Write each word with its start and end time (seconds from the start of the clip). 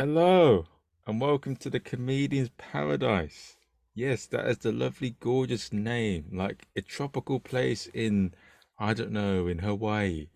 Hello, 0.00 0.64
and 1.06 1.20
welcome 1.20 1.54
to 1.56 1.68
the 1.68 1.78
Comedian's 1.78 2.48
Paradise. 2.56 3.58
Yes, 3.94 4.24
that 4.28 4.46
is 4.46 4.56
the 4.56 4.72
lovely, 4.72 5.14
gorgeous 5.20 5.74
name, 5.74 6.24
like 6.32 6.66
a 6.74 6.80
tropical 6.80 7.38
place 7.38 7.86
in, 7.92 8.32
I 8.78 8.94
don't 8.94 9.12
know, 9.12 9.46
in 9.46 9.58
Hawaii. 9.58 10.28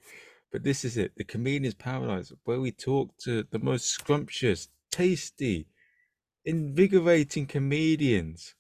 But 0.53 0.64
this 0.64 0.85
is 0.85 0.98
it, 0.98 1.12
the 1.16 1.25
Comedian's 1.25 1.77
Paradise, 1.77 2.30
where 2.45 2.61
we 2.61 2.73
talk 2.73 3.16
to 3.21 3.46
the 3.50 3.59
most 3.59 3.87
scrumptious, 3.87 4.69
tasty, 4.91 5.67
invigorating 6.45 7.46
comedians 7.46 8.57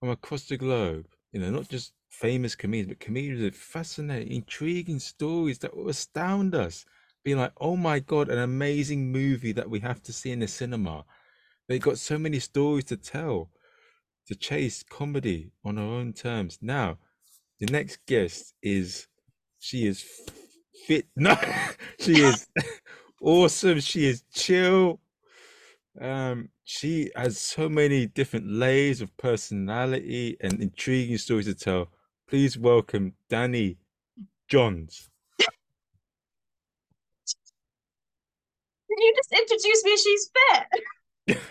from 0.00 0.08
across 0.08 0.48
the 0.48 0.56
globe. 0.56 1.06
You 1.32 1.40
know, 1.40 1.50
not 1.50 1.68
just 1.68 1.92
famous 2.08 2.54
comedians, 2.54 2.94
but 2.94 3.00
comedians 3.00 3.42
with 3.42 3.56
fascinating, 3.56 4.32
intriguing 4.32 5.00
stories 5.00 5.58
that 5.58 5.76
will 5.76 5.90
astound 5.90 6.54
us. 6.54 6.86
Be 7.26 7.34
like, 7.34 7.50
oh 7.60 7.74
my 7.74 7.98
God, 7.98 8.28
an 8.28 8.38
amazing 8.38 9.10
movie 9.10 9.50
that 9.50 9.68
we 9.68 9.80
have 9.80 10.00
to 10.04 10.12
see 10.12 10.30
in 10.30 10.38
the 10.38 10.46
cinema. 10.46 11.04
They 11.66 11.80
got 11.80 11.98
so 11.98 12.20
many 12.20 12.38
stories 12.38 12.84
to 12.84 12.96
tell, 12.96 13.50
to 14.28 14.36
chase 14.36 14.84
comedy 14.84 15.50
on 15.64 15.76
her 15.76 15.82
own 15.82 16.12
terms. 16.12 16.56
Now, 16.62 16.98
the 17.58 17.66
next 17.66 17.98
guest 18.06 18.54
is, 18.62 19.08
she 19.58 19.88
is 19.88 20.04
fit. 20.86 21.06
No, 21.16 21.36
she 21.98 22.12
is 22.12 22.46
awesome. 23.20 23.80
She 23.80 24.06
is 24.06 24.22
chill. 24.32 25.00
Um, 26.00 26.50
she 26.62 27.10
has 27.16 27.38
so 27.38 27.68
many 27.68 28.06
different 28.06 28.48
layers 28.48 29.00
of 29.00 29.16
personality 29.16 30.36
and 30.40 30.62
intriguing 30.62 31.18
stories 31.18 31.46
to 31.46 31.56
tell. 31.56 31.88
Please 32.28 32.56
welcome 32.56 33.14
Dani 33.28 33.78
Johns. 34.46 35.10
You 39.02 39.14
just 39.16 39.32
introduce 39.32 39.84
me? 39.84 39.96
She's 39.96 40.30
fit. 41.28 41.38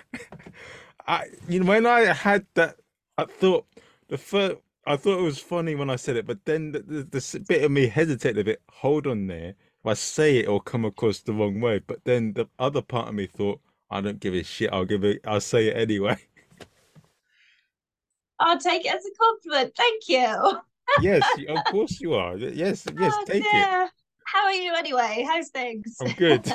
I, 1.08 1.26
you 1.48 1.60
know, 1.60 1.68
when 1.68 1.86
I 1.86 2.02
had 2.14 2.46
that, 2.56 2.78
I 3.18 3.26
thought 3.26 3.66
the 4.10 4.18
first, 4.18 4.58
I 4.88 4.98
thought 4.98 5.20
it 5.20 5.24
was 5.24 5.40
funny 5.40 5.76
when 5.76 5.90
I 5.90 5.96
said 5.96 6.16
it, 6.16 6.28
but 6.28 6.46
then 6.46 6.72
the, 6.72 6.80
the, 6.80 7.04
the 7.04 7.46
bit 7.48 7.64
of 7.64 7.72
me 7.72 7.88
hesitated 7.88 8.40
a 8.40 8.44
bit. 8.44 8.62
Hold 8.70 9.08
on 9.08 9.28
there. 9.28 9.50
If 9.50 9.86
I 9.86 9.94
say 9.94 10.38
it, 10.38 10.48
or 10.48 10.62
come 10.62 10.86
across 10.86 11.20
the 11.20 11.34
wrong 11.34 11.62
way. 11.62 11.80
But 11.80 12.00
then 12.06 12.34
the 12.34 12.48
other 12.58 12.82
part 12.82 13.08
of 13.08 13.16
me 13.16 13.28
thought, 13.28 13.60
I 13.90 14.02
don't 14.02 14.20
give 14.20 14.34
a 14.34 14.44
shit. 14.44 14.72
I'll 14.74 14.86
give 14.86 15.04
it. 15.04 15.22
I'll 15.26 15.42
say 15.42 15.68
it 15.68 15.78
anyway. 15.78 16.18
I'll 18.40 18.60
take 18.60 18.86
it 18.86 18.94
as 18.94 19.06
a 19.06 19.12
compliment. 19.20 19.74
Thank 19.78 20.08
you. 20.08 20.60
yes, 21.02 21.24
of 21.50 21.64
course 21.66 22.02
you 22.02 22.16
are. 22.16 22.36
Yes, 22.38 22.88
yes, 23.00 23.14
oh, 23.16 23.26
take 23.26 23.44
dear. 23.44 23.84
it. 23.84 23.92
How 24.26 24.46
are 24.46 24.54
you 24.54 24.74
anyway? 24.76 25.26
How's 25.28 25.50
things? 25.50 25.96
I'm 26.02 26.12
good. 26.14 26.52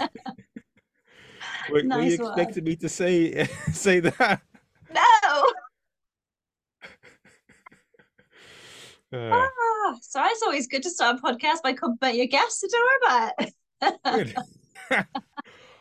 Were, 1.70 1.82
nice 1.82 2.18
were 2.18 2.24
you 2.24 2.28
expecting 2.28 2.64
me 2.64 2.76
to 2.76 2.88
say 2.88 3.44
say 3.72 4.00
that? 4.00 4.40
No. 4.92 5.46
Uh, 9.12 9.28
ah, 9.32 9.96
so 10.00 10.22
it's 10.26 10.40
always 10.40 10.68
good 10.68 10.84
to 10.84 10.88
start 10.88 11.18
a 11.18 11.20
podcast 11.20 11.62
by 11.64 11.72
complimenting 11.72 12.20
your 12.20 12.28
guests. 12.28 12.62
Worry 12.72 12.98
about 13.02 13.32
it. 13.40 14.34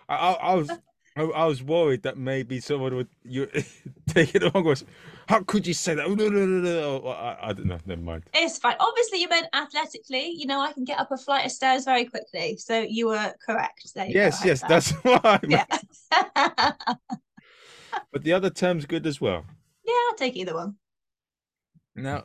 I, 0.10 0.16
I, 0.16 0.56
was 0.56 0.72
I, 1.16 1.22
I, 1.22 1.46
was 1.46 1.62
worried 1.62 2.02
that 2.04 2.18
maybe 2.18 2.60
someone 2.60 2.96
would 2.96 3.08
you 3.24 3.48
take 4.08 4.34
it 4.34 4.42
wrong. 4.42 4.76
How 5.30 5.44
could 5.44 5.68
you 5.68 5.76
say 5.76 5.94
that? 5.94 6.08
Oh, 6.08 6.16
no, 6.16 6.28
no, 6.28 6.44
no, 6.44 6.60
no. 6.60 7.02
Oh, 7.04 7.10
I, 7.10 7.50
I, 7.50 7.54
don't 7.54 7.68
know. 7.68 7.78
Never 7.86 8.02
mind. 8.02 8.24
It's 8.34 8.58
fine. 8.58 8.76
Obviously, 8.80 9.22
you 9.22 9.30
meant 9.30 9.46
athletically. 9.54 10.32
You 10.32 10.48
know, 10.48 10.60
I 10.60 10.74
can 10.74 10.86
get 10.86 11.00
up 11.00 11.12
a 11.12 11.18
flight 11.18 11.46
of 11.46 11.52
stairs 11.52 11.86
very 11.86 12.06
quickly. 12.06 12.58
So 12.58 12.82
you 12.82 13.10
were 13.10 13.32
correct. 13.46 13.94
There 13.94 14.10
yes, 14.10 14.44
yes, 14.44 14.62
that. 14.62 14.70
that's 14.70 14.90
why. 15.04 15.40
Yeah. 15.48 15.66
but 18.12 18.24
the 18.24 18.34
other 18.34 18.50
term's 18.50 18.88
good 18.88 19.06
as 19.06 19.22
well. 19.22 19.46
Yeah, 19.86 19.94
I'll 20.10 20.16
take 20.16 20.36
either 20.36 20.56
one. 20.56 20.78
Now, 21.96 22.24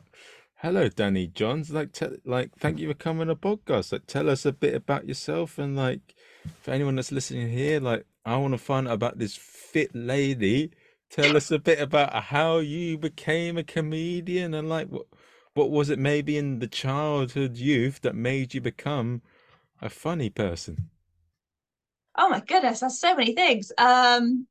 hello, 0.55 0.89
Dani 0.89 1.31
Johns. 1.31 1.69
Like, 1.69 1.91
te- 1.91 2.17
like, 2.25 2.55
thank 2.57 2.79
you 2.79 2.87
for 2.87 2.95
coming 2.95 3.21
on 3.21 3.27
the 3.27 3.35
podcast. 3.35 3.91
Like, 3.91 4.07
tell 4.07 4.31
us 4.31 4.47
a 4.47 4.51
bit 4.51 4.73
about 4.73 5.07
yourself 5.07 5.59
and 5.59 5.75
like, 5.75 6.15
for 6.59 6.71
anyone 6.71 6.95
that's 6.95 7.11
listening 7.11 7.51
here, 7.51 7.79
like, 7.79 8.07
I 8.25 8.37
want 8.37 8.55
to 8.55 8.57
find 8.57 8.87
out 8.87 8.95
about 8.95 9.19
this 9.19 9.35
fit 9.35 9.91
lady 9.93 10.71
tell 11.09 11.35
us 11.37 11.51
a 11.51 11.59
bit 11.59 11.79
about 11.79 12.13
how 12.25 12.57
you 12.57 12.97
became 12.97 13.57
a 13.57 13.63
comedian 13.63 14.53
and 14.53 14.69
like 14.69 14.87
what 14.89 15.07
what 15.53 15.71
was 15.71 15.89
it 15.89 15.99
maybe 15.99 16.37
in 16.37 16.59
the 16.59 16.67
childhood 16.67 17.55
youth 17.57 18.01
that 18.01 18.13
made 18.15 18.53
you 18.53 18.59
become 18.61 19.21
a 19.81 19.89
funny 19.89 20.29
person? 20.29 20.89
Oh 22.17 22.29
my 22.29 22.41
goodness 22.41 22.79
that's 22.81 22.99
so 22.99 23.15
many 23.15 23.33
things. 23.33 23.71
Um 23.77 24.47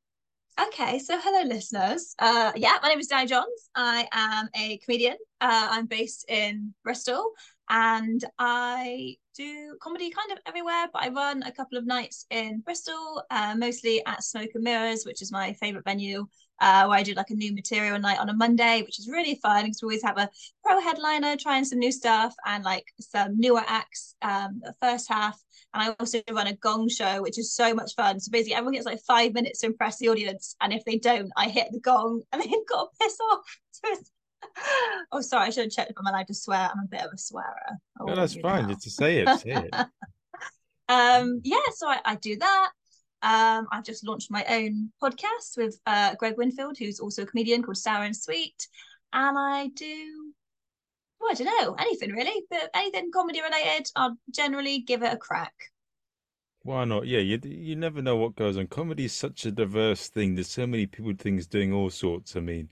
okay 0.61 0.99
so 0.99 1.19
hello 1.21 1.47
listeners. 1.49 2.15
Uh 2.19 2.53
yeah 2.57 2.79
my 2.83 2.89
name 2.89 3.01
is 3.01 3.09
Dani 3.09 3.29
Johns 3.29 3.71
I 3.75 4.09
am 4.13 4.49
a 4.55 4.79
comedian. 4.79 5.17
Uh, 5.41 5.69
I'm 5.71 5.87
based 5.87 6.25
in 6.31 6.75
Bristol 6.85 7.33
and 7.69 8.25
I 8.39 9.17
do 9.37 9.77
comedy 9.81 10.11
kind 10.11 10.33
of 10.33 10.39
everywhere, 10.47 10.87
but 10.93 11.03
I 11.03 11.09
run 11.09 11.43
a 11.43 11.53
couple 11.53 11.79
of 11.79 11.87
nights 11.87 12.27
in 12.31 12.61
Bristol, 12.61 13.23
uh, 13.31 13.55
mostly 13.57 14.05
at 14.07 14.23
Smoke 14.23 14.51
and 14.55 14.65
Mirrors, 14.65 15.05
which 15.05 15.23
is 15.23 15.33
my 15.33 15.53
favorite 15.55 15.85
venue, 15.85 16.27
uh, 16.61 16.87
where 16.87 16.99
I 16.99 17.03
do 17.03 17.15
like 17.15 17.31
a 17.31 17.35
new 17.35 17.53
material 17.53 17.99
night 17.99 18.19
on 18.19 18.29
a 18.29 18.35
Monday, 18.35 18.83
which 18.83 18.99
is 18.99 19.09
really 19.09 19.39
fun 19.43 19.65
because 19.65 19.81
we 19.83 19.87
always 19.87 20.03
have 20.03 20.19
a 20.19 20.29
pro 20.65 20.81
headliner 20.81 21.37
trying 21.37 21.65
some 21.65 21.79
new 21.79 21.93
stuff 21.93 22.35
and 22.47 22.65
like 22.65 22.85
some 23.01 23.39
newer 23.39 23.63
acts 23.67 24.15
um, 24.23 24.61
the 24.63 24.75
first 24.81 25.09
half. 25.09 25.41
And 25.73 25.83
I 25.83 25.95
also 25.99 26.23
run 26.31 26.47
a 26.47 26.55
gong 26.55 26.89
show, 26.89 27.21
which 27.23 27.39
is 27.39 27.55
so 27.55 27.75
much 27.75 27.95
fun. 27.97 28.21
So 28.21 28.31
basically, 28.31 28.55
everyone 28.55 28.75
gets 28.75 28.87
like 28.87 29.01
five 29.07 29.35
minutes 29.35 29.61
to 29.61 29.67
impress 29.67 29.99
the 29.99 30.09
audience. 30.09 30.55
And 30.61 30.73
if 30.73 30.85
they 30.85 30.99
don't, 30.99 31.31
I 31.37 31.49
hit 31.49 31.69
the 31.73 31.81
gong 31.81 32.23
and 32.33 32.43
they've 32.43 32.67
got 32.69 32.89
to 32.91 32.99
piss 33.01 33.19
off. 33.33 33.41
So 33.75 33.81
it's 33.91 34.13
oh, 35.13 35.21
sorry, 35.21 35.47
I 35.47 35.51
should 35.51 35.65
have 35.65 35.73
checked 35.73 35.91
if 35.91 35.97
I'm 35.99 36.07
allowed 36.07 36.27
to 36.29 36.35
swear. 36.35 36.71
I'm 36.73 36.85
a 36.85 36.89
bit 36.89 37.01
of 37.01 37.11
a 37.13 37.19
swearer. 37.19 37.79
No, 38.01 38.15
that's 38.15 38.37
fine. 38.37 38.69
Just 38.69 38.83
to 38.83 38.91
say 38.91 39.19
it, 39.19 39.41
say 39.41 39.51
it. 39.51 39.75
um, 40.89 41.41
yeah, 41.43 41.59
so 41.75 41.89
I, 41.89 42.01
I 42.05 42.15
do 42.17 42.37
that. 42.37 42.71
Um, 43.25 43.67
I've 43.73 43.85
just 43.85 44.07
launched 44.07 44.31
my 44.31 44.45
own 44.49 44.93
podcast 45.03 45.57
with 45.57 45.81
uh, 45.87 46.15
Greg 46.17 46.37
Winfield, 46.37 46.77
who's 46.79 47.01
also 47.01 47.23
a 47.23 47.27
comedian 47.27 47.63
called 47.63 47.79
Sour 47.79 48.05
and 48.05 48.15
Sweet. 48.15 48.69
And 49.15 49.39
I 49.39 49.69
do, 49.69 50.33
well, 51.19 51.31
I 51.31 51.35
don't 51.35 51.47
know, 51.47 51.75
anything 51.79 52.13
really, 52.13 52.45
but 52.51 52.69
anything 52.75 53.11
comedy 53.13 53.41
related, 53.41 53.91
I'll 53.97 54.19
generally 54.31 54.81
give 54.81 55.03
it 55.03 55.13
a 55.13 55.17
crack. 55.17 55.55
Why 56.65 56.85
not? 56.85 57.07
Yeah, 57.07 57.21
you 57.21 57.39
you 57.45 57.77
never 57.77 58.03
know 58.03 58.17
what 58.17 58.37
goes 58.37 58.57
on. 58.57 58.67
Comedy 58.67 59.07
is 59.07 59.13
such 59.15 59.47
a 59.47 59.51
diverse 59.51 60.09
thing. 60.09 60.35
There's 60.35 60.49
so 60.49 60.67
many 60.67 60.87
people, 60.87 61.13
things 61.19 61.47
doing 61.47 61.73
all 61.73 61.91
sorts. 61.91 62.37
I 62.37 62.41
mean, 62.41 62.71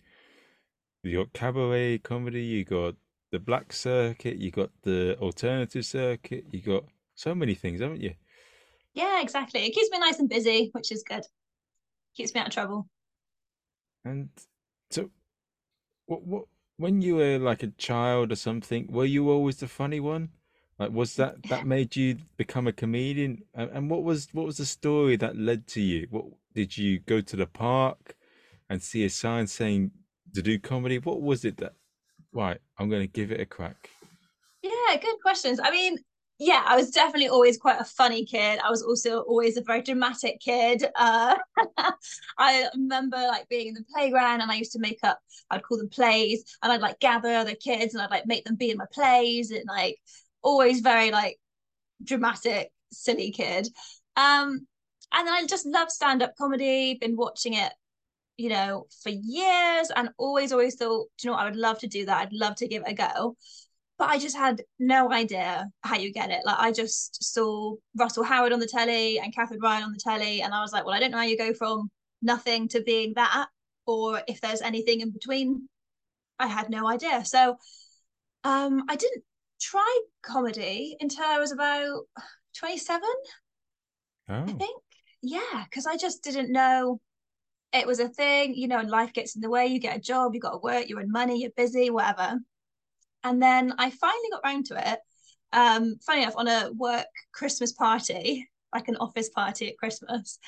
you 1.03 1.19
got 1.19 1.33
cabaret 1.33 1.99
comedy, 1.99 2.43
you 2.43 2.65
got 2.65 2.95
the 3.31 3.39
black 3.39 3.73
circuit, 3.73 4.37
you 4.37 4.51
got 4.51 4.71
the 4.83 5.17
alternative 5.19 5.85
circuit, 5.85 6.45
you 6.51 6.61
got 6.61 6.85
so 7.15 7.35
many 7.35 7.55
things, 7.55 7.81
haven't 7.81 8.01
you? 8.01 8.15
Yeah, 8.95 9.23
exactly. 9.23 9.65
It 9.65 9.71
keeps 9.71 9.91
me 9.91 9.99
nice 9.99 10.19
and 10.19 10.29
busy, 10.29 10.71
which 10.73 10.93
is 10.93 11.03
good. 11.03 11.25
Keeps 12.17 12.35
me 12.35 12.41
out 12.41 12.49
of 12.49 12.53
trouble. 12.53 12.89
And 14.05 14.29
so, 14.91 15.11
what, 16.07 16.23
what, 16.27 16.45
when 16.77 17.01
you 17.01 17.17
were 17.17 17.39
like 17.39 17.63
a 17.63 17.69
child 17.69 18.33
or 18.33 18.37
something, 18.37 18.87
were 18.91 19.05
you 19.05 19.31
always 19.31 19.57
the 19.57 19.69
funny 19.69 20.01
one? 20.01 20.31
Like, 20.79 20.93
was 20.93 21.17
that 21.17 21.43
that 21.49 21.67
made 21.67 21.97
you 21.97 22.17
become 22.37 22.67
a 22.67 22.73
comedian? 22.73 23.45
And, 23.55 23.71
and 23.71 23.91
what 23.91 24.03
was 24.03 24.29
what 24.33 24.47
was 24.47 24.59
the 24.59 24.67
story 24.67 25.17
that 25.17 25.39
led 25.39 25.67
to 25.69 25.81
you? 25.81 26.07
What 26.11 26.27
did 26.55 26.77
you 26.77 26.99
go 27.01 27.21
to 27.21 27.37
the 27.37 27.47
park 27.47 28.17
and 28.69 28.83
see 28.83 29.05
a 29.05 29.11
sign 29.11 29.47
saying 29.47 29.93
to 30.35 30.43
do 30.43 30.59
comedy? 30.59 30.99
What 30.99 31.23
was 31.23 31.45
it 31.45 31.57
that, 31.59 31.75
right, 32.33 32.59
I'm 32.79 32.91
going 32.91 33.03
to 33.03 33.13
give 33.13 33.33
it 33.33 33.41
a 33.41 33.47
crack? 33.47 33.91
Yeah, 34.63 34.97
good 35.01 35.17
questions. 35.23 35.61
I 35.63 35.71
mean, 35.71 35.99
yeah, 36.45 36.65
I 36.67 36.75
was 36.75 36.91
definitely 36.91 37.29
always 37.29 37.57
quite 37.57 37.81
a 37.81 37.85
funny 37.85 38.25
kid. 38.25 38.59
I 38.59 38.69
was 38.69 38.83
also 38.83 39.21
always 39.21 39.57
a 39.57 39.63
very 39.63 39.81
dramatic 39.81 40.41
kid. 40.41 40.85
Uh, 40.97 41.37
I 42.39 42.69
remember 42.75 43.17
like 43.17 43.49
being 43.49 43.69
in 43.69 43.75
the 43.75 43.85
playground 43.95 44.41
and 44.41 44.51
I 44.51 44.57
used 44.57 44.73
to 44.73 44.81
make 44.81 44.99
up, 45.05 45.21
I'd 45.51 45.63
call 45.63 45.79
them 45.79 45.89
plays 45.89 46.43
and 46.61 46.73
I'd 46.73 46.81
like 46.81 46.99
gather 46.99 47.33
other 47.33 47.55
kids 47.55 47.95
and 47.95 48.03
I'd 48.03 48.11
like 48.11 48.27
make 48.27 48.45
them 48.45 48.57
be 48.57 48.73
in 48.73 48.77
my 48.77 48.87
plays 48.93 49.53
and 49.53 49.63
like 49.69 49.99
always 50.43 50.81
very 50.81 51.13
like 51.13 51.39
dramatic, 52.03 52.73
silly 52.91 53.31
kid. 53.31 53.69
Um, 54.17 54.67
and 55.15 55.27
then 55.29 55.35
I 55.35 55.47
just 55.47 55.65
love 55.65 55.91
stand 55.91 56.25
up 56.25 56.35
comedy, 56.37 56.99
been 57.01 57.17
watching 57.17 57.55
it 57.55 57.73
you 58.39 58.49
know, 58.49 58.87
for 59.03 59.11
years 59.11 59.91
and 59.95 60.09
always, 60.17 60.53
always 60.53 60.75
thought, 60.75 61.07
you 61.23 61.29
know 61.31 61.33
what, 61.33 61.43
I 61.43 61.45
would 61.45 61.55
love 61.55 61.79
to 61.81 61.87
do 61.87 62.07
that. 62.07 62.19
I'd 62.19 62.33
love 62.33 62.57
to 62.57 62.67
give 62.67 62.83
it 62.85 62.91
a 62.91 62.95
go. 62.95 63.37
But 63.99 64.09
I 64.09 64.19
just 64.19 64.37
had 64.37 64.63
no 64.79 65.13
idea 65.13 65.69
how 65.83 65.97
you 65.97 66.13
get 66.13 66.31
it. 66.31 66.41
Like 66.45 66.59
I 66.59 66.73
just 66.73 67.23
saw 67.23 67.77
Russell 67.97 68.25
Howard 68.25 68.53
on 68.53 68.59
the 68.59 68.67
telly 68.67 69.19
and 69.19 69.35
Katherine 69.35 69.61
Ryan 69.61 69.85
on 69.85 69.93
the 69.93 70.01
telly, 70.03 70.43
and 70.43 70.53
I 70.55 70.61
was 70.61 70.73
like, 70.73 70.85
well, 70.85 70.95
I 70.95 71.01
don't 71.01 71.11
know 71.11 71.19
how 71.19 71.25
you 71.25 71.39
go 71.39 71.55
from 71.55 71.91
nothing 72.21 72.69
to 72.69 72.83
being 72.83 73.13
that, 73.15 73.49
or 73.87 74.23
if 74.27 74.41
there's 74.41 74.63
anything 74.63 75.01
in 75.01 75.11
between. 75.11 75.69
I 76.39 76.47
had 76.49 76.71
no 76.71 76.89
idea. 76.89 77.25
So 77.25 77.57
um 78.45 78.85
I 78.89 78.97
didn't 78.97 79.23
try 79.61 80.01
comedy 80.23 80.97
until 81.01 81.25
I 81.25 81.39
was 81.39 81.53
about 81.53 82.03
27. 82.59 83.09
Oh. 84.29 84.43
I 84.43 84.53
think. 84.53 84.83
Yeah, 85.23 85.65
because 85.65 85.87
I 85.87 85.97
just 85.97 86.25
didn't 86.25 86.51
know 86.51 87.01
it 87.73 87.87
was 87.87 88.01
a 88.01 88.09
thing, 88.09 88.55
you 88.55 88.69
know, 88.69 88.79
and 88.79 88.91
life 88.91 89.13
gets 89.13 89.37
in 89.37 89.41
the 89.41 89.51
way. 89.51 89.67
You 89.67 89.79
get 89.79 89.97
a 89.97 90.01
job, 90.01 90.35
you 90.35 90.41
got 90.41 90.51
to 90.51 90.59
work, 90.59 90.89
you 90.89 90.99
earn 90.99 91.11
money, 91.11 91.41
you're 91.41 91.51
busy, 91.57 91.91
whatever. 91.91 92.39
And 93.25 93.43
then 93.43 93.75
I 93.79 93.91
finally 93.91 94.29
got 94.31 94.45
round 94.45 94.67
to 94.67 94.93
it. 94.93 94.99
Um, 95.53 95.97
funny 96.05 96.23
enough, 96.23 96.37
on 96.37 96.49
a 96.49 96.71
work 96.73 97.07
Christmas 97.33 97.73
party, 97.73 98.49
like 98.75 98.89
an 98.89 98.97
office 98.97 99.29
party 99.29 99.69
at 99.69 99.79
Christmas. 99.79 100.39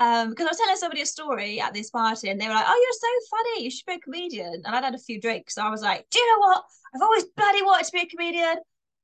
Um, 0.00 0.30
because 0.30 0.46
I 0.46 0.50
was 0.50 0.58
telling 0.58 0.76
somebody 0.76 1.02
a 1.02 1.06
story 1.06 1.60
at 1.60 1.74
this 1.74 1.90
party 1.90 2.28
and 2.28 2.40
they 2.40 2.46
were 2.46 2.54
like, 2.54 2.66
Oh, 2.68 2.80
you're 2.82 2.92
so 2.92 3.36
funny, 3.36 3.64
you 3.64 3.70
should 3.70 3.86
be 3.86 3.94
a 3.94 3.98
comedian. 3.98 4.62
And 4.64 4.66
I'd 4.66 4.84
had 4.84 4.94
a 4.94 4.98
few 4.98 5.20
drinks. 5.20 5.54
So 5.54 5.62
I 5.62 5.70
was 5.70 5.82
like, 5.82 6.06
Do 6.10 6.18
you 6.18 6.26
know 6.26 6.46
what? 6.46 6.62
I've 6.94 7.02
always 7.02 7.24
bloody 7.36 7.62
wanted 7.62 7.86
to 7.86 7.92
be 7.92 8.00
a 8.00 8.06
comedian. 8.06 8.56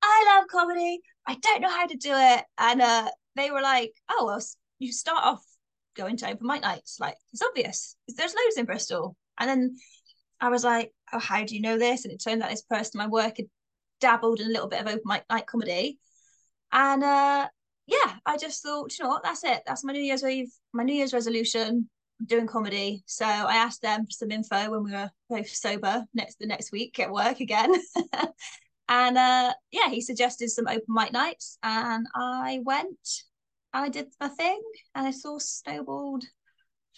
I 0.02 0.36
love 0.36 0.46
comedy. 0.48 1.00
I 1.26 1.34
don't 1.36 1.62
know 1.62 1.70
how 1.70 1.86
to 1.86 1.96
do 1.96 2.12
it. 2.12 2.44
And 2.58 2.80
uh, 2.80 3.10
they 3.34 3.50
were 3.50 3.62
like, 3.62 3.92
Oh, 4.08 4.26
well, 4.26 4.44
you 4.78 4.92
start 4.92 5.24
off 5.24 5.44
going 5.96 6.16
to 6.18 6.30
open 6.30 6.46
mic 6.46 6.62
nights. 6.62 6.98
Like, 7.00 7.16
it's 7.32 7.42
obvious. 7.42 7.96
There's 8.08 8.34
loads 8.34 8.56
in 8.56 8.66
Bristol. 8.66 9.16
And 9.38 9.48
then 9.48 9.76
I 10.40 10.48
was 10.48 10.62
like, 10.62 10.92
Oh, 11.14 11.18
how 11.18 11.44
do 11.44 11.54
you 11.54 11.62
know 11.62 11.78
this? 11.78 12.04
And 12.04 12.12
it 12.12 12.22
turned 12.22 12.42
out 12.42 12.50
this 12.50 12.62
person 12.62 12.98
my 12.98 13.06
work 13.06 13.38
had 13.38 13.46
dabbled 14.00 14.40
in 14.40 14.48
a 14.48 14.50
little 14.50 14.68
bit 14.68 14.80
of 14.80 14.88
open 14.88 15.02
mic 15.06 15.24
night 15.30 15.46
comedy. 15.46 15.98
And 16.72 17.02
uh, 17.02 17.48
yeah, 17.86 18.14
I 18.26 18.36
just 18.36 18.62
thought, 18.62 18.92
you 18.98 19.04
know 19.04 19.08
what, 19.08 19.22
that's 19.22 19.44
it. 19.44 19.62
That's 19.66 19.84
my 19.84 19.92
New 19.92 20.02
Year's 20.02 20.24
Eve, 20.24 20.50
my 20.72 20.82
New 20.82 20.94
Year's 20.94 21.14
resolution, 21.14 21.88
doing 22.26 22.46
comedy. 22.46 23.04
So 23.06 23.24
I 23.24 23.56
asked 23.56 23.82
them 23.82 24.06
for 24.06 24.10
some 24.10 24.30
info 24.30 24.70
when 24.70 24.84
we 24.84 24.92
were 24.92 25.10
both 25.30 25.48
sober 25.48 26.04
next 26.14 26.38
the 26.38 26.46
next 26.46 26.72
week 26.72 26.98
at 26.98 27.10
work 27.10 27.40
again. 27.40 27.72
and 28.88 29.18
uh 29.18 29.52
yeah, 29.70 29.88
he 29.88 30.00
suggested 30.00 30.50
some 30.50 30.66
open 30.66 30.84
mic 30.88 31.12
nights 31.12 31.58
and 31.62 32.06
I 32.14 32.60
went 32.64 33.08
and 33.72 33.84
I 33.84 33.88
did 33.88 34.08
my 34.20 34.28
thing 34.28 34.60
and 34.94 35.06
it 35.06 35.16
all 35.24 35.40
snowballed 35.40 36.24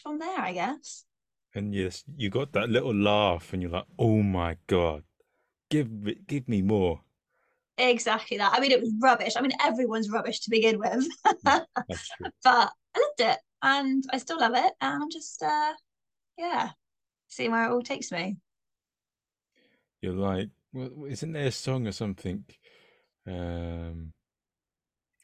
from 0.03 0.19
there, 0.19 0.39
I 0.39 0.53
guess. 0.53 1.05
And 1.57 1.75
yes, 1.75 2.05
you 2.19 2.29
got 2.29 2.53
that 2.53 2.69
little 2.69 2.95
laugh 2.95 3.55
and 3.55 3.63
you're 3.63 3.71
like, 3.71 3.87
oh 3.99 4.23
my 4.23 4.59
God, 4.67 5.05
give 5.71 5.91
me 5.91 6.15
give 6.27 6.47
me 6.51 6.61
more. 6.61 7.01
Exactly 7.79 8.37
that. 8.37 8.53
I 8.53 8.61
mean, 8.61 8.73
it 8.73 8.81
was 8.83 8.93
rubbish. 9.01 9.33
I 9.37 9.41
mean, 9.41 9.53
everyone's 9.65 10.11
rubbish 10.11 10.41
to 10.41 10.51
begin 10.51 10.79
with. 10.79 11.09
but 11.45 11.67
I 12.45 12.69
loved 12.99 13.21
it 13.21 13.39
and 13.63 14.05
I 14.13 14.19
still 14.19 14.39
love 14.39 14.53
it. 14.55 14.73
And 14.83 15.03
I'm 15.03 15.11
just, 15.11 15.43
uh, 15.43 15.73
yeah, 16.37 16.71
seeing 17.29 17.53
where 17.53 17.65
it 17.65 17.73
all 17.73 17.83
takes 17.83 18.13
me. 18.13 18.37
You're 20.03 20.13
like, 20.13 20.51
well, 20.75 21.07
isn't 21.09 21.33
there 21.33 21.47
a 21.47 21.53
song 21.53 21.87
or 21.87 21.93
something? 21.93 22.45
Um, 23.27 24.13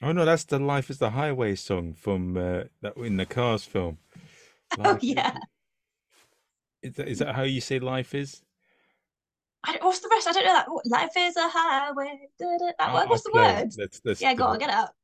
oh 0.00 0.12
no, 0.12 0.24
that's 0.24 0.44
the 0.44 0.58
"Life 0.58 0.88
Is 0.88 0.96
the 0.96 1.10
Highway" 1.10 1.56
song 1.56 1.92
from 1.92 2.38
uh, 2.38 2.64
that 2.80 2.96
in 2.96 3.18
the 3.18 3.26
Cars 3.26 3.64
film. 3.64 3.98
Oh, 4.78 4.84
life 4.84 4.94
oh 4.94 4.98
yeah. 5.02 5.36
Is, 6.82 6.94
that 6.94 7.08
is 7.08 7.18
that 7.20 7.34
how 7.34 7.42
you 7.42 7.60
say 7.60 7.78
life 7.78 8.14
is? 8.14 8.42
I, 9.64 9.78
what's 9.80 10.00
the 10.00 10.08
rest? 10.10 10.26
I 10.26 10.32
don't 10.32 10.44
know 10.44 10.54
that. 10.54 10.90
Life 10.90 11.12
is 11.16 11.36
a 11.36 11.48
highway. 11.48 12.28
Da, 12.38 12.46
da, 12.58 12.66
that, 12.66 12.74
oh, 12.80 13.06
what's 13.06 13.22
the 13.22 13.30
word? 13.32 13.70
Let's, 13.78 14.00
let's 14.04 14.20
yeah, 14.20 14.34
go 14.34 14.46
on, 14.46 14.58
get 14.58 14.70
up. 14.70 14.94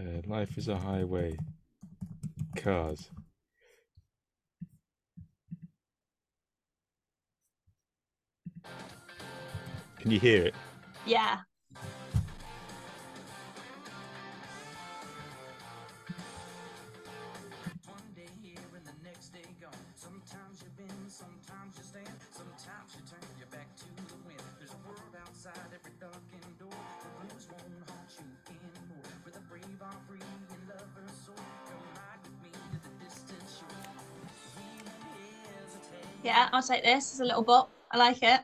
Uh, 0.00 0.20
life 0.26 0.58
is 0.58 0.66
a 0.66 0.76
highway. 0.76 1.36
Cars. 2.56 3.10
Can 10.00 10.10
you 10.10 10.18
hear 10.18 10.46
it? 10.46 10.54
Yeah. 11.06 11.38
Yeah, 36.22 36.48
I'll 36.52 36.62
take 36.62 36.84
this 36.84 37.14
as 37.14 37.20
a 37.20 37.24
little 37.24 37.42
bop. 37.42 37.70
I 37.90 37.98
like 37.98 38.22
it. 38.22 38.40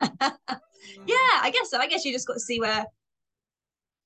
yeah, 0.10 1.40
I 1.42 1.50
guess 1.52 1.70
so. 1.70 1.78
I 1.78 1.86
guess 1.86 2.04
you 2.04 2.12
just 2.12 2.26
got 2.26 2.34
to 2.34 2.40
see 2.40 2.60
where 2.60 2.84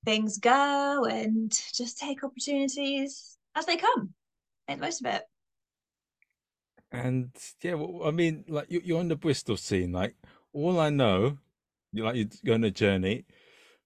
things 0.04 0.38
go 0.38 1.04
and 1.04 1.50
just 1.74 1.98
take 1.98 2.24
opportunities 2.24 3.36
as 3.56 3.66
they 3.66 3.76
come. 3.76 4.14
Make 4.68 4.78
the 4.78 4.84
most 4.84 5.04
of 5.04 5.12
it. 5.12 5.22
And 6.90 7.30
yeah, 7.62 7.74
well, 7.74 8.06
I 8.06 8.10
mean, 8.12 8.44
like 8.48 8.66
you're 8.70 9.00
on 9.00 9.08
the 9.08 9.16
Bristol 9.16 9.56
scene. 9.56 9.92
Like 9.92 10.14
all 10.52 10.80
I 10.80 10.90
know, 10.90 11.38
you 11.92 12.04
like 12.04 12.16
you're 12.16 12.26
going 12.46 12.64
a 12.64 12.70
journey. 12.70 13.26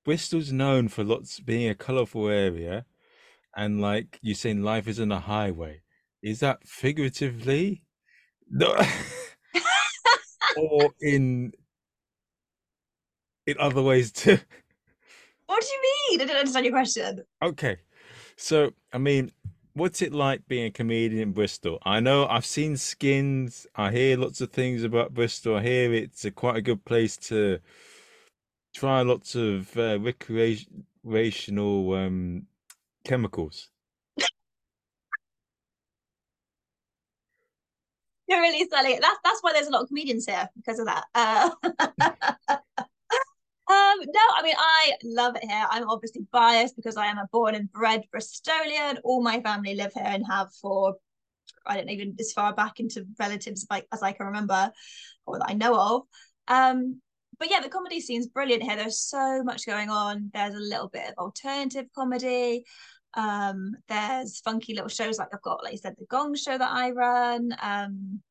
Bristol's 0.04 0.52
known 0.52 0.88
for 0.88 1.02
lots 1.02 1.40
being 1.40 1.68
a 1.68 1.74
colourful 1.74 2.28
area, 2.28 2.84
and 3.56 3.80
like 3.80 4.18
you're 4.22 4.34
saying, 4.34 4.62
life 4.62 4.86
is 4.86 5.00
on 5.00 5.10
a 5.10 5.20
highway. 5.20 5.82
Is 6.22 6.40
that 6.40 6.66
figuratively. 6.66 7.82
or 10.56 10.90
in 11.00 11.52
in 13.46 13.56
other 13.58 13.82
ways 13.82 14.12
too. 14.22 14.38
What 15.46 15.62
do 15.62 15.68
you 15.68 15.82
mean? 15.82 16.20
I 16.20 16.24
didn't 16.24 16.38
understand 16.38 16.66
your 16.66 16.74
question. 16.74 17.24
Okay. 17.42 17.78
So, 18.36 18.72
I 18.92 18.98
mean, 18.98 19.32
what's 19.74 20.02
it 20.02 20.12
like 20.12 20.46
being 20.48 20.66
a 20.66 20.70
comedian 20.70 21.22
in 21.22 21.32
Bristol? 21.32 21.78
I 21.84 22.00
know 22.00 22.26
I've 22.26 22.46
seen 22.46 22.76
skins. 22.76 23.66
I 23.76 23.90
hear 23.90 24.16
lots 24.16 24.40
of 24.40 24.50
things 24.50 24.82
about 24.82 25.14
Bristol. 25.14 25.56
I 25.56 25.62
hear 25.62 25.92
it's 25.92 26.24
a 26.24 26.30
quite 26.30 26.56
a 26.56 26.62
good 26.62 26.84
place 26.84 27.16
to 27.28 27.58
try 28.74 29.02
lots 29.02 29.34
of 29.34 29.76
uh, 29.76 29.98
recreational 30.00 31.94
um, 31.94 32.46
chemicals. 33.04 33.68
Really 38.40 38.62
it. 38.62 39.00
That's 39.00 39.18
that's 39.24 39.40
why 39.42 39.52
there's 39.52 39.66
a 39.66 39.70
lot 39.70 39.82
of 39.82 39.88
comedians 39.88 40.26
here 40.26 40.48
because 40.56 40.78
of 40.78 40.86
that. 40.86 41.04
Uh, 41.14 41.50
um, 41.68 41.76
no, 43.68 44.24
I 44.36 44.42
mean 44.42 44.54
I 44.56 44.92
love 45.04 45.36
it 45.36 45.44
here. 45.44 45.66
I'm 45.70 45.88
obviously 45.88 46.26
biased 46.32 46.76
because 46.76 46.96
I 46.96 47.06
am 47.06 47.18
a 47.18 47.28
born 47.30 47.54
and 47.54 47.70
bred 47.70 48.04
Bristolian. 48.14 48.98
All 49.04 49.22
my 49.22 49.40
family 49.40 49.74
live 49.74 49.92
here 49.92 50.06
and 50.06 50.24
have 50.26 50.48
for 50.60 50.96
I 51.66 51.76
don't 51.76 51.90
even 51.90 52.16
as 52.18 52.32
far 52.32 52.54
back 52.54 52.80
into 52.80 53.06
relatives 53.18 53.66
like 53.70 53.86
as 53.92 54.02
I 54.02 54.12
can 54.12 54.26
remember 54.26 54.72
or 55.26 55.38
that 55.38 55.50
I 55.50 55.54
know 55.54 55.78
of. 55.78 56.02
Um, 56.48 57.00
but 57.38 57.50
yeah, 57.50 57.60
the 57.60 57.68
comedy 57.68 58.00
scene's 58.00 58.28
brilliant 58.28 58.62
here. 58.62 58.76
There's 58.76 59.00
so 59.00 59.42
much 59.42 59.66
going 59.66 59.90
on. 59.90 60.30
There's 60.32 60.54
a 60.54 60.58
little 60.58 60.88
bit 60.88 61.08
of 61.08 61.14
alternative 61.18 61.86
comedy. 61.94 62.64
Um, 63.14 63.74
there's 63.88 64.40
funky 64.40 64.74
little 64.74 64.88
shows 64.88 65.18
like 65.18 65.28
I've 65.34 65.42
got, 65.42 65.62
like 65.62 65.72
you 65.72 65.78
said, 65.78 65.96
the 65.98 66.06
Gong 66.06 66.34
Show 66.34 66.56
that 66.56 66.70
I 66.70 66.90
run. 66.90 67.54
Um, 67.60 68.22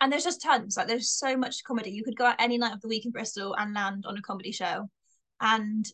and 0.00 0.12
there's 0.12 0.24
just 0.24 0.42
tons. 0.42 0.76
Like 0.76 0.86
there's 0.86 1.10
so 1.10 1.36
much 1.36 1.64
comedy. 1.64 1.90
You 1.90 2.04
could 2.04 2.16
go 2.16 2.26
out 2.26 2.36
any 2.38 2.58
night 2.58 2.72
of 2.72 2.80
the 2.80 2.88
week 2.88 3.04
in 3.04 3.10
Bristol 3.10 3.54
and 3.58 3.74
land 3.74 4.04
on 4.06 4.16
a 4.16 4.22
comedy 4.22 4.52
show. 4.52 4.88
And 5.40 5.86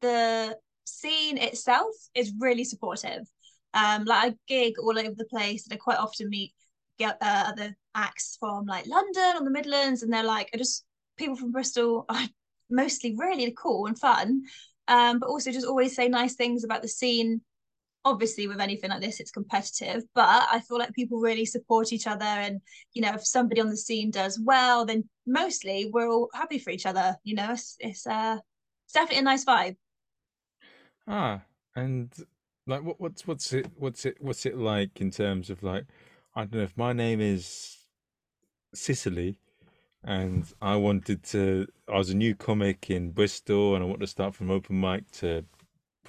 the 0.00 0.56
scene 0.84 1.38
itself 1.38 1.94
is 2.14 2.32
really 2.38 2.64
supportive. 2.64 3.22
Um, 3.74 4.04
like 4.04 4.32
I 4.32 4.36
gig 4.48 4.74
all 4.78 4.98
over 4.98 5.14
the 5.16 5.26
place, 5.26 5.66
and 5.66 5.72
I 5.72 5.76
quite 5.76 5.98
often 5.98 6.28
meet 6.28 6.52
get 6.98 7.16
uh, 7.20 7.44
other 7.48 7.76
acts 7.94 8.36
from 8.38 8.66
like 8.66 8.86
London 8.86 9.36
or 9.36 9.44
the 9.44 9.50
Midlands, 9.50 10.02
and 10.02 10.12
they're 10.12 10.24
like, 10.24 10.50
I 10.52 10.56
just 10.56 10.84
people 11.16 11.36
from 11.36 11.52
Bristol 11.52 12.04
are 12.08 12.28
mostly 12.68 13.14
really 13.18 13.54
cool 13.56 13.86
and 13.86 13.98
fun 13.98 14.42
um, 14.90 15.20
but 15.20 15.28
also 15.28 15.52
just 15.52 15.66
always 15.66 15.94
say 15.94 16.08
nice 16.08 16.34
things 16.34 16.64
about 16.64 16.82
the 16.82 16.88
scene. 16.88 17.40
Obviously, 18.04 18.48
with 18.48 18.60
anything 18.60 18.90
like 18.90 19.02
this, 19.02 19.20
it's 19.20 19.30
competitive, 19.30 20.04
but 20.14 20.48
I 20.50 20.60
feel 20.60 20.78
like 20.78 20.94
people 20.94 21.18
really 21.18 21.44
support 21.44 21.92
each 21.92 22.06
other. 22.06 22.24
And, 22.24 22.60
you 22.94 23.02
know, 23.02 23.12
if 23.14 23.26
somebody 23.26 23.60
on 23.60 23.68
the 23.68 23.76
scene 23.76 24.10
does 24.10 24.40
well, 24.42 24.86
then 24.86 25.08
mostly 25.26 25.90
we're 25.92 26.08
all 26.08 26.30
happy 26.32 26.58
for 26.58 26.70
each 26.70 26.86
other. 26.86 27.16
You 27.24 27.34
know, 27.34 27.52
it's, 27.52 27.76
it's, 27.78 28.06
uh, 28.06 28.38
it's 28.86 28.94
definitely 28.94 29.18
a 29.18 29.22
nice 29.22 29.44
vibe. 29.44 29.76
Ah, 31.06 31.42
and 31.76 32.10
like, 32.66 32.82
what, 32.82 33.00
what's, 33.00 33.26
what's 33.26 33.52
it, 33.52 33.66
what's 33.76 34.06
it, 34.06 34.16
what's 34.20 34.46
it 34.46 34.56
like 34.56 35.00
in 35.00 35.10
terms 35.10 35.50
of 35.50 35.62
like, 35.62 35.84
I 36.34 36.42
don't 36.42 36.54
know 36.54 36.62
if 36.62 36.76
my 36.76 36.92
name 36.92 37.20
is 37.20 37.76
Cicely 38.72 39.36
and 40.04 40.50
I 40.62 40.76
wanted 40.76 41.22
to. 41.24 41.66
I 41.88 41.98
was 41.98 42.10
a 42.10 42.16
new 42.16 42.34
comic 42.34 42.90
in 42.90 43.10
Bristol, 43.10 43.74
and 43.74 43.84
I 43.84 43.86
wanted 43.86 44.00
to 44.00 44.06
start 44.06 44.34
from 44.34 44.50
open 44.50 44.80
mic 44.80 45.10
to 45.12 45.44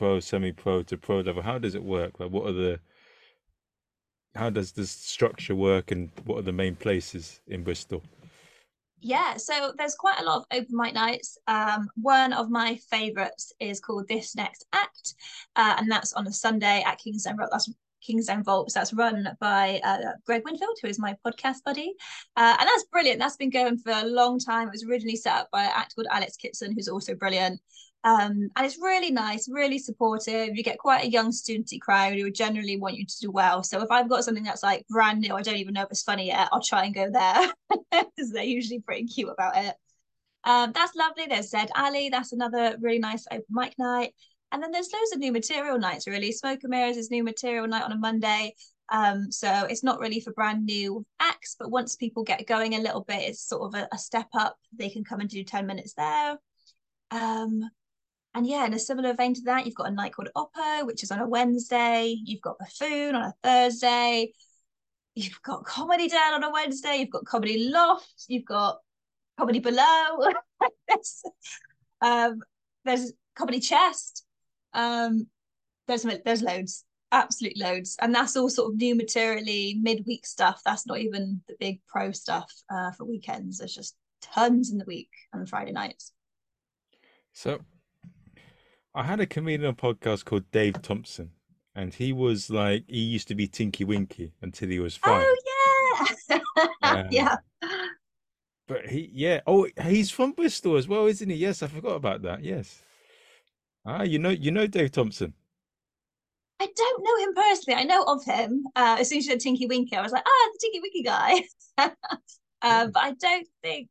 pro, 0.01 0.19
semi-pro 0.19 0.81
to 0.81 0.97
pro 0.97 1.19
level. 1.19 1.43
How 1.43 1.59
does 1.59 1.75
it 1.75 1.83
work? 1.83 2.19
Like, 2.19 2.31
what 2.31 2.47
are 2.47 2.53
the 2.53 2.79
how 4.33 4.49
does 4.49 4.71
this 4.71 4.89
structure 4.89 5.53
work, 5.53 5.91
and 5.91 6.09
what 6.25 6.39
are 6.39 6.41
the 6.41 6.51
main 6.51 6.75
places 6.75 7.39
in 7.45 7.63
Bristol? 7.63 8.01
Yeah, 8.99 9.37
so 9.37 9.73
there's 9.77 9.93
quite 9.93 10.19
a 10.19 10.23
lot 10.23 10.37
of 10.37 10.45
open 10.51 10.75
mic 10.75 10.95
nights. 10.95 11.37
Um, 11.47 11.87
one 11.95 12.33
of 12.33 12.49
my 12.49 12.79
favourites 12.89 13.53
is 13.59 13.79
called 13.79 14.07
This 14.07 14.35
Next 14.35 14.65
Act, 14.73 15.13
uh, 15.55 15.75
and 15.77 15.91
that's 15.91 16.13
on 16.13 16.25
a 16.25 16.33
Sunday 16.33 16.83
at 16.83 16.99
Road. 17.37 17.49
That's 17.51 17.71
Kingsdown 18.01 18.43
Vaults. 18.43 18.73
That's 18.73 18.93
run 18.93 19.27
by 19.39 19.79
uh, 19.83 20.13
Greg 20.25 20.41
Winfield, 20.45 20.77
who 20.81 20.87
is 20.87 20.97
my 20.97 21.15
podcast 21.23 21.57
buddy. 21.63 21.93
Uh, 22.35 22.55
and 22.59 22.67
that's 22.67 22.85
brilliant. 22.85 23.19
That's 23.19 23.37
been 23.37 23.51
going 23.51 23.77
for 23.77 23.91
a 23.91 24.05
long 24.05 24.39
time. 24.39 24.67
It 24.67 24.71
was 24.71 24.83
originally 24.83 25.17
set 25.17 25.35
up 25.35 25.49
by 25.51 25.65
an 25.65 25.71
actor 25.75 25.95
called 25.95 26.07
Alex 26.09 26.37
Kitson, 26.37 26.73
who's 26.73 26.87
also 26.87 27.13
brilliant. 27.13 27.59
Um, 28.03 28.49
and 28.55 28.65
it's 28.65 28.79
really 28.79 29.11
nice, 29.11 29.47
really 29.49 29.77
supportive. 29.77 30.55
You 30.55 30.63
get 30.63 30.79
quite 30.79 31.05
a 31.05 31.09
young 31.09 31.31
studenty 31.31 31.79
crowd 31.79 32.13
who 32.13 32.31
generally 32.31 32.77
want 32.77 32.97
you 32.97 33.05
to 33.05 33.19
do 33.19 33.29
well. 33.31 33.61
So 33.63 33.81
if 33.81 33.91
I've 33.91 34.09
got 34.09 34.23
something 34.23 34.43
that's 34.43 34.63
like 34.63 34.87
brand 34.87 35.21
new, 35.21 35.35
I 35.35 35.43
don't 35.43 35.57
even 35.57 35.75
know 35.75 35.83
if 35.83 35.91
it's 35.91 36.01
funny 36.01 36.27
yet, 36.27 36.49
I'll 36.51 36.61
try 36.61 36.85
and 36.85 36.95
go 36.95 37.09
there 37.11 37.53
because 37.91 38.31
they're 38.31 38.43
usually 38.43 38.79
pretty 38.79 39.05
cute 39.05 39.29
about 39.29 39.55
it. 39.55 39.75
Um, 40.43 40.71
that's 40.73 40.95
lovely. 40.95 41.27
There's 41.27 41.49
Zed 41.49 41.69
Alley. 41.75 42.09
That's 42.09 42.33
another 42.33 42.75
really 42.81 42.97
nice 42.97 43.25
open 43.31 43.45
mic 43.51 43.77
night. 43.77 44.13
And 44.51 44.61
then 44.61 44.71
there's 44.71 44.91
loads 44.91 45.13
of 45.13 45.19
new 45.19 45.31
material 45.31 45.77
nights, 45.77 46.07
really. 46.07 46.31
Smoke 46.31 46.59
and 46.63 46.71
Mirrors 46.71 46.97
is 46.97 47.11
new 47.11 47.23
material 47.23 47.67
night 47.67 47.83
on 47.83 47.91
a 47.91 47.97
Monday. 47.97 48.55
Um, 48.91 49.31
so 49.31 49.47
it's 49.69 49.83
not 49.83 49.99
really 49.99 50.19
for 50.19 50.33
brand 50.33 50.65
new 50.65 51.05
acts, 51.19 51.55
but 51.57 51.71
once 51.71 51.95
people 51.95 52.23
get 52.23 52.45
going 52.47 52.75
a 52.75 52.79
little 52.79 53.05
bit, 53.07 53.21
it's 53.21 53.47
sort 53.47 53.61
of 53.61 53.79
a, 53.79 53.87
a 53.93 53.97
step 53.97 54.27
up. 54.33 54.57
They 54.73 54.89
can 54.89 55.05
come 55.05 55.21
and 55.21 55.29
do 55.29 55.43
10 55.43 55.65
minutes 55.65 55.93
there. 55.93 56.37
Um, 57.11 57.69
and 58.33 58.47
yeah, 58.47 58.65
in 58.65 58.73
a 58.73 58.79
similar 58.79 59.13
vein 59.13 59.33
to 59.33 59.41
that, 59.41 59.65
you've 59.65 59.75
got 59.75 59.89
a 59.89 59.91
night 59.91 60.13
called 60.13 60.29
Oppo, 60.35 60.85
which 60.85 61.03
is 61.03 61.11
on 61.11 61.19
a 61.19 61.27
Wednesday. 61.27 62.17
You've 62.23 62.41
got 62.41 62.59
Buffoon 62.59 63.15
on 63.15 63.23
a 63.23 63.33
Thursday. 63.43 64.31
You've 65.15 65.41
got 65.41 65.65
Comedy 65.65 66.07
Den 66.07 66.33
on 66.33 66.43
a 66.43 66.51
Wednesday. 66.51 66.97
You've 66.97 67.09
got 67.09 67.25
Comedy 67.25 67.69
Loft. 67.69 68.25
You've 68.29 68.45
got 68.45 68.79
Comedy 69.37 69.59
Below. 69.59 70.31
there's, 70.87 71.23
um, 72.01 72.41
there's 72.85 73.11
Comedy 73.35 73.59
Chest. 73.59 74.25
Um, 74.73 75.27
there's 75.87 76.05
there's 76.23 76.41
loads, 76.41 76.85
absolute 77.11 77.57
loads, 77.57 77.97
and 78.01 78.15
that's 78.15 78.37
all 78.37 78.49
sort 78.49 78.71
of 78.71 78.77
new 78.77 78.95
materially 78.95 79.77
midweek 79.81 80.25
stuff. 80.25 80.61
That's 80.63 80.87
not 80.87 80.99
even 80.99 81.41
the 81.49 81.55
big 81.59 81.81
pro 81.85 82.13
stuff 82.13 82.49
uh, 82.73 82.91
for 82.91 83.03
weekends. 83.03 83.57
There's 83.57 83.75
just 83.75 83.97
tons 84.21 84.71
in 84.71 84.77
the 84.77 84.85
week 84.85 85.09
and 85.33 85.49
Friday 85.49 85.73
nights. 85.73 86.13
So, 87.33 87.59
I 88.93 89.03
had 89.03 89.19
a 89.19 89.25
comedian 89.25 89.67
on 89.67 89.75
podcast 89.75 90.25
called 90.25 90.51
Dave 90.51 90.81
Thompson, 90.81 91.31
and 91.75 91.93
he 91.93 92.11
was 92.11 92.49
like 92.49 92.83
he 92.87 92.99
used 92.99 93.27
to 93.29 93.35
be 93.35 93.47
Tinky 93.47 93.85
Winky 93.85 94.33
until 94.41 94.69
he 94.69 94.79
was 94.79 94.97
five. 94.97 95.25
Oh 95.25 96.07
yeah, 96.29 96.39
um, 96.83 97.07
yeah. 97.09 97.35
But 98.67 98.87
he, 98.87 99.09
yeah. 99.13 99.41
Oh, 99.47 99.67
he's 99.81 100.11
from 100.11 100.31
Bristol 100.31 100.77
as 100.77 100.87
well, 100.87 101.05
isn't 101.05 101.29
he? 101.29 101.35
Yes, 101.35 101.63
I 101.63 101.67
forgot 101.67 101.95
about 101.95 102.21
that. 102.23 102.43
Yes. 102.43 102.81
Ah, 103.85 104.03
you 104.03 104.19
know, 104.19 104.29
you 104.29 104.51
know 104.51 104.67
Dave 104.67 104.91
Thompson. 104.91 105.33
I 106.59 106.67
don't 106.75 107.03
know 107.03 107.25
him 107.25 107.33
personally. 107.33 107.81
I 107.81 107.83
know 107.83 108.03
of 108.03 108.23
him. 108.23 108.65
Uh, 108.75 108.97
as 108.99 109.09
soon 109.09 109.17
as 109.17 109.25
you 109.25 109.31
said 109.31 109.39
Tinky 109.39 109.65
Winky, 109.65 109.95
I 109.95 110.01
was 110.01 110.11
like, 110.11 110.23
ah, 110.25 110.49
the 110.53 110.59
Tinky 110.61 110.79
Winky 110.79 111.03
guy. 111.03 111.43
uh, 112.61 112.87
but 112.87 113.03
I 113.03 113.13
don't 113.13 113.47
think 113.63 113.89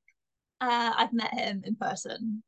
uh, 0.61 0.93
I've 0.97 1.13
met 1.13 1.35
him 1.35 1.63
in 1.65 1.75
person. 1.75 2.43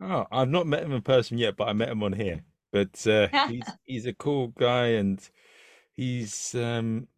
Oh, 0.00 0.26
I've 0.30 0.48
not 0.48 0.66
met 0.66 0.82
him 0.82 0.92
in 0.92 1.02
person 1.02 1.38
yet, 1.38 1.56
but 1.56 1.68
I 1.68 1.72
met 1.72 1.88
him 1.88 2.02
on 2.02 2.12
here. 2.12 2.42
But 2.72 3.06
uh, 3.06 3.28
he's 3.48 3.64
he's 3.84 4.06
a 4.06 4.12
cool 4.12 4.48
guy, 4.48 4.88
and 4.88 5.20
he's 5.96 6.54
um, 6.54 7.08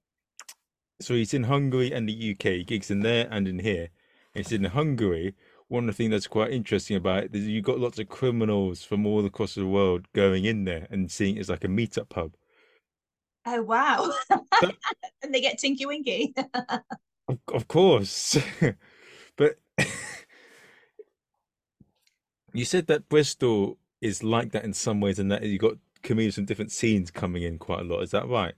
so 1.00 1.14
he's 1.14 1.34
in 1.34 1.44
Hungary 1.44 1.92
and 1.92 2.08
the 2.08 2.32
UK. 2.32 2.44
He 2.44 2.64
gigs 2.64 2.90
in 2.90 3.00
there 3.00 3.28
and 3.30 3.46
in 3.46 3.58
here. 3.58 3.90
And 4.34 4.44
he's 4.44 4.52
in 4.52 4.64
Hungary 4.64 5.34
one 5.70 5.88
of 5.88 5.96
the 5.96 6.02
things 6.02 6.10
that's 6.10 6.26
quite 6.26 6.50
interesting 6.50 6.96
about 6.96 7.22
it 7.22 7.34
is 7.34 7.46
you've 7.46 7.64
got 7.64 7.78
lots 7.78 8.00
of 8.00 8.08
criminals 8.08 8.82
from 8.82 9.06
all 9.06 9.24
across 9.24 9.54
the 9.54 9.64
world 9.64 10.04
going 10.12 10.44
in 10.44 10.64
there 10.64 10.88
and 10.90 11.10
seeing 11.10 11.36
it 11.36 11.40
as 11.40 11.48
like 11.48 11.62
a 11.62 11.68
meetup 11.68 12.12
hub. 12.12 12.34
Oh 13.46 13.62
wow! 13.62 14.12
and 15.22 15.32
they 15.32 15.40
get 15.40 15.58
tinky 15.58 15.86
winky. 15.86 16.34
of, 17.28 17.38
of 17.54 17.68
course, 17.68 18.36
but 19.36 19.58
you 22.52 22.64
said 22.64 22.86
that 22.88 23.08
Bristol 23.08 23.78
is 24.00 24.22
like 24.22 24.52
that 24.52 24.64
in 24.64 24.72
some 24.72 25.00
ways, 25.00 25.18
and 25.18 25.30
that 25.30 25.42
you 25.42 25.58
got 25.58 25.76
comedians 26.02 26.34
from 26.36 26.44
different 26.46 26.72
scenes 26.72 27.10
coming 27.10 27.42
in 27.42 27.58
quite 27.58 27.80
a 27.80 27.84
lot. 27.84 28.02
Is 28.02 28.10
that 28.10 28.28
right? 28.28 28.54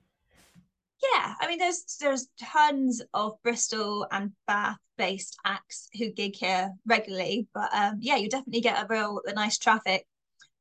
Yeah, 1.02 1.34
I 1.40 1.48
mean, 1.48 1.58
there's 1.58 1.96
there's 2.00 2.28
tons 2.40 3.02
of 3.12 3.40
Bristol 3.42 4.06
and 4.12 4.32
Bath 4.46 4.78
based 4.96 5.36
acts 5.44 5.88
who 5.98 6.10
gig 6.10 6.36
here 6.36 6.70
regularly, 6.86 7.48
but 7.54 7.70
um, 7.74 7.96
yeah, 8.00 8.16
you 8.16 8.28
definitely 8.28 8.60
get 8.60 8.82
a 8.82 8.86
real 8.88 9.20
a 9.26 9.32
nice 9.32 9.58
traffic 9.58 10.06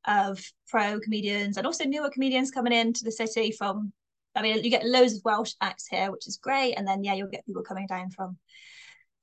of 0.08 0.44
pro 0.68 1.00
comedians 1.00 1.58
and 1.58 1.68
also 1.68 1.84
newer 1.84 2.10
comedians 2.10 2.50
coming 2.50 2.74
into 2.74 3.04
the 3.04 3.12
city 3.12 3.52
from. 3.52 3.94
I 4.34 4.42
mean, 4.42 4.64
you 4.64 4.70
get 4.70 4.86
loads 4.86 5.16
of 5.16 5.26
Welsh 5.26 5.54
acts 5.60 5.88
here, 5.88 6.10
which 6.10 6.26
is 6.26 6.38
great, 6.38 6.76
and 6.76 6.88
then 6.88 7.04
yeah, 7.04 7.14
you'll 7.14 7.28
get 7.28 7.46
people 7.46 7.64
coming 7.64 7.86
down 7.86 8.12
from 8.12 8.38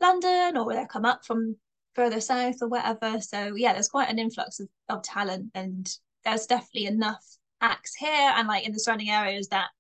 London 0.01 0.57
or 0.57 0.73
they 0.73 0.87
come 0.87 1.05
up 1.05 1.25
from 1.25 1.57
further 1.99 2.21
south 2.21 2.63
or 2.63 2.69
whatever. 2.69 3.21
So 3.21 3.57
yeah, 3.57 3.73
there's 3.73 3.89
quite 3.89 4.09
an 4.09 4.21
influx 4.21 4.61
of, 4.61 4.69
of 4.89 5.03
talent, 5.03 5.51
and 5.55 5.93
there's 6.25 6.47
definitely 6.47 6.87
enough 6.87 7.25
acts 7.61 7.97
here 7.97 8.33
and 8.37 8.47
like 8.47 8.65
in 8.65 8.73
the 8.73 8.79
surrounding 8.79 9.11
areas 9.11 9.49
that 9.49 9.71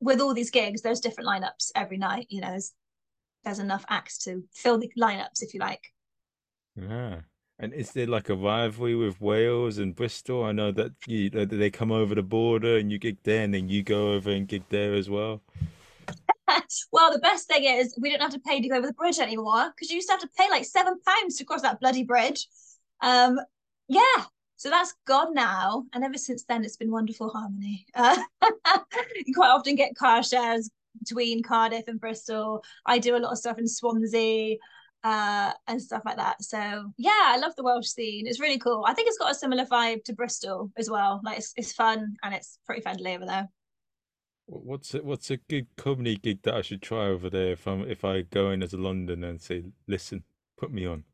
with 0.00 0.20
all 0.20 0.34
these 0.34 0.50
gigs, 0.50 0.82
there's 0.82 0.98
different 0.98 1.28
lineups 1.28 1.70
every 1.76 1.96
night. 1.96 2.26
You 2.28 2.40
know, 2.40 2.50
there's 2.50 2.72
there's 3.44 3.60
enough 3.60 3.84
acts 3.88 4.18
to 4.24 4.42
fill 4.52 4.78
the 4.78 4.90
lineups 4.98 5.42
if 5.42 5.54
you 5.54 5.60
like. 5.60 5.92
Yeah. 6.74 7.20
And 7.60 7.72
is 7.72 7.92
there 7.92 8.08
like 8.08 8.30
a 8.30 8.34
rivalry 8.34 8.96
with 8.96 9.20
Wales 9.20 9.78
and 9.78 9.94
Bristol? 9.94 10.42
I 10.42 10.50
know 10.50 10.72
that 10.72 10.90
you 11.06 11.30
know, 11.30 11.44
they 11.44 11.70
come 11.70 11.92
over 11.92 12.16
the 12.16 12.22
border 12.22 12.78
and 12.78 12.90
you 12.90 12.98
gig 12.98 13.18
there, 13.22 13.44
and 13.44 13.54
then 13.54 13.68
you 13.68 13.84
go 13.84 14.12
over 14.12 14.30
and 14.30 14.48
gig 14.48 14.64
there 14.70 14.92
as 14.94 15.08
well. 15.08 15.40
well, 16.92 17.12
the 17.12 17.18
best 17.18 17.48
thing 17.48 17.64
is 17.64 17.96
we 18.00 18.10
don't 18.10 18.20
have 18.20 18.32
to 18.32 18.40
pay 18.40 18.60
to 18.60 18.68
go 18.68 18.76
over 18.76 18.86
the 18.86 18.92
bridge 18.92 19.18
anymore 19.18 19.70
because 19.74 19.90
you 19.90 19.96
used 19.96 20.08
to 20.08 20.12
have 20.12 20.20
to 20.20 20.30
pay 20.38 20.48
like 20.50 20.64
seven 20.64 20.94
pounds 21.06 21.36
to 21.36 21.44
cross 21.44 21.62
that 21.62 21.80
bloody 21.80 22.04
bridge. 22.04 22.46
Um, 23.00 23.38
yeah, 23.88 24.24
so 24.56 24.70
that's 24.70 24.94
gone 25.06 25.34
now. 25.34 25.84
And 25.92 26.04
ever 26.04 26.18
since 26.18 26.44
then, 26.44 26.64
it's 26.64 26.76
been 26.76 26.90
wonderful 26.90 27.28
harmony. 27.28 27.86
Uh, 27.94 28.16
you 29.26 29.34
quite 29.34 29.50
often 29.50 29.74
get 29.74 29.96
car 29.96 30.22
shares 30.22 30.70
between 30.98 31.42
Cardiff 31.42 31.88
and 31.88 32.00
Bristol. 32.00 32.62
I 32.86 32.98
do 32.98 33.16
a 33.16 33.18
lot 33.18 33.32
of 33.32 33.38
stuff 33.38 33.58
in 33.58 33.66
Swansea 33.66 34.56
uh, 35.02 35.52
and 35.66 35.80
stuff 35.80 36.02
like 36.06 36.16
that. 36.16 36.42
So 36.42 36.56
yeah, 36.96 37.22
I 37.24 37.36
love 37.38 37.54
the 37.56 37.62
Welsh 37.62 37.88
scene. 37.88 38.26
It's 38.26 38.40
really 38.40 38.58
cool. 38.58 38.84
I 38.86 38.94
think 38.94 39.08
it's 39.08 39.18
got 39.18 39.30
a 39.30 39.34
similar 39.34 39.66
vibe 39.66 40.04
to 40.04 40.14
Bristol 40.14 40.70
as 40.76 40.88
well. 40.88 41.20
Like 41.22 41.38
it's, 41.38 41.52
it's 41.56 41.72
fun 41.72 42.16
and 42.22 42.34
it's 42.34 42.58
pretty 42.64 42.80
friendly 42.80 43.14
over 43.14 43.26
there. 43.26 43.48
What's 44.46 44.94
a, 44.94 44.98
what's 45.02 45.30
a 45.30 45.38
good 45.38 45.66
comedy 45.76 46.16
gig 46.16 46.42
that 46.42 46.54
I 46.54 46.62
should 46.62 46.82
try 46.82 47.06
over 47.06 47.30
there 47.30 47.52
if 47.52 47.66
I'm 47.66 47.82
if 47.88 48.04
I 48.04 48.22
go 48.22 48.50
in 48.50 48.62
as 48.62 48.74
a 48.74 48.76
Londoner 48.76 49.28
and 49.28 49.40
say, 49.40 49.64
listen, 49.88 50.22
put 50.58 50.70
me 50.70 50.86
on. 50.86 51.04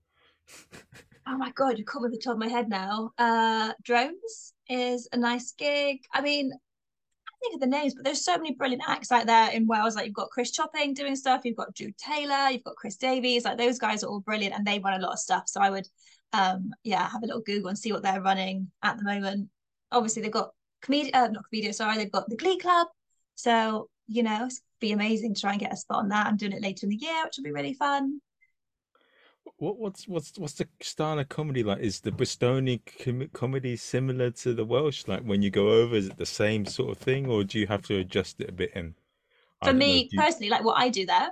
oh 1.27 1.37
my 1.37 1.51
god, 1.53 1.79
you 1.79 1.85
caught 1.85 2.03
me 2.03 2.09
the 2.11 2.19
top 2.19 2.35
of 2.35 2.39
my 2.39 2.49
head 2.49 2.69
now. 2.69 3.13
Uh, 3.19 3.73
Drones 3.83 4.55
is 4.69 5.09
a 5.13 5.17
nice 5.17 5.53
gig. 5.53 6.01
I 6.13 6.23
mean, 6.23 6.53
I 6.53 7.33
think 7.41 7.55
of 7.55 7.61
the 7.61 7.67
names, 7.67 7.95
but 7.95 8.05
there's 8.05 8.25
so 8.25 8.37
many 8.37 8.55
brilliant 8.55 8.83
acts 8.89 9.13
out 9.13 9.27
there 9.27 9.51
in 9.53 9.69
Wales. 9.69 9.95
Like 9.95 10.07
you've 10.07 10.15
got 10.15 10.31
Chris 10.31 10.51
Chopping 10.51 10.93
doing 10.93 11.15
stuff, 11.15 11.43
you've 11.45 11.57
got 11.57 11.75
Drew 11.75 11.93
Taylor, 11.99 12.51
you've 12.51 12.65
got 12.65 12.77
Chris 12.77 12.97
Davies. 12.97 13.45
Like 13.45 13.59
those 13.59 13.79
guys 13.79 14.03
are 14.03 14.09
all 14.09 14.21
brilliant, 14.21 14.55
and 14.57 14.67
they 14.67 14.81
run 14.81 15.01
a 15.01 15.03
lot 15.03 15.13
of 15.13 15.21
stuff. 15.21 15.45
So 15.47 15.61
I 15.61 15.71
would, 15.71 15.87
um, 16.33 16.73
yeah, 16.83 17.09
have 17.09 17.23
a 17.23 17.27
little 17.27 17.43
Google 17.43 17.69
and 17.69 17.79
see 17.79 17.93
what 17.93 18.03
they're 18.03 18.23
running 18.23 18.73
at 18.83 18.99
the 18.99 19.05
moment. 19.05 19.51
Obviously, 19.93 20.23
they've 20.23 20.33
got 20.33 20.51
comedian, 20.83 21.15
uh, 21.15 21.29
not 21.29 21.45
comedian, 21.49 21.73
sorry, 21.73 21.97
they've 21.97 22.11
got 22.11 22.29
the 22.29 22.37
Glee 22.37 22.59
Club. 22.59 22.89
So 23.43 23.89
you 24.07 24.25
know, 24.25 24.47
it's 24.47 24.61
be 24.81 24.93
amazing 24.93 25.35
to 25.35 25.41
try 25.41 25.53
and 25.53 25.61
get 25.61 25.73
a 25.73 25.77
spot 25.77 25.99
on 25.99 26.09
that. 26.09 26.27
I'm 26.27 26.37
doing 26.37 26.53
it 26.53 26.63
later 26.63 26.87
in 26.87 26.91
the 26.91 26.97
year, 26.97 27.25
which 27.25 27.35
will 27.37 27.45
be 27.45 27.53
really 27.53 27.75
fun. 27.75 28.21
What 29.59 29.79
what's 29.79 30.09
what's 30.09 30.37
what's 30.39 30.55
the 30.55 30.69
style 30.81 31.19
of 31.19 31.29
comedy 31.29 31.63
like? 31.63 31.81
Is 31.81 32.01
the 32.01 32.11
Bristolian 32.11 32.81
com- 33.05 33.31
comedy 33.33 33.77
similar 33.77 34.31
to 34.33 34.55
the 34.55 34.65
Welsh? 34.65 35.07
Like 35.07 35.23
when 35.23 35.43
you 35.43 35.51
go 35.51 35.71
over, 35.71 35.95
is 35.95 36.07
it 36.07 36.17
the 36.17 36.27
same 36.27 36.67
sort 36.67 36.91
of 36.91 36.99
thing, 36.99 37.27
or 37.27 37.45
do 37.45 37.59
you 37.59 37.67
have 37.67 37.83
to 37.83 37.99
adjust 37.99 38.41
it 38.41 38.49
a 38.49 38.53
bit? 38.53 38.73
In 38.75 38.95
for 39.63 39.73
me 39.73 40.09
know, 40.13 40.23
personally, 40.23 40.47
you, 40.47 40.53
like 40.53 40.65
what 40.65 40.79
I 40.79 40.89
do 40.89 41.07
there, 41.07 41.29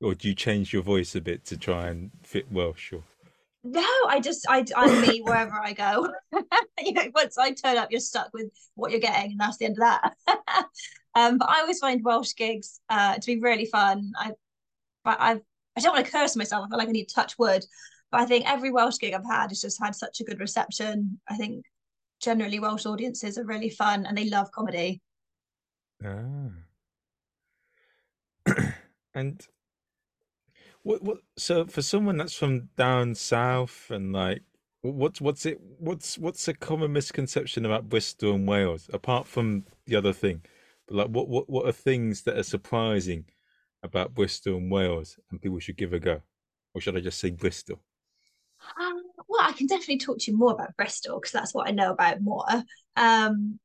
or 0.00 0.14
do 0.14 0.28
you 0.28 0.34
change 0.34 0.72
your 0.72 0.82
voice 0.82 1.14
a 1.14 1.20
bit 1.20 1.44
to 1.46 1.56
try 1.56 1.88
and 1.88 2.10
fit 2.22 2.50
Welsh? 2.52 2.92
Or 2.92 3.02
no, 3.64 3.86
I 4.08 4.20
just 4.20 4.46
I 4.48 4.64
I'm 4.76 5.00
me 5.00 5.20
wherever 5.20 5.60
I 5.60 5.72
go. 5.72 6.12
you 6.78 6.92
know, 6.92 7.04
once 7.14 7.38
I 7.38 7.52
turn 7.52 7.76
up, 7.76 7.90
you're 7.90 8.00
stuck 8.00 8.30
with 8.32 8.50
what 8.74 8.90
you're 8.90 9.00
getting, 9.00 9.32
and 9.32 9.40
that's 9.40 9.56
the 9.56 9.66
end 9.66 9.78
of 9.80 10.14
that. 10.26 10.66
um, 11.14 11.38
but 11.38 11.48
I 11.48 11.60
always 11.60 11.78
find 11.78 12.04
Welsh 12.04 12.34
gigs 12.36 12.80
uh, 12.88 13.14
to 13.16 13.26
be 13.26 13.40
really 13.40 13.66
fun. 13.66 14.12
I, 14.18 14.32
but 15.04 15.16
I've 15.20 15.40
I 15.76 15.80
don't 15.80 15.94
want 15.94 16.04
to 16.04 16.12
curse 16.12 16.36
myself. 16.36 16.64
I 16.64 16.68
feel 16.68 16.78
like 16.78 16.88
I 16.88 16.92
need 16.92 17.08
to 17.08 17.14
touch 17.14 17.38
wood. 17.38 17.64
But 18.10 18.20
I 18.20 18.26
think 18.26 18.50
every 18.50 18.70
Welsh 18.70 18.98
gig 18.98 19.14
I've 19.14 19.24
had 19.24 19.50
has 19.50 19.60
just 19.60 19.80
had 19.80 19.94
such 19.94 20.20
a 20.20 20.24
good 20.24 20.40
reception. 20.40 21.20
I 21.28 21.36
think 21.36 21.64
generally 22.20 22.58
Welsh 22.58 22.86
audiences 22.86 23.38
are 23.38 23.44
really 23.44 23.70
fun 23.70 24.04
and 24.06 24.16
they 24.16 24.28
love 24.28 24.50
comedy. 24.50 25.00
Ah. 26.04 26.50
and 29.14 29.46
what 30.82 31.02
what 31.02 31.18
so 31.36 31.66
for 31.66 31.82
someone 31.82 32.16
that's 32.16 32.34
from 32.34 32.68
down 32.76 33.14
south 33.14 33.90
and 33.90 34.12
like 34.12 34.42
what's 34.80 35.20
what's 35.20 35.44
it 35.44 35.60
what's 35.78 36.16
what's 36.16 36.48
a 36.48 36.54
common 36.54 36.92
misconception 36.92 37.66
about 37.66 37.88
Bristol 37.88 38.34
and 38.34 38.48
Wales 38.48 38.88
apart 38.92 39.26
from 39.26 39.64
the 39.86 39.94
other 39.96 40.12
thing? 40.12 40.42
But 40.90 40.96
like, 40.96 41.08
what 41.08 41.28
what 41.28 41.48
what 41.48 41.66
are 41.66 41.72
things 41.72 42.22
that 42.22 42.36
are 42.36 42.42
surprising 42.42 43.26
about 43.82 44.12
Bristol 44.12 44.56
and 44.56 44.70
Wales, 44.70 45.18
and 45.30 45.40
people 45.40 45.60
should 45.60 45.76
give 45.76 45.92
a 45.92 46.00
go, 46.00 46.20
or 46.74 46.80
should 46.80 46.96
I 46.96 47.00
just 47.00 47.20
say 47.20 47.30
Bristol? 47.30 47.80
Um, 48.78 49.02
well, 49.28 49.40
I 49.42 49.52
can 49.52 49.68
definitely 49.68 49.98
talk 49.98 50.18
to 50.18 50.30
you 50.30 50.36
more 50.36 50.52
about 50.52 50.76
Bristol 50.76 51.20
because 51.20 51.32
that's 51.32 51.54
what 51.54 51.68
I 51.68 51.70
know 51.70 51.92
about 51.92 52.20
more. 52.20 52.44
Um, 52.96 53.60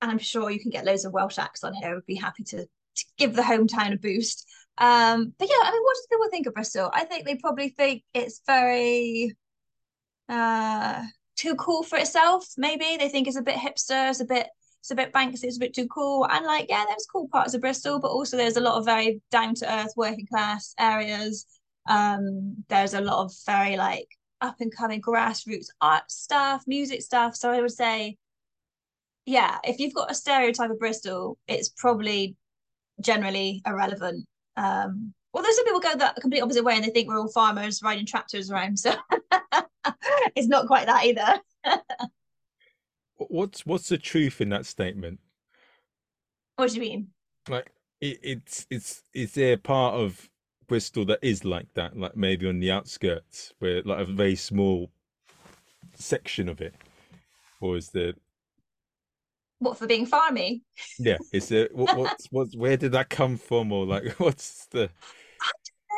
and 0.00 0.10
I'm 0.10 0.18
sure 0.18 0.50
you 0.50 0.60
can 0.60 0.70
get 0.70 0.84
loads 0.84 1.06
of 1.06 1.12
Welsh 1.12 1.38
acts 1.38 1.64
on 1.64 1.72
here. 1.72 1.96
I'd 1.96 2.06
be 2.06 2.14
happy 2.14 2.44
to, 2.44 2.58
to 2.58 3.04
give 3.16 3.34
the 3.34 3.42
hometown 3.42 3.94
a 3.94 3.96
boost. 3.96 4.46
Um, 4.76 5.34
but 5.38 5.48
yeah, 5.48 5.56
I 5.60 5.72
mean, 5.72 5.82
what 5.82 5.96
do 5.96 6.16
people 6.16 6.30
think 6.30 6.46
of 6.46 6.54
Bristol? 6.54 6.90
I 6.92 7.04
think 7.04 7.24
they 7.24 7.36
probably 7.36 7.70
think 7.70 8.04
it's 8.12 8.42
very 8.46 9.34
uh 10.28 11.02
too 11.36 11.54
cool 11.54 11.82
for 11.82 11.96
itself. 11.96 12.46
Maybe 12.58 12.98
they 12.98 13.08
think 13.08 13.26
it's 13.26 13.38
a 13.38 13.42
bit 13.42 13.56
hipster, 13.56 14.10
it's 14.10 14.20
a 14.20 14.26
bit 14.26 14.48
it's 14.80 14.90
a 14.90 14.94
bit 14.94 15.12
Banksy, 15.12 15.44
it's 15.44 15.56
a 15.56 15.60
bit 15.60 15.74
too 15.74 15.88
cool. 15.88 16.26
And 16.30 16.46
like, 16.46 16.66
yeah, 16.68 16.84
there's 16.88 17.06
cool 17.10 17.28
parts 17.28 17.54
of 17.54 17.60
Bristol, 17.60 17.98
but 17.98 18.10
also 18.10 18.36
there's 18.36 18.56
a 18.56 18.60
lot 18.60 18.78
of 18.78 18.84
very 18.84 19.20
down 19.30 19.54
to 19.56 19.72
earth 19.72 19.92
working 19.96 20.26
class 20.26 20.74
areas. 20.78 21.46
Um, 21.88 22.64
there's 22.68 22.94
a 22.94 23.00
lot 23.00 23.24
of 23.24 23.32
very 23.46 23.76
like 23.76 24.08
up 24.40 24.56
and 24.60 24.74
coming 24.74 25.02
grassroots 25.02 25.66
art 25.80 26.10
stuff, 26.10 26.62
music 26.66 27.02
stuff. 27.02 27.34
So 27.34 27.50
I 27.50 27.60
would 27.60 27.72
say, 27.72 28.16
yeah, 29.26 29.58
if 29.64 29.78
you've 29.78 29.94
got 29.94 30.10
a 30.10 30.14
stereotype 30.14 30.70
of 30.70 30.78
Bristol, 30.78 31.38
it's 31.46 31.68
probably 31.68 32.36
generally 33.00 33.62
irrelevant. 33.66 34.26
Um, 34.56 35.12
although 35.34 35.50
some 35.50 35.64
people 35.64 35.80
go 35.80 35.96
the 35.96 36.14
complete 36.20 36.40
opposite 36.40 36.64
way 36.64 36.74
and 36.74 36.84
they 36.84 36.90
think 36.90 37.08
we're 37.08 37.18
all 37.18 37.30
farmers 37.30 37.82
riding 37.82 38.06
tractors 38.06 38.50
around. 38.50 38.78
So 38.78 38.94
it's 40.34 40.48
not 40.48 40.66
quite 40.66 40.86
that 40.86 41.04
either. 41.04 41.40
what's 43.18 43.66
what's 43.66 43.88
the 43.88 43.98
truth 43.98 44.40
in 44.40 44.48
that 44.50 44.66
statement? 44.66 45.20
What 46.56 46.70
do 46.70 46.74
you 46.76 46.80
mean? 46.80 47.08
Like 47.48 47.70
it, 48.00 48.18
it's 48.22 48.66
it's 48.70 49.02
is 49.14 49.34
there 49.34 49.56
part 49.56 49.94
of 49.94 50.28
Bristol 50.66 51.04
that 51.06 51.20
is 51.22 51.44
like 51.44 51.72
that, 51.74 51.96
like 51.96 52.16
maybe 52.16 52.48
on 52.48 52.60
the 52.60 52.70
outskirts, 52.70 53.52
where 53.58 53.82
like 53.82 54.00
a 54.00 54.04
very 54.04 54.36
small 54.36 54.90
section 55.94 56.48
of 56.48 56.60
it, 56.60 56.74
or 57.60 57.76
is 57.76 57.90
there? 57.90 58.12
What 59.58 59.76
for 59.78 59.86
being 59.86 60.06
farmy? 60.06 60.60
Yeah, 60.98 61.18
is 61.32 61.48
there 61.48 61.68
what, 61.72 61.96
what's 61.96 62.26
what's 62.30 62.56
where 62.56 62.76
did 62.76 62.92
that 62.92 63.08
come 63.08 63.36
from, 63.36 63.72
or 63.72 63.86
like 63.86 64.08
what's 64.20 64.66
the? 64.66 64.90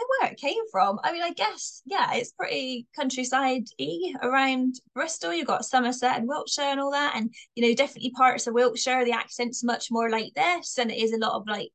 Where 0.08 0.30
it 0.32 0.38
came 0.38 0.62
from. 0.70 0.98
I 1.02 1.12
mean, 1.12 1.22
I 1.22 1.30
guess, 1.30 1.82
yeah, 1.84 2.14
it's 2.14 2.32
pretty 2.32 2.86
countryside 2.96 3.64
y 3.78 4.14
around 4.22 4.74
Bristol. 4.94 5.32
You've 5.32 5.46
got 5.46 5.64
Somerset 5.64 6.18
and 6.18 6.28
Wiltshire 6.28 6.64
and 6.64 6.80
all 6.80 6.92
that. 6.92 7.14
And, 7.16 7.34
you 7.54 7.66
know, 7.66 7.74
definitely 7.74 8.10
parts 8.10 8.46
of 8.46 8.54
Wiltshire, 8.54 9.04
the 9.04 9.12
accent's 9.12 9.64
much 9.64 9.88
more 9.90 10.10
like 10.10 10.32
this. 10.34 10.78
And 10.78 10.90
it 10.90 10.98
is 10.98 11.12
a 11.12 11.18
lot 11.18 11.34
of 11.34 11.46
like, 11.46 11.70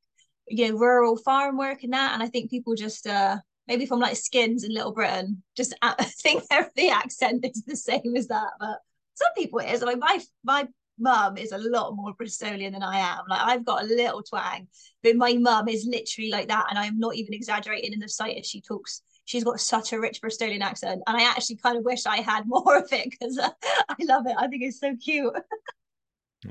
you 0.48 0.70
know, 0.70 0.78
rural 0.78 1.18
farm 1.18 1.58
work 1.58 1.84
and 1.84 1.94
that. 1.94 2.14
And 2.14 2.24
I 2.24 2.28
think 2.28 2.50
people 2.50 2.76
just, 2.76 3.08
uh, 3.08 3.38
maybe 3.68 3.86
from 3.86 4.00
like 4.00 4.16
skins 4.16 4.64
in 4.64 4.74
Little 4.74 4.94
Britain, 4.94 5.44
just 5.58 5.74
think 6.22 6.44
the 6.76 6.90
accent 6.90 7.46
is 7.46 7.64
the 7.66 7.76
same 7.76 8.16
as 8.16 8.28
that. 8.28 8.52
But 8.60 8.80
some 9.16 9.34
people 9.38 9.60
it 9.60 9.72
is. 9.72 9.82
I 9.82 9.88
mean, 9.88 10.00
my 10.00 10.20
my 10.44 10.68
mum 10.98 11.38
is 11.38 11.52
a 11.52 11.58
lot 11.58 11.96
more 11.96 12.14
Bristolian 12.16 12.74
than 12.74 12.84
I 12.84 13.00
am. 13.00 13.26
Like 13.30 13.42
I've 13.42 13.66
got 13.66 13.84
a 13.84 13.88
little 13.88 14.24
twang, 14.24 14.68
but 15.04 15.16
my 15.16 15.34
mum 15.34 15.68
is 15.68 15.86
literally 15.86 16.30
like 16.30 16.48
that, 16.48 16.68
and 16.70 16.80
I'm 16.80 17.00
not 17.00 17.16
even 17.16 17.34
exaggerating 17.34 17.94
in 17.94 18.00
the 18.00 18.10
slightest. 18.10 18.52
She 18.52 18.62
talks. 18.62 19.02
She's 19.26 19.44
got 19.44 19.60
such 19.60 19.92
a 19.92 20.00
rich 20.00 20.22
Bristolian 20.22 20.62
accent, 20.62 21.02
and 21.08 21.18
I 21.18 21.24
actually 21.24 21.58
kind 21.58 21.78
of 21.78 21.84
wish 21.84 22.06
I 22.06 22.18
had 22.18 22.44
more 22.48 22.78
of 22.78 22.92
it 22.92 23.10
because 23.10 23.38
uh, 23.38 23.50
I 23.90 23.96
love 24.04 24.28
it. 24.28 24.36
I 24.38 24.48
think 24.48 24.64
it's 24.64 24.80
so 24.80 24.96
cute. 24.96 25.34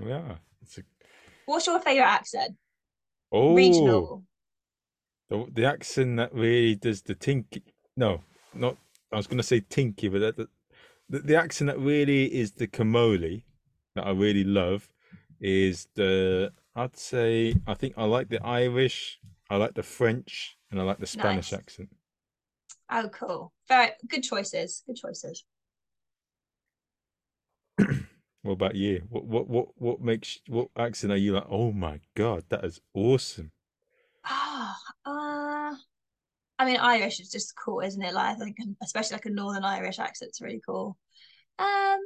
yeah. 0.05 0.37
A... 0.77 0.83
What's 1.47 1.67
your 1.67 1.81
favorite 1.81 2.07
accent? 2.07 2.57
Oh, 3.31 3.55
regional. 3.55 4.25
The, 5.29 5.47
the 5.53 5.65
accent 5.67 6.17
that 6.19 6.35
really 6.35 6.75
does 6.75 7.03
the 7.03 7.15
tinky. 7.15 7.63
No, 7.97 8.21
not. 8.55 8.77
I 9.13 9.17
was 9.17 9.27
going 9.27 9.39
to 9.39 9.45
say 9.45 9.61
tinky, 9.61 10.09
but 10.09 10.37
that, 10.37 10.49
the, 11.09 11.19
the 11.21 11.37
accent 11.37 11.69
that 11.69 11.79
really 11.79 12.25
is 12.25 12.53
the 12.53 12.67
Comolli 12.67 13.45
that 13.95 14.07
I 14.07 14.11
really 14.11 14.45
love 14.45 14.89
is 15.41 15.89
the 15.95 16.53
I'd 16.77 16.97
say 16.97 17.55
I 17.67 17.75
think 17.75 17.95
I 17.97 18.05
like 18.05 18.29
the 18.29 18.45
Irish, 18.45 19.21
I 19.51 19.57
like 19.57 19.75
the 19.75 19.83
French, 19.83 20.57
and 20.71 20.81
I 20.81 20.85
like 20.85 20.99
the 20.99 21.07
Spanish 21.07 21.53
nice. 21.53 21.61
accent. 21.61 21.89
Oh, 22.91 23.09
cool! 23.13 23.53
Very 23.69 23.91
good 24.09 24.23
choices. 24.23 24.83
Good 24.87 24.97
choices. 24.97 25.45
what 28.43 28.53
about 28.53 28.75
you? 28.75 29.03
What 29.09 29.25
what 29.25 29.49
what 29.49 29.69
what 29.77 30.01
makes 30.01 30.41
what 30.49 30.69
accent 30.77 31.13
are 31.13 31.17
you 31.17 31.33
like? 31.33 31.47
Oh 31.49 31.73
my 31.73 32.01
god, 32.15 32.45
that 32.49 32.65
is 32.65 32.81
awesome. 32.95 33.53
Ah, 34.25 34.77
oh, 35.07 35.73
uh, 35.73 35.77
I 36.59 36.65
mean, 36.65 36.77
Irish 36.79 37.21
is 37.21 37.31
just 37.31 37.55
cool, 37.57 37.81
isn't 37.81 38.03
it? 38.03 38.15
Like 38.15 38.37
I 38.37 38.39
think, 38.39 38.57
especially 38.83 39.17
like 39.17 39.27
a 39.27 39.31
Northern 39.31 39.65
Irish 39.65 39.99
accent's 39.99 40.41
really 40.41 40.61
cool. 40.65 40.97
Um, 41.59 42.01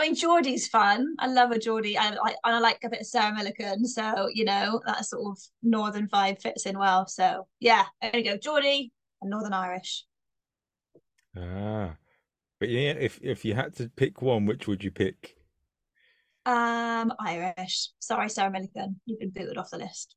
I 0.00 0.04
mean, 0.04 0.14
Geordie's 0.14 0.66
fun. 0.66 1.14
I 1.18 1.26
love 1.26 1.50
a 1.50 1.58
Geordie. 1.58 1.98
I, 1.98 2.16
I, 2.24 2.34
I 2.42 2.58
like 2.58 2.82
a 2.84 2.88
bit 2.88 3.02
of 3.02 3.06
Sarah 3.06 3.36
Millican. 3.36 3.84
So, 3.84 4.30
you 4.32 4.46
know, 4.46 4.80
that 4.86 5.04
sort 5.04 5.26
of 5.26 5.38
northern 5.62 6.08
vibe 6.08 6.40
fits 6.40 6.64
in 6.64 6.78
well. 6.78 7.06
So, 7.06 7.46
yeah, 7.60 7.84
there 8.00 8.16
you 8.16 8.24
go. 8.24 8.38
Geordie 8.38 8.92
and 9.20 9.30
Northern 9.30 9.52
Irish. 9.52 10.06
Ah. 11.36 11.96
But 12.58 12.70
yeah, 12.70 12.92
if, 12.92 13.20
if 13.22 13.44
you 13.44 13.52
had 13.52 13.76
to 13.76 13.90
pick 13.90 14.22
one, 14.22 14.46
which 14.46 14.66
would 14.66 14.82
you 14.82 14.90
pick? 14.90 15.36
Um, 16.46 17.12
Irish. 17.20 17.90
Sorry, 17.98 18.30
Sarah 18.30 18.50
Millican. 18.50 18.94
You've 19.04 19.20
been 19.20 19.28
booted 19.28 19.58
off 19.58 19.68
the 19.68 19.76
list. 19.76 20.14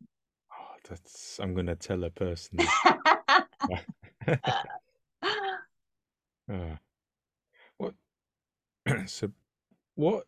Oh, 0.50 0.76
that's 0.88 1.39
I'm 1.41 1.54
gonna 1.54 1.76
tell 1.76 2.02
her 2.04 2.10
personally. 2.10 2.67
uh, 2.86 3.41
what 7.78 7.93
so 9.08 9.30
what 9.95 10.25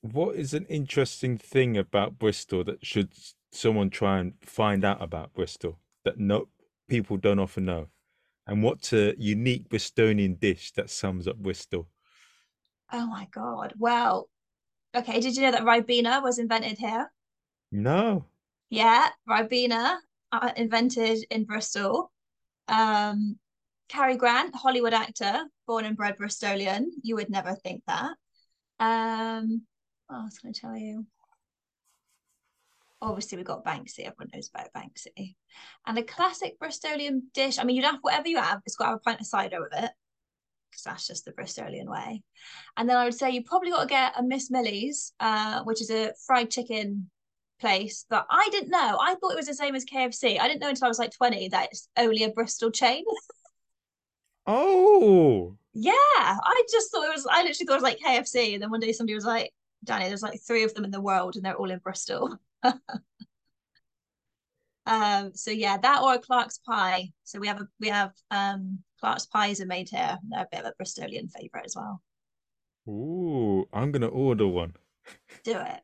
what 0.00 0.36
is 0.36 0.54
an 0.54 0.64
interesting 0.66 1.38
thing 1.38 1.76
about 1.76 2.18
Bristol 2.18 2.64
that 2.64 2.84
should 2.84 3.12
someone 3.52 3.90
try 3.90 4.18
and 4.18 4.34
find 4.42 4.84
out 4.84 5.02
about 5.02 5.34
Bristol 5.34 5.78
that 6.04 6.18
no 6.18 6.48
people 6.88 7.16
don't 7.16 7.38
often 7.38 7.64
know? 7.64 7.88
And 8.46 8.62
what's 8.62 8.92
a 8.92 9.14
unique 9.18 9.68
Bristolian 9.68 10.38
dish 10.38 10.72
that 10.72 10.90
sums 10.90 11.28
up 11.28 11.36
Bristol? 11.36 11.88
Oh 12.92 13.06
my 13.06 13.28
god. 13.30 13.74
Well, 13.76 14.28
okay, 14.94 15.20
did 15.20 15.36
you 15.36 15.42
know 15.42 15.52
that 15.52 15.64
Ribena 15.64 16.22
was 16.22 16.38
invented 16.38 16.78
here? 16.78 17.12
No. 17.70 18.24
Yeah, 18.70 19.08
Ribena 19.28 19.98
uh, 20.32 20.52
invented 20.56 21.24
in 21.30 21.44
Bristol. 21.44 22.12
Um 22.68 23.38
Cary 23.88 24.16
Grant, 24.16 24.54
Hollywood 24.54 24.92
actor, 24.92 25.46
born 25.66 25.86
and 25.86 25.96
bred 25.96 26.18
Bristolian. 26.18 26.88
You 27.02 27.16
would 27.16 27.30
never 27.30 27.54
think 27.54 27.82
that. 27.86 28.12
Um, 28.78 29.62
what 30.06 30.16
else 30.16 30.38
can 30.38 30.50
I 30.50 30.52
tell 30.52 30.76
you? 30.76 31.06
Obviously, 33.00 33.36
we've 33.36 33.46
got 33.46 33.64
Banksy. 33.64 34.00
Everyone 34.00 34.30
knows 34.34 34.50
about 34.52 34.72
Banksy. 34.72 35.36
And 35.86 35.98
a 35.98 36.02
classic 36.02 36.58
Bristolian 36.58 37.20
dish. 37.32 37.58
I 37.58 37.64
mean, 37.64 37.76
you'd 37.76 37.84
have 37.84 37.98
whatever 38.00 38.28
you 38.28 38.38
have, 38.40 38.60
it's 38.66 38.76
got 38.76 38.84
to 38.84 38.90
have 38.90 38.98
a 38.98 39.00
pint 39.00 39.20
of 39.20 39.26
cider 39.26 39.60
with 39.60 39.72
it 39.72 39.90
because 40.70 40.82
that's 40.84 41.06
just 41.06 41.24
the 41.24 41.32
Bristolian 41.32 41.86
way. 41.86 42.22
And 42.76 42.88
then 42.88 42.96
I 42.96 43.04
would 43.04 43.14
say 43.14 43.30
you 43.30 43.44
probably 43.44 43.70
got 43.70 43.82
to 43.82 43.88
get 43.88 44.18
a 44.18 44.22
Miss 44.22 44.50
Millie's, 44.50 45.12
uh, 45.20 45.62
which 45.62 45.80
is 45.80 45.90
a 45.90 46.12
fried 46.26 46.50
chicken 46.50 47.10
place 47.60 48.06
that 48.10 48.26
I 48.30 48.48
didn't 48.50 48.70
know. 48.70 48.98
I 49.00 49.14
thought 49.14 49.32
it 49.32 49.36
was 49.36 49.46
the 49.46 49.54
same 49.54 49.74
as 49.74 49.84
KFC. 49.84 50.40
I 50.40 50.46
didn't 50.46 50.60
know 50.60 50.68
until 50.68 50.86
I 50.86 50.88
was 50.88 50.98
like 50.98 51.12
20 51.12 51.48
that 51.48 51.68
it's 51.70 51.88
only 51.96 52.24
a 52.24 52.30
Bristol 52.30 52.70
chain. 52.70 53.04
oh. 54.46 55.56
Yeah, 55.80 55.92
I 55.94 56.64
just 56.72 56.90
thought 56.90 57.04
it 57.04 57.14
was. 57.14 57.24
I 57.30 57.44
literally 57.44 57.64
thought 57.64 57.74
it 57.74 57.82
was 57.82 57.84
like 57.84 58.00
KFC, 58.00 58.54
and 58.54 58.62
then 58.62 58.70
one 58.70 58.80
day 58.80 58.90
somebody 58.90 59.14
was 59.14 59.24
like, 59.24 59.52
"Dani, 59.86 60.08
there's 60.08 60.24
like 60.24 60.40
three 60.44 60.64
of 60.64 60.74
them 60.74 60.84
in 60.84 60.90
the 60.90 61.00
world, 61.00 61.36
and 61.36 61.44
they're 61.44 61.54
all 61.54 61.70
in 61.70 61.78
Bristol." 61.78 62.36
um. 64.86 65.30
So 65.34 65.52
yeah, 65.52 65.78
that 65.78 66.02
or 66.02 66.14
a 66.14 66.18
Clark's 66.18 66.58
pie. 66.58 67.12
So 67.22 67.38
we 67.38 67.46
have 67.46 67.60
a 67.60 67.68
we 67.78 67.86
have 67.90 68.10
um 68.32 68.80
Clark's 68.98 69.26
pies 69.26 69.60
are 69.60 69.66
made 69.66 69.88
here. 69.88 70.18
They're 70.28 70.40
a 70.40 70.48
bit 70.50 70.64
of 70.64 70.66
a 70.66 70.82
Bristolian 70.82 71.30
favorite 71.30 71.66
as 71.66 71.76
well. 71.76 72.02
Ooh, 72.88 73.68
I'm 73.72 73.92
gonna 73.92 74.08
order 74.08 74.48
one. 74.48 74.74
Do 75.44 75.60
it. 75.60 75.80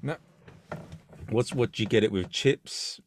Now, 0.00 0.16
what's 1.28 1.52
what? 1.52 1.72
Do 1.72 1.82
you 1.82 1.88
get 1.90 2.04
it 2.04 2.12
with 2.12 2.30
chips 2.30 3.02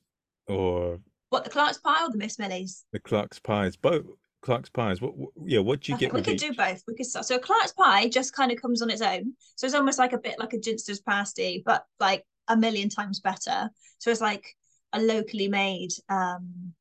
or 0.46 1.00
what? 1.30 1.44
The 1.44 1.50
Clark's 1.50 1.80
pie 1.80 2.06
or 2.06 2.12
the 2.12 2.20
Miss 2.20 2.38
Millie's? 2.38 2.86
The 2.94 3.00
Clark's 3.00 3.40
pies, 3.40 3.76
both. 3.76 4.06
Clark's 4.46 4.70
pies. 4.70 5.02
What, 5.02 5.18
what 5.18 5.32
yeah, 5.44 5.60
what 5.60 5.82
do 5.82 5.92
you 5.92 5.98
get? 5.98 6.14
We 6.14 6.22
could 6.22 6.36
each? 6.36 6.42
do 6.42 6.54
both. 6.54 6.84
We 6.88 6.96
could 6.96 7.08
so 7.08 7.40
Clark's 7.40 7.74
pie 7.74 8.08
just 8.08 8.34
kind 8.34 8.52
of 8.52 8.62
comes 8.62 8.84
on 8.84 8.92
its 8.92 9.02
own. 9.02 9.34
So 9.56 9.66
it's 9.66 9.76
almost 9.76 9.98
like 9.98 10.14
a 10.14 10.20
bit 10.20 10.38
like 10.38 10.54
a 10.54 10.60
Ginster's 10.60 11.02
pasty, 11.02 11.64
but 11.66 11.84
like 12.00 12.24
a 12.48 12.56
million 12.56 12.88
times 12.88 13.20
better. 13.20 13.72
So 13.98 14.12
it's 14.12 14.22
like 14.22 14.46
a 14.94 15.02
locally 15.02 15.48
made 15.48 15.90
um 16.10 16.74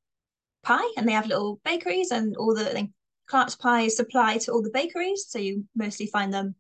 pie, 0.63 0.93
and 0.99 1.09
they 1.09 1.13
have 1.13 1.27
little 1.27 1.59
bakeries 1.65 2.11
and 2.11 2.37
all 2.37 2.55
the 2.55 2.65
like, 2.75 2.91
Clark's 3.27 3.57
pie 3.57 3.89
supply 3.89 4.37
to 4.39 4.53
all 4.53 4.63
the 4.63 4.71
bakeries. 4.71 5.25
So 5.29 5.39
you 5.39 5.65
mostly 5.75 6.07
find 6.07 6.33
them 6.33 6.55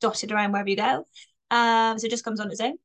dotted 0.00 0.30
around 0.30 0.52
wherever 0.52 0.70
you 0.70 0.76
go. 0.76 1.06
Um, 1.50 1.98
so 1.98 2.06
it 2.06 2.10
just 2.10 2.24
comes 2.24 2.38
on 2.38 2.52
its 2.52 2.60
own. 2.60 2.76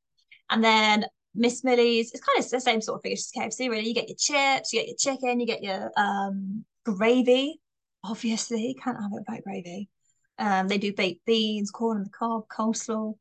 And 0.50 0.63
then 0.63 1.06
Miss 1.36 1.63
Millie's, 1.63 2.12
it's 2.12 2.26
kind 2.26 2.39
of 2.43 2.50
the 2.50 2.60
same 2.60 2.82
sort 2.82 2.97
of 2.97 3.04
thing 3.04 3.13
as 3.13 3.32
KFC, 3.36 3.69
really. 3.69 3.88
You 3.88 3.93
get 3.93 4.10
your 4.10 4.17
chips, 4.17 4.74
you 4.74 4.80
get 4.80 4.88
your 4.88 4.97
chicken, 4.97 5.39
you 5.39 5.45
get 5.45 5.63
your 5.63 5.91
um, 5.95 6.65
gravy. 6.86 7.60
Obviously, 8.04 8.76
can't 8.82 8.98
have 9.02 9.12
it 9.13 9.24
without 9.28 9.44
gravy. 9.44 9.89
Um, 10.38 10.67
they 10.67 10.78
do 10.78 10.94
baked 10.94 11.26
beans, 11.26 11.72
corn 11.72 11.98
on 11.98 12.04
the 12.04 12.10
cob, 12.10 12.48
coleslaw, 12.48 13.15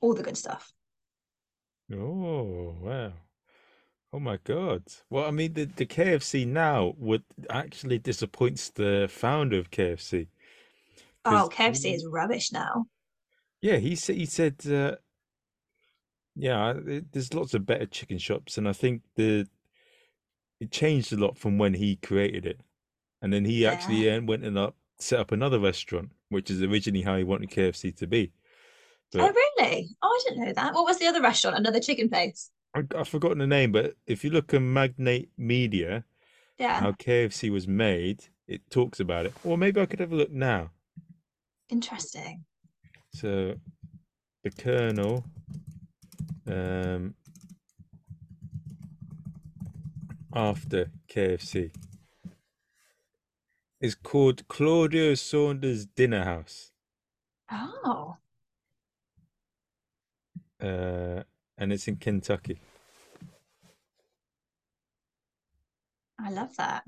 all 0.00 0.14
the 0.14 0.22
good 0.22 0.36
stuff. 0.38 0.72
Oh, 1.90 2.76
wow. 2.80 3.12
Oh 4.12 4.20
my 4.20 4.38
God. 4.38 4.84
Well, 5.10 5.26
I 5.26 5.30
mean, 5.30 5.54
the, 5.54 5.64
the 5.66 5.86
KFC 5.86 6.46
now 6.46 6.94
would 6.98 7.24
actually 7.50 7.98
disappoints 7.98 8.70
the 8.70 9.08
founder 9.10 9.58
of 9.58 9.70
KFC 9.70 10.28
Oh, 11.26 11.50
KFC 11.52 11.92
is 11.92 12.06
rubbish 12.06 12.50
now. 12.52 12.86
yeah, 13.60 13.76
he 13.76 13.96
said 13.96 14.16
he 14.16 14.26
said 14.26 14.56
uh, 14.70 14.96
yeah, 16.36 16.74
there's 17.12 17.32
lots 17.34 17.54
of 17.54 17.64
better 17.66 17.86
chicken 17.86 18.18
shops, 18.18 18.58
and 18.58 18.68
I 18.68 18.72
think 18.72 19.02
the 19.16 19.46
it 20.64 20.70
changed 20.72 21.12
a 21.12 21.16
lot 21.16 21.36
from 21.38 21.58
when 21.58 21.74
he 21.74 21.96
created 21.96 22.46
it, 22.46 22.60
and 23.22 23.32
then 23.32 23.44
he 23.44 23.62
Yeah. 23.62 23.72
actually 23.72 24.10
uh, 24.10 24.20
went 24.22 24.44
and 24.44 24.58
up 24.58 24.76
set 24.98 25.20
up 25.20 25.32
another 25.32 25.58
restaurant, 25.58 26.10
which 26.28 26.50
is 26.50 26.62
originally 26.62 27.02
how 27.02 27.16
he 27.16 27.24
wanted 27.24 27.50
KFC 27.50 27.94
to 27.96 28.06
be. 28.06 28.32
Oh, 29.16 29.30
really? 29.32 29.88
Oh, 30.02 30.08
I 30.08 30.28
didn't 30.28 30.44
know 30.44 30.52
that. 30.52 30.72
What 30.74 30.84
was 30.84 30.98
the 30.98 31.06
other 31.06 31.20
restaurant? 31.20 31.56
Another 31.56 31.80
chicken 31.80 32.08
place? 32.08 32.50
I, 32.74 32.82
I've 32.96 33.08
forgotten 33.08 33.38
the 33.38 33.46
name. 33.46 33.70
But 33.72 33.94
if 34.06 34.24
you 34.24 34.30
look 34.30 34.54
at 34.54 34.62
Magnates 34.62 35.30
Media, 35.36 36.04
Yeah. 36.58 36.80
how 36.80 36.92
KFC 36.92 37.50
was 37.50 37.68
made, 37.68 38.24
it 38.48 38.68
talks 38.70 38.98
about 39.00 39.26
it. 39.26 39.34
Or 39.44 39.58
maybe 39.58 39.80
I 39.80 39.86
could 39.86 40.00
have 40.00 40.12
a 40.12 40.16
look 40.16 40.30
now. 40.32 40.70
Interesting. 41.68 42.44
So 43.12 43.56
the 44.42 44.50
Colonel, 44.50 45.24
um, 46.46 47.14
after 50.34 50.90
KFC 51.08 51.70
is 53.80 53.94
called 53.94 54.46
Claudia 54.48 55.16
Sanders 55.16 55.86
Dinner 55.86 56.24
House, 56.24 56.72
Oh, 57.50 58.16
uh, 60.60 61.22
and 61.58 61.72
it's 61.72 61.86
in 61.86 61.96
Kentucky. 61.96 62.60
I 66.18 66.30
love 66.30 66.56
that. 66.56 66.84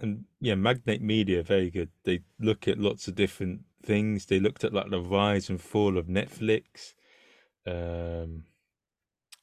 And 0.00 0.24
yeah, 0.40 0.56
Magnates 0.56 1.02
Media, 1.02 1.42
very 1.44 1.70
good. 1.70 1.90
They 2.04 2.22
look 2.40 2.66
at 2.66 2.78
lots 2.78 3.06
of 3.06 3.14
different 3.14 3.60
things. 3.84 4.26
They 4.26 4.40
looked 4.40 4.64
at 4.64 4.72
like 4.72 4.90
the 4.90 5.00
rise 5.00 5.48
and 5.48 5.60
fall 5.60 5.96
of 5.96 6.06
Netflix, 6.06 6.94
um, 7.66 8.44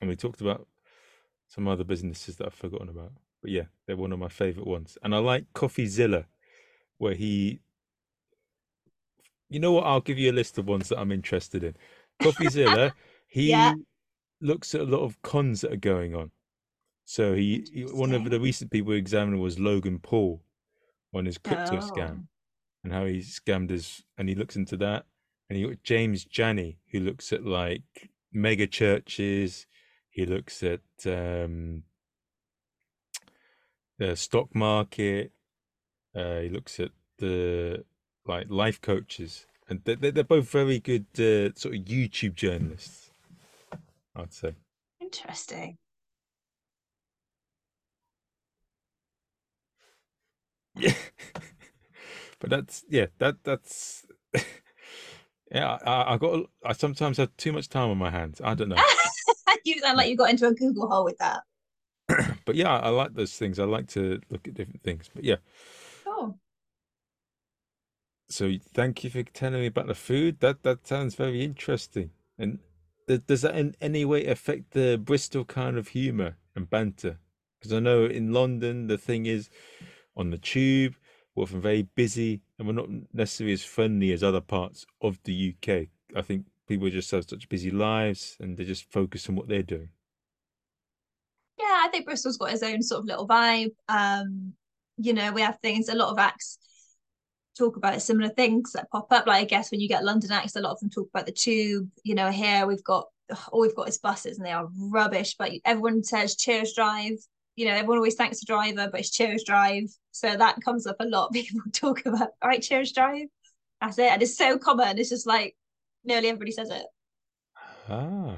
and 0.01 0.09
we 0.09 0.15
talked 0.15 0.41
about 0.41 0.67
some 1.47 1.67
other 1.67 1.83
businesses 1.83 2.37
that 2.37 2.47
I've 2.47 2.53
forgotten 2.53 2.89
about. 2.89 3.11
But 3.41 3.51
yeah, 3.51 3.63
they're 3.85 3.97
one 3.97 4.11
of 4.11 4.19
my 4.19 4.27
favorite 4.29 4.67
ones. 4.67 4.97
And 5.03 5.15
I 5.15 5.19
like 5.19 5.45
CoffeeZilla, 5.53 6.25
where 6.97 7.15
he, 7.15 7.59
you 9.49 9.59
know 9.59 9.71
what? 9.71 9.85
I'll 9.85 10.01
give 10.01 10.19
you 10.19 10.31
a 10.31 10.33
list 10.33 10.57
of 10.57 10.67
ones 10.67 10.89
that 10.89 10.99
I'm 10.99 11.11
interested 11.11 11.63
in. 11.63 11.75
CoffeeZilla, 12.21 12.91
Yeah. 13.31 13.73
he 13.75 13.83
looks 14.41 14.75
at 14.75 14.81
a 14.81 14.85
lot 14.85 15.01
of 15.03 15.21
cons 15.21 15.61
that 15.61 15.73
are 15.73 15.77
going 15.77 16.15
on. 16.15 16.31
So 17.05 17.33
he, 17.33 17.65
he 17.73 17.83
one 17.83 18.13
of 18.13 18.29
the 18.29 18.39
recent 18.39 18.69
people 18.71 18.91
he 18.93 18.99
examined 18.99 19.39
was 19.41 19.57
Logan 19.57 19.99
Paul 19.99 20.43
on 21.13 21.25
his 21.25 21.37
crypto 21.39 21.77
scam 21.77 22.19
Oh, 22.19 22.27
and 22.83 22.93
how 22.93 23.05
he 23.05 23.17
scammed 23.19 23.71
his, 23.71 24.03
and 24.17 24.29
he 24.29 24.35
looks 24.35 24.55
into 24.55 24.77
that. 24.77 25.05
And 25.49 25.57
you 25.57 25.69
got 25.69 25.83
James 25.83 26.27
Jani, 26.31 26.77
who 26.91 26.99
looks 26.99 27.33
at 27.33 27.43
like 27.43 28.11
mega 28.31 28.67
churches. 28.67 29.65
He 30.19 30.25
looks 30.25 30.63
at 30.63 30.81
um, 31.05 31.83
the 33.97 34.17
stock 34.17 34.53
market. 34.53 35.31
Uh, 36.13 36.41
he 36.41 36.49
looks 36.49 36.77
at 36.81 36.91
the 37.19 37.85
like 38.25 38.47
life 38.49 38.81
coaches, 38.81 39.45
and 39.69 39.79
they're, 39.85 39.95
they're 39.95 40.25
both 40.25 40.51
very 40.51 40.81
good 40.81 41.05
uh, 41.13 41.55
sort 41.57 41.75
of 41.75 41.85
YouTube 41.85 42.35
journalists, 42.35 43.11
I'd 44.13 44.33
say. 44.33 44.55
interesting. 44.99 45.77
Yeah, 50.75 50.95
but 52.39 52.49
that's 52.49 52.83
yeah, 52.89 53.05
that 53.19 53.37
that's 53.45 54.05
yeah. 55.49 55.77
I, 55.85 56.15
I 56.15 56.17
got 56.17 56.49
I 56.65 56.73
sometimes 56.73 57.15
have 57.15 57.37
too 57.37 57.53
much 57.53 57.69
time 57.69 57.89
on 57.89 57.97
my 57.97 58.09
hands. 58.09 58.41
I 58.43 58.53
don't 58.53 58.67
know, 58.67 58.75
You 59.65 59.79
sound 59.79 59.97
like 59.97 60.09
you 60.09 60.15
got 60.17 60.29
into 60.29 60.47
a 60.47 60.53
Google 60.53 60.87
hole 60.87 61.03
with 61.03 61.17
that. 61.19 61.43
but 62.45 62.55
yeah, 62.55 62.77
I 62.77 62.89
like 62.89 63.13
those 63.13 63.35
things. 63.35 63.59
I 63.59 63.65
like 63.65 63.87
to 63.89 64.19
look 64.29 64.47
at 64.47 64.53
different 64.55 64.81
things. 64.83 65.09
But 65.13 65.23
yeah, 65.23 65.37
Cool. 66.05 66.39
so 68.29 68.51
thank 68.73 69.03
you 69.03 69.09
for 69.09 69.23
telling 69.23 69.61
me 69.61 69.67
about 69.67 69.87
the 69.87 69.95
food. 69.95 70.39
That 70.39 70.63
that 70.63 70.87
sounds 70.87 71.15
very 71.15 71.43
interesting. 71.43 72.11
And 72.37 72.59
does 73.27 73.41
that 73.41 73.55
in 73.55 73.75
any 73.81 74.05
way 74.05 74.25
affect 74.25 74.71
the 74.71 74.97
Bristol 74.97 75.45
kind 75.45 75.77
of 75.77 75.89
humor 75.89 76.37
and 76.55 76.69
banter? 76.69 77.17
Because 77.59 77.73
I 77.73 77.79
know 77.79 78.05
in 78.05 78.31
London 78.33 78.87
the 78.87 78.97
thing 78.97 79.25
is 79.25 79.49
on 80.15 80.29
the 80.29 80.37
tube, 80.37 80.95
we're 81.35 81.43
often 81.43 81.61
very 81.61 81.83
busy 81.83 82.41
and 82.57 82.67
we're 82.67 82.73
not 82.73 82.89
necessarily 83.13 83.53
as 83.53 83.63
friendly 83.63 84.11
as 84.11 84.23
other 84.23 84.41
parts 84.41 84.85
of 85.01 85.19
the 85.23 85.55
UK. 85.55 85.87
I 86.15 86.21
think 86.21 86.45
people 86.69 86.89
just 86.89 87.11
have 87.11 87.25
such 87.27 87.49
busy 87.49 87.71
lives 87.71 88.37
and 88.39 88.55
they 88.55 88.63
just 88.63 88.89
focus 88.91 89.27
on 89.27 89.35
what 89.35 89.47
they're 89.47 89.63
doing. 89.63 89.89
Yeah, 91.57 91.81
I 91.83 91.89
think 91.91 92.05
Bristol's 92.05 92.37
got 92.37 92.53
its 92.53 92.63
own 92.63 92.81
sort 92.81 92.99
of 92.99 93.05
little 93.05 93.27
vibe. 93.27 93.71
Um, 93.89 94.53
you 94.97 95.13
know, 95.13 95.33
we 95.33 95.41
have 95.41 95.57
things, 95.61 95.89
a 95.89 95.95
lot 95.95 96.11
of 96.11 96.19
acts 96.19 96.59
talk 97.57 97.75
about 97.75 98.01
similar 98.01 98.29
things 98.29 98.71
that 98.73 98.89
pop 98.91 99.11
up. 99.11 99.27
Like 99.27 99.41
I 99.41 99.45
guess 99.45 99.71
when 99.71 99.81
you 99.81 99.89
get 99.89 100.05
London 100.05 100.31
acts, 100.31 100.55
a 100.55 100.61
lot 100.61 100.71
of 100.71 100.79
them 100.79 100.89
talk 100.89 101.09
about 101.13 101.25
the 101.25 101.31
tube. 101.31 101.89
You 102.03 102.15
know, 102.15 102.29
here 102.31 102.65
we've 102.65 102.83
got 102.83 103.07
all 103.51 103.61
we've 103.61 103.75
got 103.75 103.89
is 103.89 103.97
buses 103.97 104.37
and 104.37 104.45
they 104.45 104.51
are 104.51 104.69
rubbish. 104.77 105.35
But 105.37 105.51
everyone 105.65 106.03
says 106.03 106.35
Cheers 106.35 106.73
Drive. 106.73 107.17
You 107.55 107.65
know, 107.65 107.73
everyone 107.73 107.97
always 107.97 108.15
thanks 108.15 108.39
the 108.39 108.45
driver, 108.45 108.87
but 108.89 109.01
it's 109.01 109.09
Cheers 109.09 109.43
Drive. 109.43 109.89
So 110.11 110.35
that 110.37 110.61
comes 110.63 110.87
up 110.87 110.95
a 110.99 111.05
lot. 111.05 111.31
People 111.33 111.61
talk 111.73 112.05
about 112.05 112.29
all 112.41 112.49
right, 112.49 112.61
Cheers 112.61 112.93
Drive. 112.93 113.27
That's 113.81 113.97
it. 113.97 114.11
And 114.11 114.21
it's 114.21 114.37
so 114.37 114.57
common. 114.57 114.97
It's 114.97 115.09
just 115.09 115.27
like 115.27 115.55
nearly 116.09 116.27
everybody 116.27 116.51
says 116.51 116.69
it. 116.69 116.83
Ah, 117.87 118.37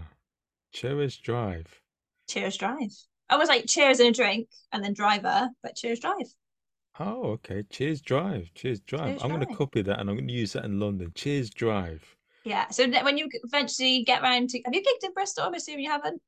Cherries 0.74 1.18
Drive. 1.18 1.82
Cheers 2.30 2.58
Drive. 2.58 2.92
Almost 3.30 3.50
like 3.50 3.66
cheers 3.66 4.00
and 4.00 4.10
a 4.10 4.12
drink 4.12 4.50
and 4.72 4.84
then 4.84 4.94
driver, 4.94 5.50
but 5.64 5.76
Cheers 5.76 6.00
Drive. 6.02 6.28
Oh, 7.00 7.32
okay. 7.32 7.64
Cheers 7.70 8.02
Drive. 8.02 8.54
Cheers 8.54 8.82
Drive. 8.82 9.12
Cheers 9.12 9.24
I'm 9.24 9.30
going 9.30 9.46
to 9.46 9.56
copy 9.56 9.82
that 9.82 10.00
and 10.00 10.10
I'm 10.10 10.18
going 10.18 10.28
to 10.28 10.34
use 10.34 10.54
that 10.54 10.66
in 10.66 10.80
London. 10.80 11.12
Cheers 11.16 11.50
Drive. 11.50 12.04
Yeah. 12.44 12.68
So 12.70 12.88
when 12.90 13.18
you 13.18 13.30
eventually 13.46 14.04
get 14.04 14.22
round 14.22 14.50
to, 14.50 14.62
have 14.66 14.74
you 14.74 14.82
gigged 14.82 15.06
in 15.06 15.14
Bristol? 15.14 15.46
I'm 15.46 15.54
assuming 15.54 15.86
you 15.86 15.90
haven't. 15.92 16.22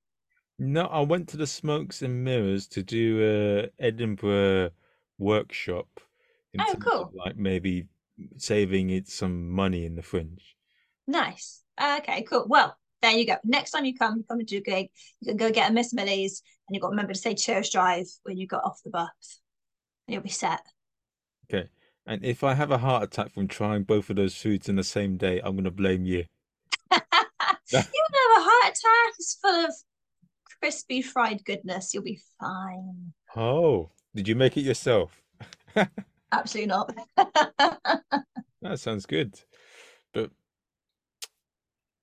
No, 0.60 0.86
I 0.86 1.01
went 1.01 1.27
to 1.29 1.38
the 1.38 1.47
Smokes 1.47 2.01
and 2.03 2.23
Mirrors 2.23 2.67
to 2.69 2.84
do 2.84 3.69
a 3.79 3.84
Edinburgh 3.84 4.69
workshop 5.17 5.88
Oh, 6.60 6.75
cool. 6.79 7.12
like 7.15 7.36
maybe 7.36 7.88
saving 8.38 8.91
it 8.91 9.08
some 9.10 9.49
money 9.49 9.86
in 9.86 9.95
the 9.95 10.03
fringe. 10.03 10.53
Nice. 11.08 11.62
Okay, 11.82 12.24
cool. 12.24 12.46
Well, 12.48 12.78
there 13.02 13.12
you 13.12 13.26
go. 13.26 13.36
Next 13.44 13.72
time 13.72 13.86
you 13.86 13.96
come, 13.98 14.18
you 14.18 14.24
come 14.24 14.39
and 14.39 14.48
do 14.48 14.58
a 14.58 14.62
gig, 14.62 14.89
you 15.20 15.28
can 15.28 15.38
go 15.38 15.52
get 15.52 15.70
a 15.70 15.74
Miss 15.74 15.94
Millie's 15.94 16.42
and 16.68 16.76
you've 16.76 16.82
got 16.82 16.89
to 16.89 16.92
remember 16.92 17.13
to 17.13 17.20
say 17.20 17.36
Cheers 17.36 17.70
Drive 17.70 18.08
when 18.24 18.38
you 18.38 18.48
got 18.48 18.63
off 18.63 18.82
the 18.84 18.89
bus 18.89 19.42
and 20.08 20.13
you'll 20.13 20.24
be 20.24 20.30
set. 20.30 20.62
Okay. 21.52 21.68
And 22.06 22.24
if 22.24 22.44
I 22.44 22.54
have 22.54 22.72
a 22.72 22.78
heart 22.78 23.04
attack 23.04 23.34
from 23.34 23.48
trying 23.48 23.84
both 23.84 24.10
of 24.10 24.16
those 24.16 24.36
foods 24.36 24.70
in 24.70 24.76
the 24.76 24.84
same 24.84 25.18
day, 25.18 25.39
I'm 25.44 25.54
going 25.54 25.63
to 25.66 25.72
blame 25.72 26.06
you. 26.06 26.26
you 26.92 27.00
won't 27.72 27.74
have 27.74 28.38
a 28.38 28.42
heart 28.42 28.66
attack. 28.66 29.13
It's 29.20 29.38
full 29.42 29.66
of 29.66 29.74
crispy 30.60 31.02
fried 31.02 31.44
goodness. 31.46 31.94
You'll 31.94 32.04
be 32.04 32.22
fine. 32.39 33.13
Oh, 33.36 33.89
did 34.16 34.28
you 34.28 34.36
make 34.36 34.58
it 34.58 34.62
yourself? 34.62 35.22
Absolutely 36.32 36.68
not. 36.68 36.96
That 38.63 38.80
sounds 38.80 39.06
good. 39.06 39.38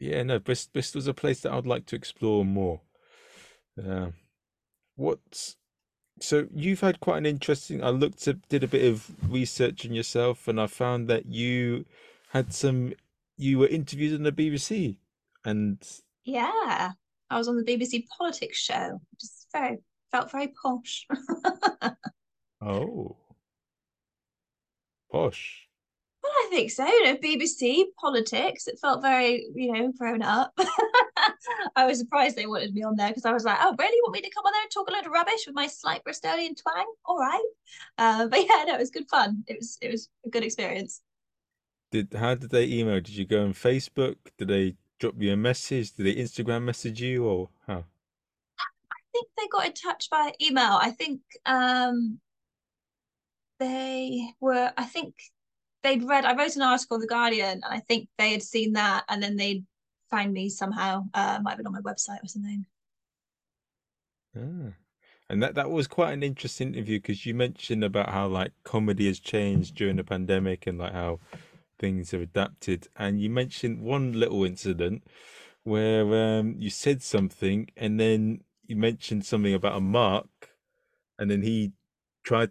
Yeah, 0.01 0.23
no, 0.23 0.39
Bris 0.39 0.67
Bristol's 0.67 1.07
a 1.07 1.15
place 1.15 1.43
that 1.43 1.53
I'd 1.53 1.67
like 1.67 1.85
to 1.87 1.97
explore 1.97 2.45
more. 2.45 2.81
Um, 3.83 4.15
what's 4.97 5.57
so 6.21 6.47
you've 6.55 6.81
had 6.81 7.01
quite 7.01 7.19
an 7.19 7.27
interesting. 7.27 7.85
I 7.85 7.91
looked 7.91 8.27
at, 8.27 8.49
did 8.49 8.65
a 8.65 8.69
bit 8.69 8.91
of 8.91 9.11
research 9.31 9.87
on 9.87 9.93
yourself, 9.93 10.49
and 10.49 10.59
I 10.61 10.67
found 10.67 11.09
that 11.09 11.27
you 11.27 11.85
had 12.31 12.53
some. 12.55 12.95
You 13.37 13.59
were 13.59 13.69
interviewed 13.69 14.15
on 14.15 14.23
the 14.23 14.33
BBC, 14.33 14.97
and 15.45 15.79
yeah. 16.25 16.93
I 17.31 17.39
was 17.39 17.47
on 17.47 17.57
the 17.57 17.65
BBC 17.65 18.07
Politics 18.19 18.59
show, 18.59 19.01
just 19.21 19.47
very 19.53 19.79
felt 20.11 20.33
very 20.33 20.49
posh. 20.49 21.07
oh, 22.61 23.17
posh. 25.13 25.70
Think 26.51 26.73
so. 26.73 26.85
You 26.85 27.05
know, 27.05 27.17
BBC 27.17 27.85
politics. 27.97 28.67
It 28.67 28.81
felt 28.81 29.03
very, 29.03 29.47
you 29.55 29.73
know, 29.73 29.93
grown 29.97 30.21
up. 30.21 30.53
I 31.77 31.87
was 31.87 32.01
surprised 32.01 32.35
they 32.35 32.47
wanted 32.47 32.75
me 32.75 32.83
on 32.83 32.97
there 32.97 33.09
because 33.09 33.25
I 33.25 33.33
was 33.33 33.45
like, 33.45 33.59
"Oh, 33.61 33.75
really? 33.79 33.95
You 33.95 34.03
want 34.03 34.15
me 34.15 34.23
to 34.23 34.31
come 34.31 34.45
on 34.45 34.53
there 34.53 34.63
and 34.63 34.71
talk 34.71 34.89
a 34.91 34.93
load 34.93 35.07
of 35.07 35.13
rubbish 35.13 35.47
with 35.47 35.55
my 35.55 35.69
slight 35.69 36.03
Bristolian 36.03 36.57
twang?" 36.61 36.93
All 37.05 37.19
right. 37.19 37.45
Uh, 37.99 38.27
but 38.27 38.41
yeah, 38.49 38.65
no, 38.67 38.75
it 38.75 38.81
was 38.81 38.91
good 38.91 39.09
fun. 39.09 39.45
It 39.47 39.59
was 39.61 39.79
it 39.81 39.93
was 39.93 40.09
a 40.27 40.29
good 40.29 40.43
experience. 40.43 41.03
Did 41.93 42.15
how 42.15 42.35
did 42.35 42.51
they 42.51 42.65
email? 42.65 42.97
Did 42.97 43.11
you 43.11 43.27
go 43.27 43.45
on 43.45 43.55
Facebook? 43.55 44.17
Did 44.37 44.49
they 44.49 44.75
drop 44.99 45.15
you 45.19 45.33
a 45.33 45.37
message? 45.37 45.93
Did 45.93 46.07
they 46.07 46.15
Instagram 46.17 46.65
message 46.65 47.01
you 47.01 47.27
or 47.27 47.49
how? 47.69 47.85
I 48.59 49.01
think 49.13 49.29
they 49.39 49.47
got 49.47 49.67
in 49.67 49.73
touch 49.73 50.11
by 50.11 50.33
email. 50.43 50.79
I 50.81 50.91
think 50.91 51.21
um 51.47 52.19
they 53.61 54.35
were. 54.41 54.73
I 54.77 54.85
think 54.85 55.15
they'd 55.83 56.03
read. 56.03 56.25
I 56.25 56.37
wrote 56.37 56.57
an 56.57 56.63
article 56.63 56.97
in 56.97 57.01
the 57.01 57.07
Guardian, 57.07 57.63
and 57.65 57.75
I 57.75 57.81
think 57.81 58.09
they 58.19 58.33
had 58.33 58.43
seen 58.43 58.75
that, 58.75 59.05
and 59.09 59.23
then 59.23 59.37
they'd 59.37 59.65
find 60.11 60.33
me 60.33 60.49
somehow. 60.49 61.05
Uh, 61.15 61.39
might 61.43 61.53
have 61.53 61.59
been 61.59 61.67
on 61.67 61.73
my 61.73 61.81
website 61.81 62.23
or 62.23 62.29
something. 62.29 62.65
Ah. 64.37 64.75
And 65.29 65.41
that 65.43 65.55
that 65.55 65.71
was 65.71 65.87
quite 65.87 66.13
an 66.13 66.25
interesting 66.25 66.75
interview 66.75 66.99
because 66.99 67.25
you 67.25 67.35
mentioned 67.35 67.85
about 67.85 68.11
how 68.11 68.27
like 68.27 68.53
comedy 68.65 69.07
has 69.07 69.21
changed 69.21 69.77
during 69.77 69.97
the 69.97 70.05
pandemic 70.05 70.67
and 70.67 70.79
like 70.79 70.93
how 70.93 71.21
things 71.79 72.11
have 72.11 72.21
adapted. 72.21 72.89
And 72.97 73.21
you 73.21 73.31
mentioned 73.31 73.81
one 73.81 74.13
little 74.13 74.45
incident 74.45 75.05
where 75.63 76.39
um, 76.39 76.57
you 76.59 76.69
said 76.69 77.01
something 77.03 77.71
and 77.77 78.01
then 78.01 78.41
you 78.67 78.75
mentioned 78.75 79.25
something 79.25 79.55
about 79.55 79.77
a 79.77 79.81
mark, 79.81 80.29
and 81.19 81.31
then 81.31 81.43
he 81.43 81.73
tried. 82.25 82.51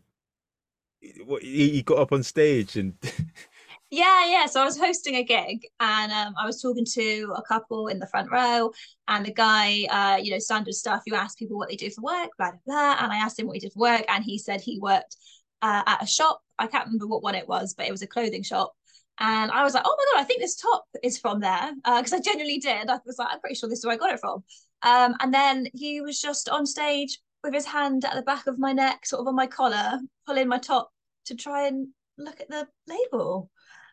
He, 1.01 1.81
got 1.81 1.99
up 1.99 2.11
on 2.11 2.23
stage 2.23 2.75
and 2.75 2.93
Yeah, 3.91 4.27
yeah. 4.27 4.45
So 4.45 4.61
I 4.61 4.65
was 4.65 4.77
hosting 4.77 5.15
a 5.15 5.23
gig 5.23 5.65
and 5.79 6.11
um, 6.11 6.35
I 6.39 6.45
was 6.45 6.61
talking 6.61 6.85
to 6.93 7.33
a 7.35 7.41
couple 7.41 7.87
in 7.87 7.97
the 7.97 8.05
front 8.05 8.29
row, 8.31 8.71
and 9.07 9.25
the 9.25 9.33
guy, 9.33 9.85
uh, 9.89 10.17
you 10.21 10.31
know, 10.31 10.37
standard 10.37 10.75
stuff. 10.75 11.01
You 11.07 11.15
ask 11.15 11.37
people 11.39 11.57
what 11.57 11.69
they 11.69 11.75
do 11.75 11.89
for 11.89 12.01
work, 12.01 12.29
blah 12.37 12.51
blah 12.51 12.59
blah. 12.67 13.03
And 13.03 13.11
I 13.11 13.17
asked 13.17 13.39
him 13.39 13.47
what 13.47 13.55
he 13.55 13.59
did 13.59 13.73
for 13.73 13.79
work, 13.79 14.05
and 14.07 14.23
he 14.23 14.37
said 14.37 14.61
he 14.61 14.77
worked 14.79 15.15
uh, 15.63 15.81
at 15.87 16.03
a 16.03 16.07
shop. 16.07 16.41
I 16.59 16.67
can't 16.67 16.85
remember 16.85 17.07
what 17.07 17.23
one 17.23 17.35
it 17.35 17.47
was, 17.47 17.73
but 17.73 17.87
it 17.87 17.91
was 17.91 18.03
a 18.03 18.07
clothing 18.07 18.43
shop. 18.43 18.73
And 19.19 19.51
I 19.51 19.63
was 19.63 19.73
like, 19.73 19.83
oh 19.85 19.95
my 19.97 20.05
god, 20.13 20.23
I 20.23 20.25
think 20.25 20.39
this 20.39 20.55
top 20.55 20.85
is 21.03 21.17
from 21.17 21.39
there 21.39 21.71
because 21.83 22.13
uh, 22.13 22.17
I 22.17 22.21
genuinely 22.21 22.59
did. 22.59 22.89
I 22.89 22.99
was 23.05 23.17
like, 23.17 23.29
I'm 23.31 23.39
pretty 23.39 23.55
sure 23.55 23.69
this 23.69 23.79
is 23.79 23.85
where 23.85 23.95
I 23.95 23.97
got 23.97 24.13
it 24.13 24.19
from. 24.19 24.43
Um, 24.81 25.15
and 25.19 25.33
then 25.33 25.67
he 25.73 25.99
was 25.99 26.21
just 26.21 26.47
on 26.47 26.65
stage 26.65 27.19
with 27.43 27.53
his 27.53 27.65
hand 27.65 28.05
at 28.05 28.15
the 28.15 28.21
back 28.21 28.47
of 28.47 28.59
my 28.59 28.73
neck, 28.73 29.05
sort 29.05 29.21
of 29.21 29.27
on 29.27 29.35
my 29.35 29.47
collar, 29.47 29.99
pulling 30.25 30.47
my 30.47 30.57
top 30.57 30.91
to 31.25 31.35
try 31.35 31.67
and 31.67 31.87
look 32.17 32.41
at 32.41 32.49
the 32.49 32.67
label 32.87 33.49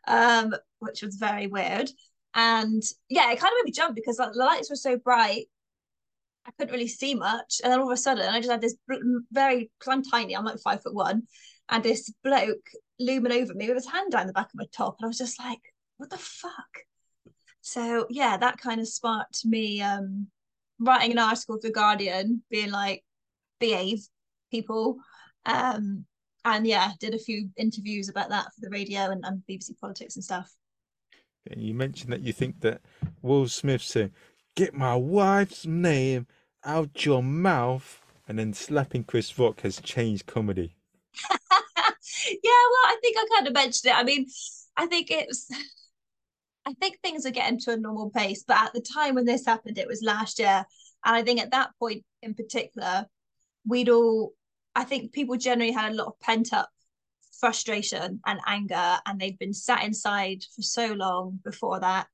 um, 0.06 0.54
which 0.78 1.02
was 1.02 1.16
very 1.16 1.46
weird. 1.46 1.90
And 2.34 2.82
yeah, 3.08 3.30
it 3.32 3.40
kind 3.40 3.52
of 3.52 3.58
made 3.58 3.66
me 3.66 3.72
jump 3.72 3.94
because 3.94 4.18
like, 4.18 4.32
the 4.32 4.38
lights 4.38 4.70
were 4.70 4.76
so 4.76 4.96
bright. 4.96 5.46
I 6.46 6.50
couldn't 6.52 6.72
really 6.72 6.88
see 6.88 7.14
much. 7.14 7.60
And 7.62 7.72
then 7.72 7.80
all 7.80 7.90
of 7.90 7.94
a 7.94 7.96
sudden, 7.96 8.28
I 8.28 8.38
just 8.38 8.50
had 8.50 8.60
this 8.60 8.76
very, 9.32 9.70
because 9.78 9.92
I'm 9.92 10.02
tiny, 10.02 10.36
I'm 10.36 10.44
like 10.44 10.60
five 10.60 10.82
foot 10.82 10.94
one, 10.94 11.22
and 11.68 11.82
this 11.82 12.12
bloke 12.22 12.68
looming 13.00 13.32
over 13.32 13.52
me 13.54 13.68
with 13.68 13.76
his 13.76 13.90
hand 13.90 14.12
down 14.12 14.26
the 14.26 14.32
back 14.32 14.46
of 14.46 14.54
my 14.54 14.66
top. 14.72 14.96
And 14.98 15.06
I 15.06 15.08
was 15.08 15.18
just 15.18 15.40
like, 15.40 15.60
what 15.96 16.10
the 16.10 16.18
fuck? 16.18 16.52
So 17.62 18.06
yeah, 18.10 18.36
that 18.36 18.58
kind 18.58 18.80
of 18.80 18.86
sparked 18.86 19.44
me 19.44 19.82
um, 19.82 20.28
writing 20.78 21.12
an 21.12 21.18
article 21.18 21.56
for 21.56 21.66
The 21.66 21.72
Guardian, 21.72 22.42
being 22.48 22.70
like, 22.70 23.02
behave, 23.58 24.06
people. 24.50 24.96
Um, 25.44 26.06
and 26.44 26.66
yeah, 26.66 26.92
did 27.00 27.14
a 27.14 27.18
few 27.18 27.50
interviews 27.56 28.08
about 28.08 28.28
that 28.30 28.46
for 28.46 28.60
the 28.60 28.70
radio 28.70 29.10
and, 29.10 29.24
and 29.24 29.42
BBC 29.50 29.78
Politics 29.80 30.14
and 30.14 30.24
stuff. 30.24 30.52
And 31.50 31.60
you 31.60 31.74
mentioned 31.74 32.12
that 32.12 32.20
you 32.20 32.32
think 32.32 32.60
that 32.60 32.80
Will 33.22 33.48
Smith 33.48 33.82
saying, 33.82 34.12
"Get 34.54 34.74
my 34.74 34.94
wife's 34.94 35.66
name 35.66 36.26
out 36.64 37.04
your 37.04 37.22
mouth," 37.22 38.00
and 38.28 38.38
then 38.38 38.52
slapping 38.52 39.04
Chris 39.04 39.38
Rock 39.38 39.60
has 39.60 39.80
changed 39.80 40.26
comedy. 40.26 40.76
yeah, 41.30 41.36
well, 42.42 42.86
I 42.86 42.96
think 43.00 43.16
I 43.18 43.26
kind 43.34 43.46
of 43.48 43.54
mentioned 43.54 43.90
it. 43.90 43.96
I 43.96 44.04
mean, 44.04 44.26
I 44.76 44.86
think 44.86 45.10
it's. 45.10 45.48
I 46.68 46.72
think 46.74 46.98
things 46.98 47.24
are 47.26 47.30
getting 47.30 47.60
to 47.60 47.72
a 47.72 47.76
normal 47.76 48.10
pace, 48.10 48.42
but 48.46 48.56
at 48.56 48.72
the 48.72 48.80
time 48.80 49.14
when 49.14 49.24
this 49.24 49.46
happened, 49.46 49.78
it 49.78 49.86
was 49.86 50.02
last 50.02 50.40
year, 50.40 50.64
and 51.04 51.16
I 51.16 51.22
think 51.22 51.40
at 51.40 51.52
that 51.52 51.70
point 51.78 52.04
in 52.22 52.34
particular, 52.34 53.06
we'd 53.66 53.88
all 53.88 54.32
I 54.74 54.84
think 54.84 55.12
people 55.12 55.36
generally 55.36 55.72
had 55.72 55.92
a 55.92 55.94
lot 55.94 56.08
of 56.08 56.20
pent 56.20 56.52
up 56.52 56.68
frustration 57.40 58.20
and 58.26 58.40
anger, 58.46 58.98
and 59.06 59.20
they'd 59.20 59.38
been 59.38 59.54
sat 59.54 59.84
inside 59.84 60.44
for 60.54 60.62
so 60.62 60.92
long 60.92 61.40
before 61.44 61.80
that 61.80 62.06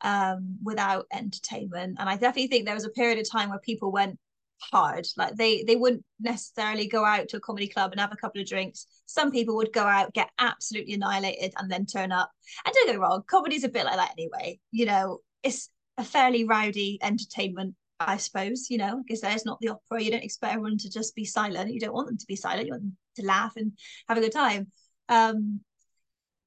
um, 0.00 0.58
without 0.62 1.06
entertainment. 1.12 1.96
And 1.98 2.08
I 2.08 2.14
definitely 2.14 2.48
think 2.48 2.64
there 2.64 2.74
was 2.74 2.84
a 2.84 2.90
period 2.90 3.18
of 3.18 3.30
time 3.30 3.50
where 3.50 3.58
people 3.58 3.90
went 3.92 4.18
hard. 4.60 5.06
Like 5.16 5.34
they 5.34 5.64
they 5.64 5.76
wouldn't 5.76 6.04
necessarily 6.20 6.86
go 6.86 7.04
out 7.04 7.28
to 7.30 7.38
a 7.38 7.40
comedy 7.40 7.68
club 7.68 7.92
and 7.92 8.00
have 8.00 8.12
a 8.12 8.16
couple 8.16 8.40
of 8.40 8.46
drinks. 8.48 8.86
Some 9.06 9.30
people 9.30 9.56
would 9.56 9.72
go 9.72 9.84
out, 9.84 10.14
get 10.14 10.30
absolutely 10.38 10.94
annihilated, 10.94 11.52
and 11.56 11.70
then 11.70 11.86
turn 11.86 12.12
up. 12.12 12.30
And 12.64 12.74
don't 12.74 12.86
get 12.86 13.00
wrong, 13.00 13.22
comedy's 13.26 13.64
a 13.64 13.68
bit 13.68 13.84
like 13.84 13.96
that 13.96 14.12
anyway. 14.12 14.60
You 14.70 14.86
know, 14.86 15.18
it's 15.42 15.68
a 15.98 16.04
fairly 16.04 16.44
rowdy 16.44 16.98
entertainment 17.02 17.74
I 18.00 18.16
suppose, 18.16 18.68
you 18.70 18.78
know, 18.78 19.02
because 19.02 19.20
there's 19.20 19.44
not 19.44 19.58
the 19.60 19.68
opera. 19.68 20.02
You 20.02 20.10
don't 20.10 20.24
expect 20.24 20.54
everyone 20.54 20.78
to 20.78 20.90
just 20.90 21.14
be 21.14 21.24
silent. 21.24 21.72
You 21.72 21.80
don't 21.80 21.94
want 21.94 22.08
them 22.08 22.18
to 22.18 22.26
be 22.26 22.36
silent. 22.36 22.66
You 22.66 22.72
want 22.72 22.82
them 22.82 22.96
to 23.16 23.24
laugh 23.24 23.52
and 23.56 23.72
have 24.08 24.18
a 24.18 24.20
good 24.20 24.32
time. 24.32 24.70
Um, 25.08 25.60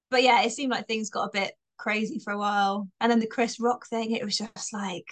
but 0.09 0.23
yeah, 0.23 0.43
it 0.43 0.51
seemed 0.51 0.71
like 0.71 0.87
things 0.87 1.09
got 1.09 1.25
a 1.25 1.31
bit 1.39 1.53
crazy 1.77 2.19
for 2.19 2.33
a 2.33 2.37
while. 2.37 2.87
And 2.99 3.11
then 3.11 3.19
the 3.19 3.27
Chris 3.27 3.59
Rock 3.59 3.87
thing, 3.87 4.11
it 4.11 4.23
was 4.23 4.37
just 4.37 4.73
like, 4.73 5.05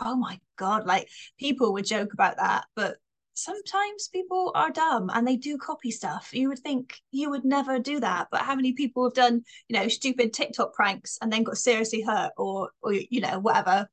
oh 0.00 0.16
my 0.16 0.38
God, 0.56 0.86
like 0.86 1.08
people 1.38 1.72
would 1.72 1.86
joke 1.86 2.12
about 2.12 2.36
that, 2.38 2.64
but 2.74 2.96
sometimes 3.34 4.08
people 4.08 4.52
are 4.54 4.70
dumb 4.70 5.10
and 5.12 5.26
they 5.26 5.36
do 5.36 5.58
copy 5.58 5.90
stuff. 5.90 6.30
You 6.32 6.48
would 6.48 6.60
think 6.60 6.98
you 7.10 7.30
would 7.30 7.44
never 7.44 7.78
do 7.78 8.00
that, 8.00 8.28
but 8.30 8.42
how 8.42 8.54
many 8.54 8.72
people 8.72 9.04
have 9.04 9.14
done, 9.14 9.42
you 9.68 9.78
know, 9.78 9.88
stupid 9.88 10.32
TikTok 10.32 10.72
pranks 10.72 11.18
and 11.20 11.32
then 11.32 11.42
got 11.42 11.58
seriously 11.58 12.00
hurt 12.00 12.32
or 12.36 12.70
or 12.80 12.92
you 12.92 13.20
know, 13.20 13.38
whatever. 13.40 13.88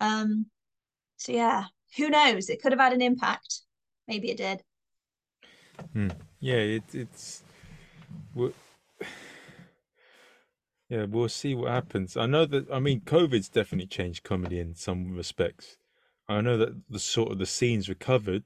Um, 0.00 0.46
so 1.18 1.32
yeah, 1.32 1.64
who 1.96 2.08
knows? 2.08 2.48
It 2.48 2.62
could 2.62 2.72
have 2.72 2.80
had 2.80 2.92
an 2.92 3.02
impact. 3.02 3.62
Maybe 4.06 4.30
it 4.30 4.38
did. 4.38 4.62
Hmm. 5.92 6.08
Yeah, 6.40 6.56
it, 6.56 6.84
it's. 6.92 7.42
We'll, 8.34 8.52
yeah, 10.88 11.04
we'll 11.04 11.28
see 11.28 11.54
what 11.54 11.70
happens. 11.70 12.16
I 12.16 12.26
know 12.26 12.46
that. 12.46 12.70
I 12.72 12.78
mean, 12.78 13.00
COVID's 13.00 13.48
definitely 13.48 13.88
changed 13.88 14.22
comedy 14.22 14.60
in 14.60 14.74
some 14.74 15.14
respects. 15.14 15.76
I 16.28 16.40
know 16.40 16.56
that 16.56 16.74
the 16.88 16.98
sort 16.98 17.32
of 17.32 17.38
the 17.38 17.46
scenes 17.46 17.88
recovered 17.88 18.44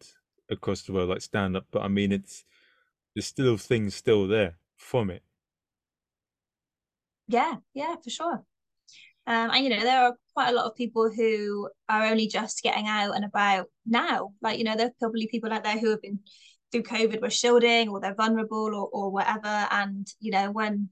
across 0.50 0.82
the 0.82 0.92
world, 0.92 1.10
like 1.10 1.20
stand 1.20 1.56
up, 1.56 1.66
but 1.70 1.82
I 1.82 1.88
mean, 1.88 2.10
it's 2.10 2.44
there's 3.14 3.26
still 3.26 3.56
things 3.56 3.94
still 3.94 4.26
there 4.26 4.56
from 4.76 5.10
it. 5.10 5.22
Yeah, 7.28 7.56
yeah, 7.74 7.96
for 8.02 8.10
sure. 8.10 8.44
Um, 9.26 9.50
and 9.52 9.64
you 9.64 9.70
know, 9.70 9.80
there 9.80 10.02
are 10.02 10.14
quite 10.34 10.50
a 10.50 10.54
lot 10.54 10.66
of 10.66 10.76
people 10.76 11.10
who 11.10 11.68
are 11.88 12.06
only 12.06 12.26
just 12.26 12.62
getting 12.62 12.88
out 12.88 13.14
and 13.14 13.24
about 13.24 13.66
now. 13.86 14.32
Like, 14.40 14.58
you 14.58 14.64
know, 14.64 14.74
there 14.76 14.86
are 14.86 14.94
probably 14.98 15.28
people 15.28 15.52
out 15.52 15.64
there 15.64 15.78
who 15.78 15.90
have 15.90 16.02
been 16.02 16.18
through 16.72 16.82
COVID 16.82 17.20
were 17.20 17.30
shielding 17.30 17.88
or 17.88 18.00
they're 18.00 18.14
vulnerable 18.14 18.74
or, 18.74 18.88
or 18.92 19.10
whatever. 19.10 19.68
And, 19.70 20.06
you 20.20 20.32
know, 20.32 20.50
when 20.50 20.88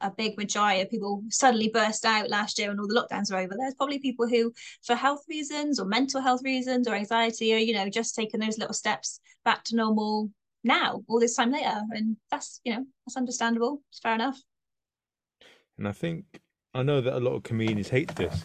a 0.00 0.10
big 0.10 0.36
majority 0.36 0.80
of 0.80 0.90
people 0.90 1.22
suddenly 1.30 1.70
burst 1.72 2.04
out 2.04 2.28
last 2.28 2.58
year 2.58 2.70
and 2.70 2.78
all 2.78 2.86
the 2.86 2.94
lockdowns 2.94 3.32
are 3.32 3.38
over, 3.38 3.54
there's 3.58 3.74
probably 3.74 3.98
people 3.98 4.28
who, 4.28 4.52
for 4.84 4.94
health 4.94 5.22
reasons 5.28 5.80
or 5.80 5.86
mental 5.86 6.20
health 6.20 6.42
reasons 6.44 6.86
or 6.86 6.94
anxiety, 6.94 7.54
or, 7.54 7.58
you 7.58 7.74
know, 7.74 7.88
just 7.88 8.14
taking 8.14 8.40
those 8.40 8.58
little 8.58 8.74
steps 8.74 9.20
back 9.44 9.64
to 9.64 9.76
normal 9.76 10.30
now, 10.62 11.02
all 11.08 11.18
this 11.18 11.34
time 11.34 11.50
later. 11.50 11.80
And 11.90 12.16
that's, 12.30 12.60
you 12.64 12.74
know, 12.74 12.84
that's 13.06 13.16
understandable. 13.16 13.82
It's 13.90 14.00
fair 14.00 14.14
enough. 14.14 14.38
And 15.78 15.88
I 15.88 15.92
think 15.92 16.24
I 16.74 16.82
know 16.82 17.00
that 17.00 17.16
a 17.16 17.20
lot 17.20 17.34
of 17.34 17.42
comedians 17.42 17.88
hate 17.88 18.14
this, 18.14 18.44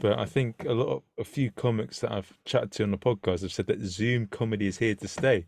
but 0.00 0.18
I 0.18 0.26
think 0.26 0.64
a 0.66 0.72
lot 0.72 0.88
of 0.88 1.02
a 1.18 1.24
few 1.24 1.50
comics 1.50 2.00
that 2.00 2.12
I've 2.12 2.32
chatted 2.44 2.72
to 2.72 2.82
on 2.82 2.90
the 2.90 2.98
podcast 2.98 3.42
have 3.42 3.52
said 3.52 3.66
that 3.68 3.80
Zoom 3.80 4.26
comedy 4.26 4.66
is 4.66 4.78
here 4.78 4.94
to 4.94 5.08
stay. 5.08 5.46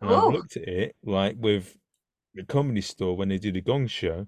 And 0.00 0.10
oh. 0.10 0.28
I've 0.28 0.34
looked 0.34 0.56
at 0.56 0.68
it 0.68 0.96
like 1.04 1.36
with 1.38 1.76
the 2.34 2.44
comedy 2.44 2.80
store 2.80 3.16
when 3.16 3.28
they 3.28 3.38
do 3.38 3.52
the 3.52 3.60
Gong 3.60 3.86
Show, 3.86 4.26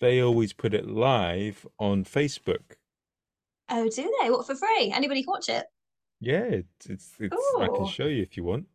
they 0.00 0.20
always 0.20 0.52
put 0.52 0.74
it 0.74 0.88
live 0.88 1.66
on 1.78 2.04
Facebook. 2.04 2.76
Oh, 3.68 3.88
do 3.88 4.16
they? 4.20 4.30
What 4.30 4.46
for 4.46 4.54
free? 4.54 4.92
Anybody 4.94 5.22
can 5.22 5.30
watch 5.30 5.48
it? 5.48 5.66
Yeah, 6.20 6.42
it's, 6.42 6.86
it's, 6.86 7.12
it's 7.18 7.36
I 7.58 7.66
can 7.66 7.86
show 7.86 8.06
you 8.06 8.22
if 8.22 8.36
you 8.36 8.44
want. 8.44 8.66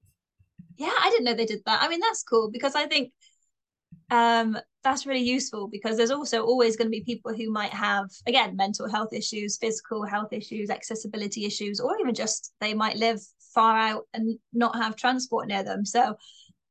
Yeah, 0.77 0.93
I 0.99 1.09
didn't 1.09 1.25
know 1.25 1.33
they 1.33 1.45
did 1.45 1.63
that. 1.65 1.81
I 1.81 1.87
mean, 1.87 1.99
that's 1.99 2.23
cool 2.23 2.51
because 2.51 2.75
I 2.75 2.87
think 2.87 3.11
um 4.11 4.57
that's 4.83 5.05
really 5.05 5.23
useful 5.23 5.67
because 5.67 5.97
there's 5.97 6.11
also 6.11 6.43
always 6.43 6.77
going 6.77 6.87
to 6.87 6.91
be 6.91 7.03
people 7.03 7.33
who 7.33 7.51
might 7.51 7.73
have 7.73 8.05
again 8.27 8.55
mental 8.55 8.89
health 8.89 9.11
issues 9.13 9.57
physical 9.57 10.05
health 10.05 10.31
issues 10.31 10.69
accessibility 10.69 11.45
issues 11.45 11.79
or 11.79 11.97
even 11.99 12.13
just 12.13 12.53
they 12.61 12.73
might 12.73 12.95
live 12.95 13.19
far 13.53 13.77
out 13.77 14.03
and 14.13 14.39
not 14.53 14.75
have 14.75 14.95
transport 14.95 15.47
near 15.47 15.63
them 15.63 15.85
so 15.85 16.15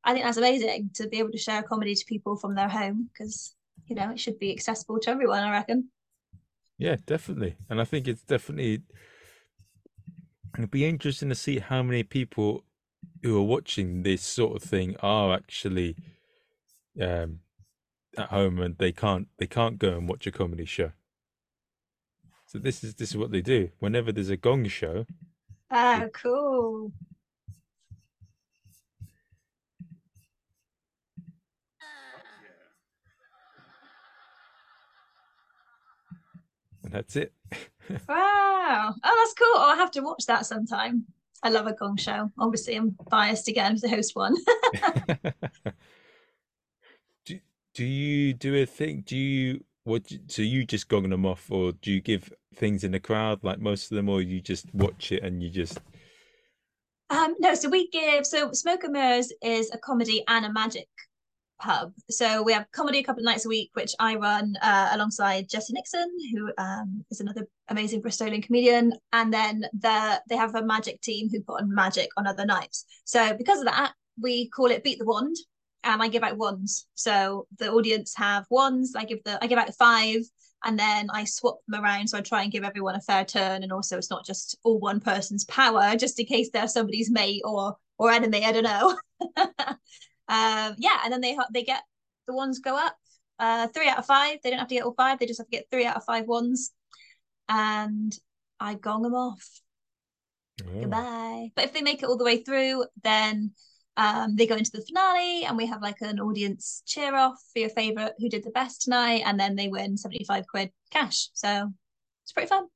i 0.03 0.13
think 0.13 0.25
that's 0.25 0.37
amazing 0.37 0.89
to 0.93 1.07
be 1.07 1.19
able 1.19 1.31
to 1.31 1.37
share 1.37 1.61
comedy 1.61 1.93
to 1.93 2.05
people 2.07 2.35
from 2.35 2.55
their 2.55 2.69
home 2.69 3.09
because 3.13 3.55
you 3.89 3.95
know, 3.95 4.11
it 4.11 4.19
should 4.19 4.39
be 4.39 4.51
accessible 4.51 4.99
to 4.99 5.09
everyone, 5.09 5.43
I 5.43 5.51
reckon. 5.51 5.89
Yeah, 6.77 6.97
definitely. 7.05 7.57
And 7.69 7.81
I 7.81 7.83
think 7.83 8.07
it's 8.07 8.21
definitely 8.21 8.83
it'd 10.57 10.71
be 10.71 10.85
interesting 10.85 11.29
to 11.29 11.35
see 11.35 11.59
how 11.59 11.83
many 11.83 12.03
people 12.03 12.63
who 13.23 13.37
are 13.37 13.43
watching 13.43 14.03
this 14.03 14.21
sort 14.21 14.55
of 14.55 14.63
thing 14.63 14.95
are 15.01 15.33
actually 15.33 15.95
um 17.01 17.39
at 18.19 18.29
home 18.29 18.59
and 18.59 18.77
they 18.77 18.91
can't 18.91 19.27
they 19.37 19.47
can't 19.47 19.79
go 19.79 19.97
and 19.97 20.07
watch 20.07 20.27
a 20.27 20.31
comedy 20.31 20.65
show. 20.65 20.91
So 22.45 22.59
this 22.59 22.83
is 22.83 22.95
this 22.95 23.11
is 23.11 23.17
what 23.17 23.31
they 23.31 23.41
do. 23.41 23.69
Whenever 23.79 24.11
there's 24.11 24.29
a 24.29 24.37
gong 24.37 24.67
show. 24.67 25.05
Ah, 25.71 26.05
cool. 26.13 26.91
And 36.83 36.93
that's 36.93 37.15
it. 37.15 37.33
wow. 38.07 38.93
Oh, 39.03 39.23
that's 39.23 39.33
cool. 39.33 39.47
Oh, 39.53 39.69
I'll 39.69 39.77
have 39.77 39.91
to 39.91 40.01
watch 40.01 40.25
that 40.27 40.45
sometime. 40.45 41.05
I 41.43 41.49
love 41.49 41.67
a 41.67 41.73
gong 41.73 41.97
show. 41.97 42.31
Obviously, 42.37 42.75
I'm 42.75 42.95
biased 43.09 43.47
again 43.47 43.77
to 43.77 43.87
host 43.87 44.15
one. 44.15 44.35
do, 47.79 47.85
you 47.85 48.33
do 48.33 48.55
a 48.55 48.65
thing? 48.65 49.03
Do 49.05 49.15
you 49.15 49.63
what? 49.85 50.11
So 50.27 50.41
you 50.41 50.65
just 50.65 50.89
gong 50.89 51.09
them 51.09 51.25
off, 51.25 51.49
or 51.49 51.71
do 51.71 51.91
you 51.91 52.01
give 52.01 52.31
things 52.55 52.83
in 52.83 52.91
the 52.91 52.99
crowd 52.99 53.43
like 53.43 53.59
most 53.59 53.89
of 53.89 53.95
them, 53.95 54.09
or 54.09 54.21
you 54.21 54.41
just 54.41 54.65
watch 54.73 55.11
it 55.11 55.23
and 55.23 55.41
you 55.41 55.49
just? 55.49 55.79
Um, 57.09 57.35
no, 57.39 57.55
so 57.55 57.69
we 57.69 57.89
give 57.89 58.25
so 58.25 58.51
Smoke 58.51 58.83
and 58.83 58.93
Mirrors 58.93 59.31
is 59.41 59.71
a 59.73 59.77
comedy 59.77 60.23
and 60.27 60.45
a 60.45 60.51
magic 60.51 60.87
pub. 61.59 61.93
So 62.09 62.43
we 62.43 62.53
have 62.53 62.65
comedy 62.71 62.99
a 62.99 63.03
couple 63.03 63.21
of 63.21 63.25
nights 63.25 63.45
a 63.45 63.49
week, 63.49 63.71
which 63.73 63.93
I 63.99 64.15
run 64.15 64.55
uh, 64.61 64.89
alongside 64.91 65.49
Jesse 65.49 65.73
Nixon, 65.73 66.09
who 66.33 66.51
um, 66.57 67.05
is 67.11 67.21
another 67.21 67.47
amazing 67.69 68.01
Bristolian 68.01 68.43
comedian. 68.43 68.93
And 69.13 69.33
then 69.33 69.63
the, 69.73 70.21
they 70.29 70.35
have 70.35 70.55
a 70.55 70.63
magic 70.65 71.01
team 71.01 71.29
who 71.29 71.41
put 71.41 71.61
on 71.61 71.73
magic 71.73 72.09
on 72.17 72.27
other 72.27 72.45
nights. 72.45 72.85
So 73.05 73.35
because 73.35 73.59
of 73.59 73.65
that, 73.65 73.93
we 74.21 74.49
call 74.49 74.67
it 74.67 74.83
Beat 74.83 74.99
the 74.99 75.05
Wand, 75.05 75.35
and 75.83 76.01
I 76.01 76.07
give 76.07 76.23
out 76.23 76.37
wands. 76.37 76.87
So 76.95 77.47
the 77.57 77.71
audience 77.71 78.13
have 78.17 78.45
wands. 78.49 78.95
I 78.95 79.05
give 79.05 79.23
the 79.23 79.43
I 79.43 79.47
give 79.47 79.59
out 79.59 79.73
five, 79.75 80.21
and 80.63 80.77
then 80.77 81.09
I 81.11 81.23
swap 81.23 81.59
them 81.67 81.83
around. 81.83 82.07
So 82.09 82.17
I 82.17 82.21
try 82.21 82.43
and 82.43 82.51
give 82.51 82.63
everyone 82.63 82.95
a 82.95 83.01
fair 83.01 83.25
turn, 83.25 83.63
and 83.63 83.71
also 83.71 83.97
it's 83.97 84.09
not 84.09 84.25
just 84.25 84.57
all 84.63 84.79
one 84.79 84.99
person's 84.99 85.45
power, 85.45 85.95
just 85.95 86.19
in 86.19 86.25
case 86.25 86.49
they're 86.51 86.67
somebody's 86.67 87.11
mate 87.11 87.41
or 87.43 87.77
or 87.97 88.11
enemy. 88.11 88.45
I 88.45 88.51
don't 88.51 88.63
know. 88.63 88.97
Um, 90.29 90.75
yeah, 90.77 90.99
and 91.03 91.11
then 91.11 91.21
they 91.21 91.35
they 91.51 91.63
get 91.63 91.81
the 92.27 92.35
ones 92.35 92.59
go 92.59 92.77
up 92.77 92.95
uh, 93.39 93.67
three 93.67 93.89
out 93.89 93.97
of 93.97 94.05
five. 94.05 94.37
They 94.43 94.51
don't 94.51 94.59
have 94.59 94.67
to 94.67 94.75
get 94.75 94.83
all 94.83 94.93
five; 94.93 95.17
they 95.17 95.25
just 95.25 95.39
have 95.39 95.47
to 95.47 95.57
get 95.57 95.65
three 95.71 95.85
out 95.85 95.97
of 95.97 96.05
five 96.05 96.27
ones, 96.27 96.71
and 97.49 98.15
I 98.59 98.75
gong 98.75 99.01
them 99.01 99.15
off. 99.15 99.61
Oh. 100.63 100.81
Goodbye. 100.81 101.51
But 101.55 101.65
if 101.65 101.73
they 101.73 101.81
make 101.81 102.03
it 102.03 102.05
all 102.05 102.17
the 102.17 102.23
way 102.23 102.43
through, 102.43 102.85
then 103.01 103.53
um, 103.97 104.35
they 104.35 104.47
go 104.47 104.55
into 104.55 104.71
the 104.71 104.81
finale, 104.81 105.45
and 105.45 105.57
we 105.57 105.65
have 105.65 105.81
like 105.81 106.01
an 106.01 106.19
audience 106.19 106.83
cheer 106.85 107.15
off 107.15 107.41
for 107.53 107.59
your 107.59 107.69
favorite 107.69 108.13
who 108.19 108.29
did 108.29 108.43
the 108.43 108.51
best 108.51 108.81
tonight, 108.81 109.23
and 109.25 109.39
then 109.39 109.55
they 109.55 109.67
win 109.67 109.97
seventy 109.97 110.23
five 110.23 110.47
quid 110.47 110.71
cash. 110.91 111.29
So 111.33 111.71
it's 112.23 112.31
pretty 112.31 112.47
fun. 112.47 112.67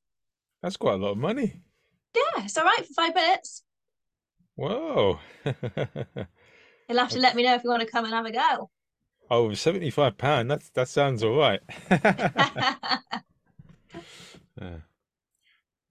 That's 0.61 0.77
quite 0.77 0.95
a 0.95 0.97
lot 0.97 1.11
of 1.11 1.17
money. 1.17 1.61
Yeah, 2.15 2.43
it's 2.43 2.57
all 2.57 2.65
right 2.65 2.85
for 2.85 2.93
five 2.93 3.15
minutes. 3.15 3.63
Whoa. 4.55 5.19
You'll 5.45 6.99
have 6.99 7.09
to 7.09 7.19
let 7.19 7.35
me 7.35 7.43
know 7.43 7.55
if 7.55 7.63
you 7.63 7.69
want 7.69 7.81
to 7.81 7.87
come 7.87 8.05
and 8.05 8.13
have 8.13 8.25
a 8.25 8.31
go. 8.31 8.69
Oh, 9.29 9.53
75 9.53 10.17
pound. 10.17 10.51
That's 10.51 10.69
that 10.69 10.87
sounds 10.87 11.23
all 11.23 11.37
right. 11.37 11.59
yeah. 11.89 12.99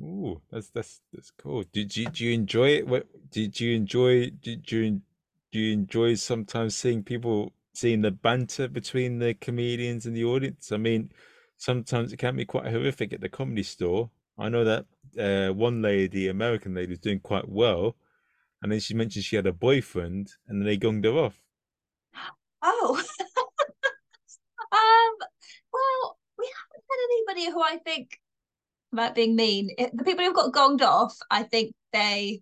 Ooh, 0.00 0.40
that's 0.50 0.70
that's 0.70 1.00
that's 1.12 1.30
cool. 1.30 1.64
Did 1.72 1.96
you 1.96 2.06
do 2.06 2.24
you 2.24 2.32
enjoy 2.32 2.70
it? 2.70 2.86
What 2.86 3.06
did 3.30 3.60
you 3.60 3.74
enjoy? 3.74 4.30
Did 4.30 4.70
you 4.70 5.02
do 5.52 5.60
you 5.60 5.72
enjoy 5.74 6.14
sometimes 6.14 6.74
seeing 6.74 7.02
people 7.02 7.52
seeing 7.74 8.00
the 8.00 8.10
banter 8.10 8.68
between 8.68 9.18
the 9.18 9.34
comedians 9.34 10.06
and 10.06 10.16
the 10.16 10.24
audience? 10.24 10.72
I 10.72 10.78
mean, 10.78 11.12
sometimes 11.58 12.12
it 12.12 12.16
can 12.16 12.36
be 12.36 12.44
quite 12.44 12.66
horrific 12.66 13.12
at 13.12 13.20
the 13.20 13.28
comedy 13.28 13.62
store. 13.62 14.10
I 14.38 14.48
know 14.48 14.64
that 14.64 14.86
uh, 15.18 15.52
one 15.52 15.82
lady, 15.82 16.28
American 16.28 16.74
lady, 16.74 16.90
was 16.90 16.98
doing 16.98 17.20
quite 17.20 17.48
well, 17.48 17.96
and 18.62 18.72
then 18.72 18.80
she 18.80 18.94
mentioned 18.94 19.24
she 19.24 19.36
had 19.36 19.46
a 19.46 19.52
boyfriend, 19.52 20.32
and 20.48 20.60
then 20.60 20.66
they 20.66 20.78
gonged 20.78 21.04
her 21.04 21.12
off. 21.12 21.38
Oh, 22.62 22.96
um, 24.72 25.28
well, 25.72 26.18
we 26.38 26.46
haven't 26.46 26.84
had 26.90 27.36
anybody 27.36 27.52
who 27.52 27.60
I 27.62 27.76
think 27.84 28.18
about 28.92 29.14
being 29.14 29.36
mean. 29.36 29.70
The 29.76 30.04
people 30.04 30.24
who've 30.24 30.34
got 30.34 30.54
gonged 30.54 30.82
off, 30.82 31.14
I 31.30 31.42
think 31.42 31.74
they 31.92 32.40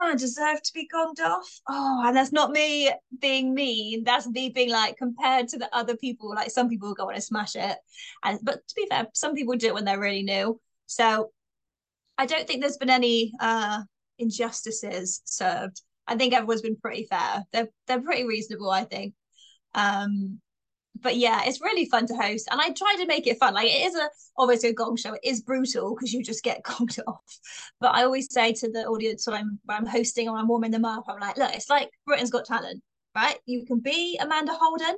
oh, 0.00 0.14
deserve 0.16 0.62
to 0.62 0.72
be 0.72 0.88
gonged 0.92 1.20
off. 1.20 1.60
Oh, 1.68 2.02
and 2.06 2.16
that's 2.16 2.32
not 2.32 2.50
me 2.50 2.90
being 3.20 3.54
mean. 3.54 4.04
That's 4.04 4.28
me 4.28 4.50
being 4.50 4.70
like 4.70 4.96
compared 4.96 5.48
to 5.48 5.58
the 5.58 5.74
other 5.74 5.96
people. 5.96 6.30
Like 6.34 6.50
some 6.50 6.68
people 6.68 6.94
go 6.94 7.08
on 7.08 7.14
and 7.14 7.22
smash 7.22 7.56
it, 7.56 7.76
and 8.22 8.38
but 8.42 8.66
to 8.66 8.74
be 8.76 8.86
fair, 8.88 9.06
some 9.14 9.34
people 9.34 9.54
do 9.56 9.68
it 9.68 9.74
when 9.74 9.84
they're 9.84 10.00
really 10.00 10.22
new. 10.22 10.60
So 10.86 11.32
I 12.18 12.26
don't 12.26 12.46
think 12.46 12.60
there's 12.60 12.76
been 12.78 12.90
any 12.90 13.32
uh 13.40 13.82
injustices 14.18 15.22
served. 15.24 15.80
I 16.06 16.16
think 16.16 16.34
everyone's 16.34 16.62
been 16.62 16.76
pretty 16.76 17.06
fair. 17.06 17.44
They're 17.52 17.68
they're 17.86 18.00
pretty 18.02 18.24
reasonable, 18.26 18.70
I 18.70 18.84
think. 18.84 19.14
Um, 19.74 20.40
but 21.02 21.16
yeah, 21.16 21.42
it's 21.44 21.60
really 21.60 21.86
fun 21.86 22.06
to 22.06 22.14
host, 22.14 22.48
and 22.50 22.60
I 22.60 22.70
try 22.70 22.94
to 22.98 23.06
make 23.06 23.26
it 23.26 23.38
fun. 23.38 23.54
Like 23.54 23.68
it 23.68 23.86
is 23.86 23.94
a 23.94 24.08
obviously 24.36 24.70
a 24.70 24.74
gong 24.74 24.96
show. 24.96 25.14
It 25.14 25.20
is 25.24 25.42
brutal 25.42 25.94
because 25.94 26.12
you 26.12 26.22
just 26.22 26.44
get 26.44 26.62
gonged 26.64 26.98
off. 27.06 27.38
But 27.80 27.94
I 27.94 28.04
always 28.04 28.32
say 28.32 28.52
to 28.52 28.70
the 28.70 28.84
audience 28.86 29.26
when 29.26 29.36
I'm 29.36 29.58
when 29.64 29.78
I'm 29.78 29.86
hosting 29.86 30.28
or 30.28 30.36
I'm 30.36 30.48
warming 30.48 30.70
them 30.70 30.84
up, 30.84 31.04
I'm 31.08 31.20
like, 31.20 31.36
look, 31.36 31.54
it's 31.54 31.70
like 31.70 31.90
Britain's 32.06 32.30
Got 32.30 32.46
Talent, 32.46 32.82
right? 33.14 33.38
You 33.46 33.64
can 33.64 33.80
be 33.80 34.18
Amanda 34.20 34.52
Holden, 34.54 34.96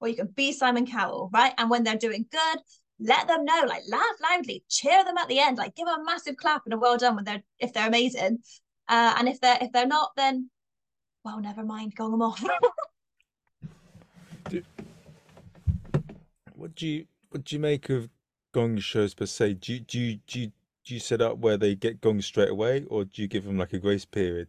or 0.00 0.08
you 0.08 0.16
can 0.16 0.28
be 0.28 0.52
Simon 0.52 0.86
Cowell, 0.86 1.30
right? 1.32 1.52
And 1.58 1.70
when 1.70 1.84
they're 1.84 1.96
doing 1.96 2.26
good, 2.30 2.58
let 2.98 3.28
them 3.28 3.44
know, 3.44 3.64
like 3.66 3.82
laugh 3.88 4.16
loudly, 4.22 4.64
cheer 4.68 5.04
them 5.04 5.18
at 5.18 5.28
the 5.28 5.38
end, 5.38 5.58
like 5.58 5.74
give 5.74 5.86
them 5.86 6.00
a 6.00 6.04
massive 6.04 6.36
clap 6.36 6.62
and 6.64 6.74
a 6.74 6.78
well 6.78 6.96
done 6.96 7.16
when 7.16 7.24
they're 7.24 7.42
if 7.58 7.72
they're 7.72 7.88
amazing. 7.88 8.38
Uh, 8.88 9.14
and 9.18 9.28
if 9.28 9.40
they're 9.40 9.58
if 9.60 9.72
they're 9.72 9.86
not, 9.86 10.10
then 10.16 10.50
well, 11.24 11.40
never 11.40 11.64
mind, 11.64 11.94
gong 11.94 12.10
them 12.10 12.22
off. 12.22 12.42
what 16.62 16.76
do 16.76 16.86
you 16.86 17.04
what 17.30 17.42
do 17.42 17.56
you 17.56 17.60
make 17.60 17.90
of 17.90 18.08
gong 18.54 18.78
shows 18.78 19.14
per 19.14 19.26
se? 19.26 19.54
Do 19.54 19.72
you 19.72 19.80
do 19.80 19.98
you, 19.98 20.18
do 20.28 20.40
you, 20.40 20.46
do 20.84 20.94
you 20.94 21.00
set 21.00 21.20
up 21.20 21.38
where 21.38 21.56
they 21.56 21.74
get 21.74 22.00
gong 22.00 22.22
straight 22.22 22.50
away, 22.50 22.84
or 22.88 23.04
do 23.04 23.20
you 23.20 23.26
give 23.26 23.44
them 23.44 23.58
like 23.58 23.72
a 23.72 23.80
grace 23.80 24.04
period? 24.04 24.46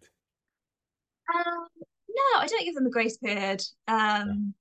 Um, 1.34 1.68
no, 2.08 2.40
I 2.40 2.46
don't 2.46 2.66
give 2.66 2.76
them 2.76 2.86
a 2.86 2.92
grace 2.92 3.18
period. 3.18 3.64
Um, 3.88 4.54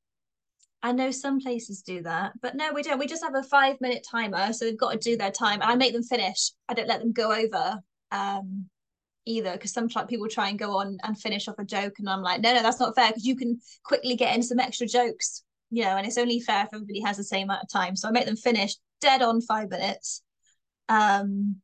I 0.83 0.93
know 0.93 1.11
some 1.11 1.41
places 1.41 1.83
do 1.83 2.03
that, 2.05 2.33
but 2.41 2.57
no, 2.57 2.73
we 2.73 2.83
don't. 2.83 2.99
We 2.99 3.07
just 3.07 3.23
have 3.23 3.35
a 3.35 3.43
five 3.43 3.77
minute 3.83 4.07
timer, 4.11 4.55
so 4.55 4.65
they've 4.65 4.79
got 4.79 4.93
to 4.93 4.99
do 4.99 5.19
their 5.19 5.31
time, 5.31 5.61
and 5.61 5.71
I 5.71 5.75
make 5.75 5.93
them 5.93 6.03
finish. 6.03 6.53
I 6.71 6.75
don't 6.75 6.89
let 6.89 7.01
them 7.01 7.13
go 7.13 7.33
over 7.33 7.83
um, 8.13 8.65
either, 9.27 9.53
because 9.53 9.75
some 9.75 9.89
people 10.09 10.29
try 10.29 10.49
and 10.49 10.59
go 10.59 10.79
on 10.79 10.97
and 11.03 11.21
finish 11.21 11.49
off 11.49 11.59
a 11.59 11.65
joke, 11.67 11.99
and 11.99 12.09
I'm 12.09 12.23
like, 12.23 12.41
no, 12.41 12.55
no, 12.55 12.63
that's 12.63 12.81
not 12.81 12.95
fair, 12.97 13.09
because 13.09 13.27
you 13.27 13.37
can 13.37 13.61
quickly 13.85 14.17
get 14.17 14.35
in 14.35 14.43
some 14.43 14.59
extra 14.59 14.87
jokes, 14.87 15.45
you 15.73 15.83
know, 15.83 15.97
and 15.97 16.07
it's 16.07 16.19
only 16.19 16.39
fair 16.39 16.65
if 16.65 16.75
everybody 16.75 17.01
has 17.01 17.17
the 17.17 17.25
same 17.25 17.45
amount 17.45 17.63
of 17.63 17.71
time. 17.71 17.97
So 17.97 18.07
I 18.07 18.11
make 18.11 18.27
them 18.27 18.37
finish 18.37 18.75
dead 19.01 19.23
on 19.23 19.41
five 19.41 19.71
minutes. 19.71 20.23
Um, 20.91 21.57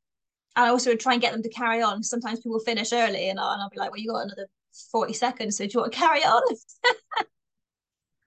and 0.57 0.64
I 0.64 0.68
also 0.71 0.97
try 0.97 1.12
and 1.12 1.21
get 1.21 1.33
them 1.33 1.42
to 1.42 1.51
carry 1.51 1.83
on. 1.83 2.03
Sometimes 2.03 2.41
people 2.41 2.59
finish 2.59 2.95
early, 2.95 3.28
and 3.28 3.39
I'll, 3.39 3.53
and 3.53 3.61
I'll 3.61 3.68
be 3.68 3.78
like, 3.78 3.91
well, 3.91 4.01
you 4.01 4.11
got 4.11 4.24
another 4.24 4.49
forty 4.91 5.12
seconds, 5.12 5.59
so 5.59 5.64
do 5.64 5.70
you 5.74 5.80
want 5.80 5.93
to 5.93 5.99
carry 5.99 6.20
on? 6.22 6.43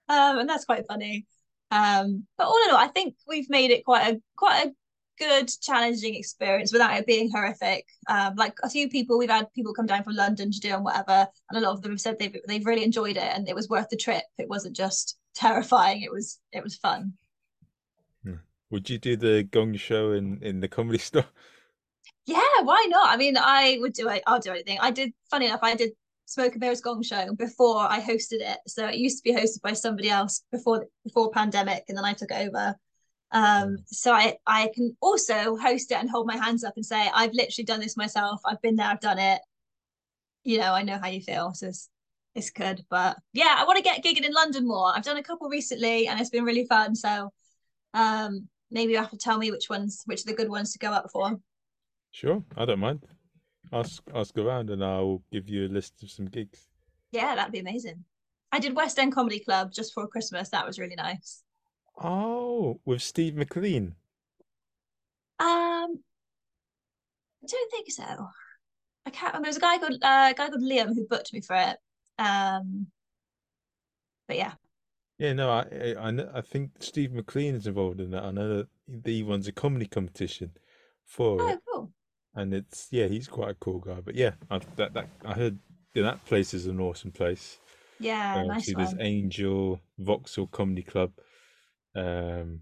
um, 0.08 0.38
and 0.38 0.48
that's 0.48 0.66
quite 0.66 0.86
funny. 0.88 1.26
Um, 1.72 2.28
but 2.38 2.46
all 2.46 2.64
in 2.64 2.72
all, 2.72 2.78
I 2.78 2.88
think 2.88 3.16
we've 3.28 3.50
made 3.50 3.72
it 3.72 3.84
quite 3.84 4.14
a 4.14 4.22
quite 4.38 4.68
a 4.68 4.72
good, 5.18 5.50
challenging 5.62 6.14
experience 6.14 6.72
without 6.72 6.96
it 6.96 7.08
being 7.08 7.32
horrific. 7.32 7.88
Um, 8.08 8.36
like 8.36 8.54
a 8.62 8.70
few 8.70 8.88
people, 8.88 9.18
we've 9.18 9.32
had 9.32 9.52
people 9.54 9.74
come 9.74 9.88
down 9.88 10.04
from 10.04 10.16
London 10.16 10.52
to 10.52 10.60
do 10.60 10.76
and 10.76 10.84
whatever, 10.84 11.28
and 11.50 11.58
a 11.58 11.62
lot 11.62 11.74
of 11.74 11.82
them 11.82 11.92
have 11.92 12.02
said 12.02 12.20
they've 12.20 12.38
they've 12.48 12.66
really 12.68 12.84
enjoyed 12.84 13.18
it 13.18 13.24
and 13.36 13.50
it 13.50 13.56
was 13.56 13.68
worth 13.68 13.90
the 13.90 13.98
trip. 13.98 14.24
It 14.38 14.48
wasn't 14.48 14.76
just 14.76 15.18
terrifying; 15.34 16.02
it 16.02 16.12
was 16.12 16.40
it 16.52 16.64
was 16.64 16.76
fun. 16.76 17.14
Hmm. 18.24 18.36
Would 18.70 18.90
you 18.90 18.98
do 18.98 19.16
the 19.16 19.44
gong 19.44 19.76
show 19.76 20.12
in 20.12 20.42
in 20.42 20.60
the 20.60 20.68
comedy 20.68 20.98
store? 21.10 21.26
Yeah, 22.26 22.62
why 22.64 22.88
not? 22.90 23.10
I 23.10 23.18
mean, 23.18 23.36
I 23.38 23.78
would 23.82 23.94
do 23.94 24.08
it. 24.10 24.24
I'll 24.28 24.40
do 24.40 24.52
anything. 24.52 24.78
I 24.82 24.92
did. 24.92 25.14
Funny 25.30 25.48
enough, 25.48 25.64
I 25.64 25.76
did 25.76 25.92
Smoke 26.26 26.54
and 26.54 26.62
Mirrors 26.62 26.82
Gong 26.82 27.04
Show 27.04 27.34
before 27.36 27.80
I 27.80 28.00
hosted 28.00 28.40
it. 28.40 28.60
So 28.68 28.88
it 28.88 28.96
used 28.96 29.18
to 29.18 29.24
be 29.24 29.36
hosted 29.38 29.62
by 29.62 29.74
somebody 29.74 30.10
else 30.10 30.44
before 30.52 30.88
before 31.04 31.32
pandemic, 31.32 31.84
and 31.90 31.98
then 31.98 32.06
I 32.06 32.14
took 32.14 32.32
it 32.32 32.48
over. 32.48 32.76
Um, 33.32 33.78
so 33.88 34.14
I 34.14 34.38
I 34.46 34.70
can 34.74 34.96
also 35.02 35.58
host 35.58 35.92
it 35.92 35.98
and 35.98 36.10
hold 36.10 36.28
my 36.28 36.38
hands 36.38 36.64
up 36.64 36.74
and 36.76 36.86
say 36.86 37.10
I've 37.14 37.34
literally 37.34 37.66
done 37.66 37.80
this 37.80 37.98
myself. 37.98 38.42
I've 38.46 38.62
been 38.62 38.76
there, 38.76 38.88
I've 38.88 39.00
done 39.00 39.20
it. 39.20 39.42
You 40.44 40.60
know, 40.60 40.74
I 40.74 40.84
know 40.84 40.98
how 40.98 41.08
you 41.08 41.22
feel. 41.22 41.54
So 41.54 41.68
it's 41.68 41.90
it's 42.36 42.50
good. 42.50 42.84
But 42.90 43.18
yeah, 43.34 43.56
I 43.58 43.66
want 43.66 43.78
to 43.78 43.84
get 43.84 44.04
gigging 44.04 44.26
in 44.26 44.34
London 44.34 44.68
more. 44.68 44.92
I've 44.96 45.04
done 45.04 45.18
a 45.18 45.24
couple 45.24 45.50
recently 45.50 46.08
and 46.08 46.20
it's 46.20 46.30
been 46.30 46.44
really 46.44 46.66
fun. 46.66 46.96
So 46.96 47.32
um 47.94 48.48
maybe 48.70 48.94
you 48.94 48.98
have 48.98 49.12
to 49.12 49.18
tell 49.18 49.38
me 49.38 49.52
which 49.52 49.70
ones 49.70 50.04
which 50.06 50.22
are 50.22 50.32
the 50.32 50.36
good 50.36 50.50
ones 50.50 50.72
to 50.74 50.80
go 50.80 50.92
up 50.92 51.10
for. 51.12 51.40
Sure, 52.12 52.44
I 52.58 52.66
don't 52.66 52.80
mind. 52.80 53.06
Ask 53.74 54.04
ask 54.14 54.38
around 54.38 54.70
and 54.70 54.84
I'll 54.84 55.24
give 55.32 55.50
you 55.50 55.68
a 55.68 55.70
list 55.70 56.04
of 56.04 56.12
some 56.12 56.26
gigs. 56.26 56.68
Yeah, 57.12 57.36
that'd 57.36 57.52
be 57.52 57.60
amazing. 57.60 58.06
I 58.52 58.60
did 58.60 58.76
West 58.76 59.00
End 59.00 59.14
Comedy 59.14 59.40
Club 59.40 59.72
just 59.74 59.94
for 59.94 60.08
Christmas. 60.08 60.50
That 60.50 60.66
was 60.66 60.80
really 60.80 60.96
nice. 60.96 61.44
Oh, 62.02 62.80
with 62.86 63.02
Steve 63.02 63.36
McLean. 63.36 63.96
Um 65.40 66.00
I 67.44 67.48
don't 67.48 67.72
think 67.72 67.92
so. 67.92 68.28
I 69.06 69.10
can't 69.10 69.34
remember. 69.34 69.46
There 69.46 69.50
was 69.50 69.58
a 69.58 69.60
guy 69.60 69.78
called 69.80 69.94
uh, 69.94 70.32
a 70.32 70.34
guy 70.38 70.50
called 70.50 70.62
Liam 70.62 70.94
who 70.94 71.08
booked 71.08 71.34
me 71.34 71.42
for 71.42 71.56
it. 71.56 71.78
Um, 72.18 72.88
but 74.28 74.38
yeah. 74.38 74.54
Yeah, 75.18 75.34
no, 75.34 75.52
I 75.52 75.96
I, 76.00 76.38
I, 76.40 76.42
think 76.42 76.72
Steve 76.80 77.12
McLean 77.12 77.54
is 77.54 77.68
involved 77.68 78.00
in 78.00 78.10
that. 78.12 78.24
I 78.24 78.32
know 78.32 78.66
that 78.88 79.06
he 79.06 79.22
runs 79.22 79.48
a 79.48 79.52
comedy 79.52 79.86
competition 79.86 80.52
for 81.06 81.42
Oh, 81.42 81.48
it, 81.50 81.60
cool. 81.72 81.92
and 82.34 82.54
it's 82.54 82.88
yeah, 82.90 83.08
he's 83.08 83.28
quite 83.28 83.52
a 83.52 83.56
cool 83.56 83.80
guy. 83.80 84.00
But 84.02 84.16
yeah, 84.16 84.32
I 84.50 84.60
that 84.78 84.94
that 84.94 85.10
I 85.24 85.34
heard 85.34 85.60
yeah, 85.94 86.04
that 86.04 86.26
place 86.26 86.54
is 86.54 86.66
an 86.66 86.80
awesome 86.80 87.12
place. 87.12 87.60
Yeah, 88.00 88.38
Uh, 88.38 88.44
nice 88.46 88.50
obviously, 88.50 88.74
there's 88.74 88.96
one. 88.96 89.02
Angel, 89.02 89.82
Vauxhall 90.00 90.48
Comedy 90.48 90.82
Club. 90.82 91.12
Um, 91.94 92.62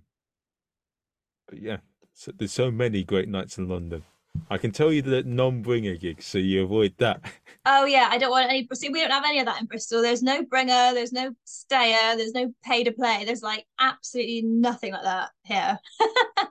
but 1.47 1.61
yeah, 1.61 1.77
so 2.13 2.33
there's 2.37 2.51
so 2.51 2.71
many 2.71 3.03
great 3.03 3.29
nights 3.29 3.57
in 3.57 3.69
London. 3.69 4.03
I 4.49 4.57
can 4.57 4.71
tell 4.71 4.91
you 4.91 5.01
the 5.01 5.23
non-bringer 5.23 5.95
gigs, 5.95 6.25
so 6.25 6.37
you 6.37 6.63
avoid 6.63 6.93
that. 6.97 7.21
Oh 7.65 7.85
yeah, 7.85 8.07
I 8.09 8.17
don't 8.17 8.31
want 8.31 8.49
any. 8.49 8.67
See, 8.73 8.89
we 8.89 9.01
don't 9.01 9.11
have 9.11 9.25
any 9.25 9.39
of 9.39 9.45
that 9.45 9.59
in 9.59 9.67
Bristol. 9.67 10.01
There's 10.01 10.23
no 10.23 10.43
bringer. 10.43 10.91
There's 10.93 11.11
no 11.11 11.33
stayer. 11.45 12.15
There's 12.15 12.33
no 12.33 12.53
pay 12.63 12.83
to 12.83 12.91
play. 12.91 13.23
There's 13.25 13.43
like 13.43 13.65
absolutely 13.79 14.43
nothing 14.43 14.93
like 14.93 15.03
that 15.03 15.29
here. 15.43 15.77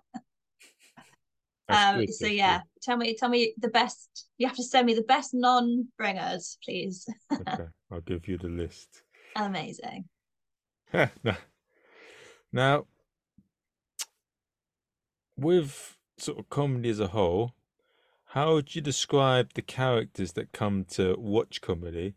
Um, 1.70 1.98
good. 1.98 2.14
so 2.14 2.26
yeah, 2.26 2.60
tell 2.80 2.96
me, 2.96 3.14
tell 3.14 3.28
me 3.28 3.52
the 3.58 3.68
best. 3.68 4.26
You 4.38 4.46
have 4.46 4.56
to 4.56 4.62
send 4.62 4.86
me 4.86 4.94
the 4.94 5.02
best 5.02 5.34
non-bringers, 5.34 6.56
please. 6.64 7.06
Okay, 7.30 7.64
I'll 7.92 8.00
give 8.00 8.26
you 8.26 8.38
the 8.38 8.48
list. 8.48 9.02
Amazing. 9.36 10.06
Now, 12.50 12.86
with 15.36 15.98
sort 16.16 16.38
of 16.38 16.48
comedy 16.48 16.88
as 16.88 16.98
a 16.98 17.08
whole, 17.08 17.52
how 18.28 18.54
would 18.54 18.74
you 18.74 18.80
describe 18.80 19.54
the 19.54 19.62
characters 19.62 20.32
that 20.32 20.52
come 20.52 20.84
to 20.90 21.16
watch 21.18 21.60
comedy 21.60 22.14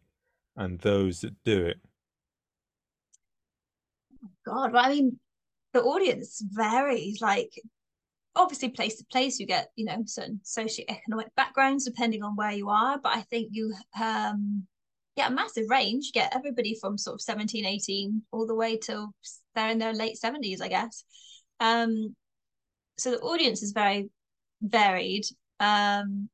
and 0.55 0.80
those 0.80 1.22
that 1.22 1.43
do 1.43 1.66
it? 1.66 1.78
God, 4.45 4.74
well, 4.74 4.86
I 4.86 4.89
mean, 4.89 5.20
the 5.74 5.82
audience 5.82 6.43
varies. 6.51 7.22
Like 7.22 7.53
obviously 8.36 8.70
place 8.70 8.97
to 8.97 9.05
place 9.12 9.39
you 9.39 9.45
get 9.45 9.70
you 9.76 9.86
know 9.86 10.03
certain 10.05 10.39
socioeconomic 10.43 11.28
backgrounds 11.36 11.86
depending 11.86 12.24
on 12.24 12.36
where 12.36 12.51
you 12.51 12.70
are 12.70 12.97
but 12.97 13.14
i 13.16 13.22
think 13.24 13.49
you 13.51 13.74
um 14.01 14.66
get 15.18 15.30
a 15.30 15.34
massive 15.34 15.70
range 15.70 16.05
you 16.05 16.12
get 16.14 16.34
everybody 16.34 16.78
from 16.80 16.97
sort 16.97 17.16
of 17.16 17.22
17 17.22 17.66
18 17.66 18.22
all 18.32 18.47
the 18.47 18.55
way 18.55 18.78
till 18.78 19.14
they're 19.53 19.70
in 19.70 19.80
their 19.80 19.93
late 19.93 20.18
70s 20.24 20.62
i 20.62 20.70
guess 20.70 21.03
um 21.59 22.16
so 22.97 23.12
the 23.12 23.20
audience 23.20 23.62
is 23.64 23.74
very 23.74 24.09
varied 24.62 25.26
um 25.62 26.30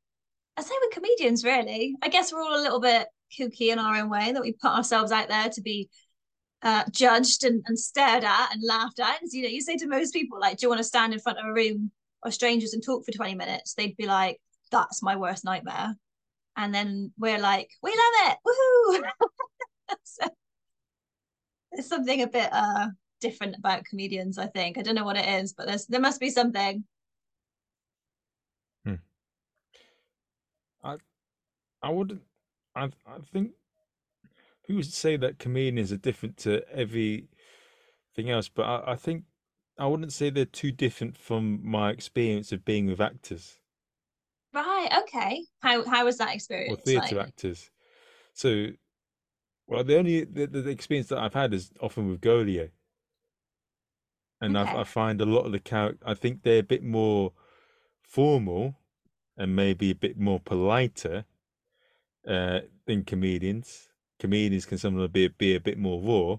i 0.58 0.62
say 0.62 0.74
with 0.82 0.94
comedians 0.94 1.44
really 1.44 1.96
i 2.02 2.10
guess 2.10 2.34
we're 2.34 2.42
all 2.42 2.60
a 2.60 2.64
little 2.64 2.80
bit 2.80 3.08
kooky 3.38 3.72
in 3.72 3.80
our 3.80 3.96
own 3.96 4.10
way 4.10 4.32
that 4.32 4.42
we 4.42 4.54
put 4.54 4.72
ourselves 4.72 5.12
out 5.12 5.28
there 5.28 5.50
to 5.50 5.62
be 5.62 5.90
uh, 6.64 6.84
judged 6.92 7.44
and, 7.44 7.64
and 7.68 7.78
stared 7.78 8.24
at 8.24 8.54
and 8.54 8.62
laughed 8.64 9.00
at. 9.00 9.22
And, 9.22 9.32
you 9.32 9.44
know, 9.44 9.50
you 9.50 9.62
say 9.62 9.76
to 9.78 9.88
most 9.88 10.14
people, 10.14 10.40
like, 10.40 10.58
do 10.58 10.66
you 10.66 10.70
want 10.70 10.80
to 10.80 10.84
stand 10.84 11.14
in 11.14 11.20
front 11.20 11.40
of 11.40 11.46
a 11.46 11.54
room 11.54 11.92
of 12.24 12.34
strangers 12.34 12.74
and 12.74 12.84
talk 12.84 13.06
for 13.06 13.12
20 13.12 13.36
minutes? 13.36 13.74
They'd 13.74 13.98
be 13.98 14.08
like, 14.08 14.40
that's 14.72 15.04
my 15.04 15.16
worst 15.16 15.46
nightmare. 15.46 15.96
And 16.56 16.74
then 16.74 17.12
we're 17.18 17.40
like, 17.40 17.70
we 17.84 17.92
love 17.92 18.32
it. 18.32 18.38
Woohoo. 18.48 19.96
so 20.04 20.28
there's 21.72 21.88
something 21.88 22.24
a 22.24 22.28
bit 22.28 22.50
uh 22.52 22.88
different 23.22 23.56
about 23.58 23.86
comedians, 23.86 24.38
I 24.38 24.48
think. 24.48 24.78
I 24.78 24.82
don't 24.82 24.96
know 24.96 25.06
what 25.06 25.18
it 25.18 25.28
is, 25.28 25.54
but 25.54 25.68
there's 25.68 25.86
there 25.86 26.02
must 26.02 26.20
be 26.20 26.32
something. 26.32 26.84
Hmm. 28.84 28.96
I 30.84 30.98
I 31.88 31.90
wouldn't 31.90 32.22
I 32.76 32.92
I 33.06 33.20
think 33.32 33.54
who 34.68 34.76
would 34.76 34.86
say 34.86 35.18
that 35.18 35.40
comedians 35.40 35.92
are 35.92 35.98
different 35.98 36.38
to 36.38 36.68
everything 36.70 37.28
else, 38.30 38.50
but 38.50 38.64
I, 38.64 38.94
I 38.94 38.96
think 38.96 39.26
I 39.78 39.88
wouldn't 39.88 40.14
say 40.14 40.30
they're 40.30 40.46
too 40.46 40.72
different 40.72 41.18
from 41.18 41.66
my 41.66 41.92
experience 41.92 42.52
of 42.52 42.66
being 42.66 42.88
with 42.88 43.00
actors 43.02 43.60
Right, 44.54 44.90
okay. 45.04 45.46
How 45.62 45.86
how 45.86 46.06
was 46.06 46.18
that 46.18 46.30
or 46.30 46.36
experience 46.36 46.86
theatre 46.86 47.16
like? 47.16 47.28
actors. 47.28 47.72
So, 48.34 48.70
well, 49.68 49.84
the 49.84 49.98
only 49.98 50.24
the, 50.26 50.48
the 50.48 50.70
experience 50.70 51.10
that 51.10 51.20
I've 51.20 51.34
had 51.34 51.54
is 51.54 51.72
often 51.82 52.10
with 52.10 52.22
Goliath, 52.22 52.72
and 54.42 54.58
I, 54.58 54.82
I 54.82 54.84
find 54.84 55.20
a 55.22 55.26
lot 55.26 55.46
of 55.46 55.52
the 55.52 55.60
character. 55.60 56.04
I 56.06 56.14
think 56.14 56.44
they're 56.44 56.60
a 56.60 56.64
bit 56.64 56.84
more 56.84 57.34
formal 58.04 58.76
and 59.38 59.56
maybe 59.56 59.92
a 59.92 59.96
bit 59.96 60.18
more 60.18 60.40
politer 60.40 61.26
uh, 62.28 62.60
than 62.86 63.04
comedians. 63.04 63.88
Comedians 64.20 64.66
can 64.66 64.78
sometimes 64.78 65.10
be 65.12 65.28
be 65.28 65.56
a 65.56 65.60
bit 65.60 65.78
more 65.78 66.02
raw, 66.02 66.38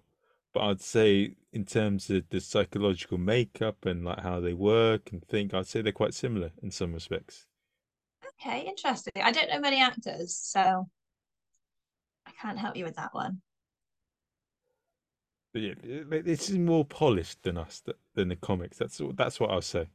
but 0.53 0.63
I'd 0.63 0.81
say 0.81 1.35
in 1.53 1.65
terms 1.65 2.11
of 2.11 2.29
the 2.31 2.41
psychological 2.41 3.19
makeup 3.19 3.87
and 3.87 4.05
like 4.05 4.21
how 4.21 4.41
they 4.41 4.53
work 4.53 5.13
and 5.13 5.27
think, 5.27 5.55
I'd 5.55 5.67
say 5.67 5.81
they're 5.81 5.93
quite 5.93 6.15
similar 6.15 6.51
in 6.63 6.71
some 6.71 6.93
respects. 6.93 7.47
Okay, 8.41 8.67
interesting. 8.67 9.13
I 9.23 9.33
don't 9.33 9.49
know 9.51 9.61
many 9.61 9.81
actors, 9.81 10.37
so 10.37 10.89
I 12.27 12.31
can't 12.41 12.59
help 12.59 12.77
you 12.77 12.85
with 12.85 12.97
that 12.97 13.15
one. 13.15 13.41
But 15.53 15.63
yeah, 15.63 15.75
this 16.23 16.51
is 16.51 16.59
more 16.59 16.85
polished 16.85 17.43
than 17.43 17.57
us 17.57 17.83
than 18.15 18.29
the 18.29 18.37
comics. 18.37 18.77
That's 18.77 19.01
that's 19.15 19.41
what 19.41 19.51
I'll 19.51 19.63
say. 19.63 19.89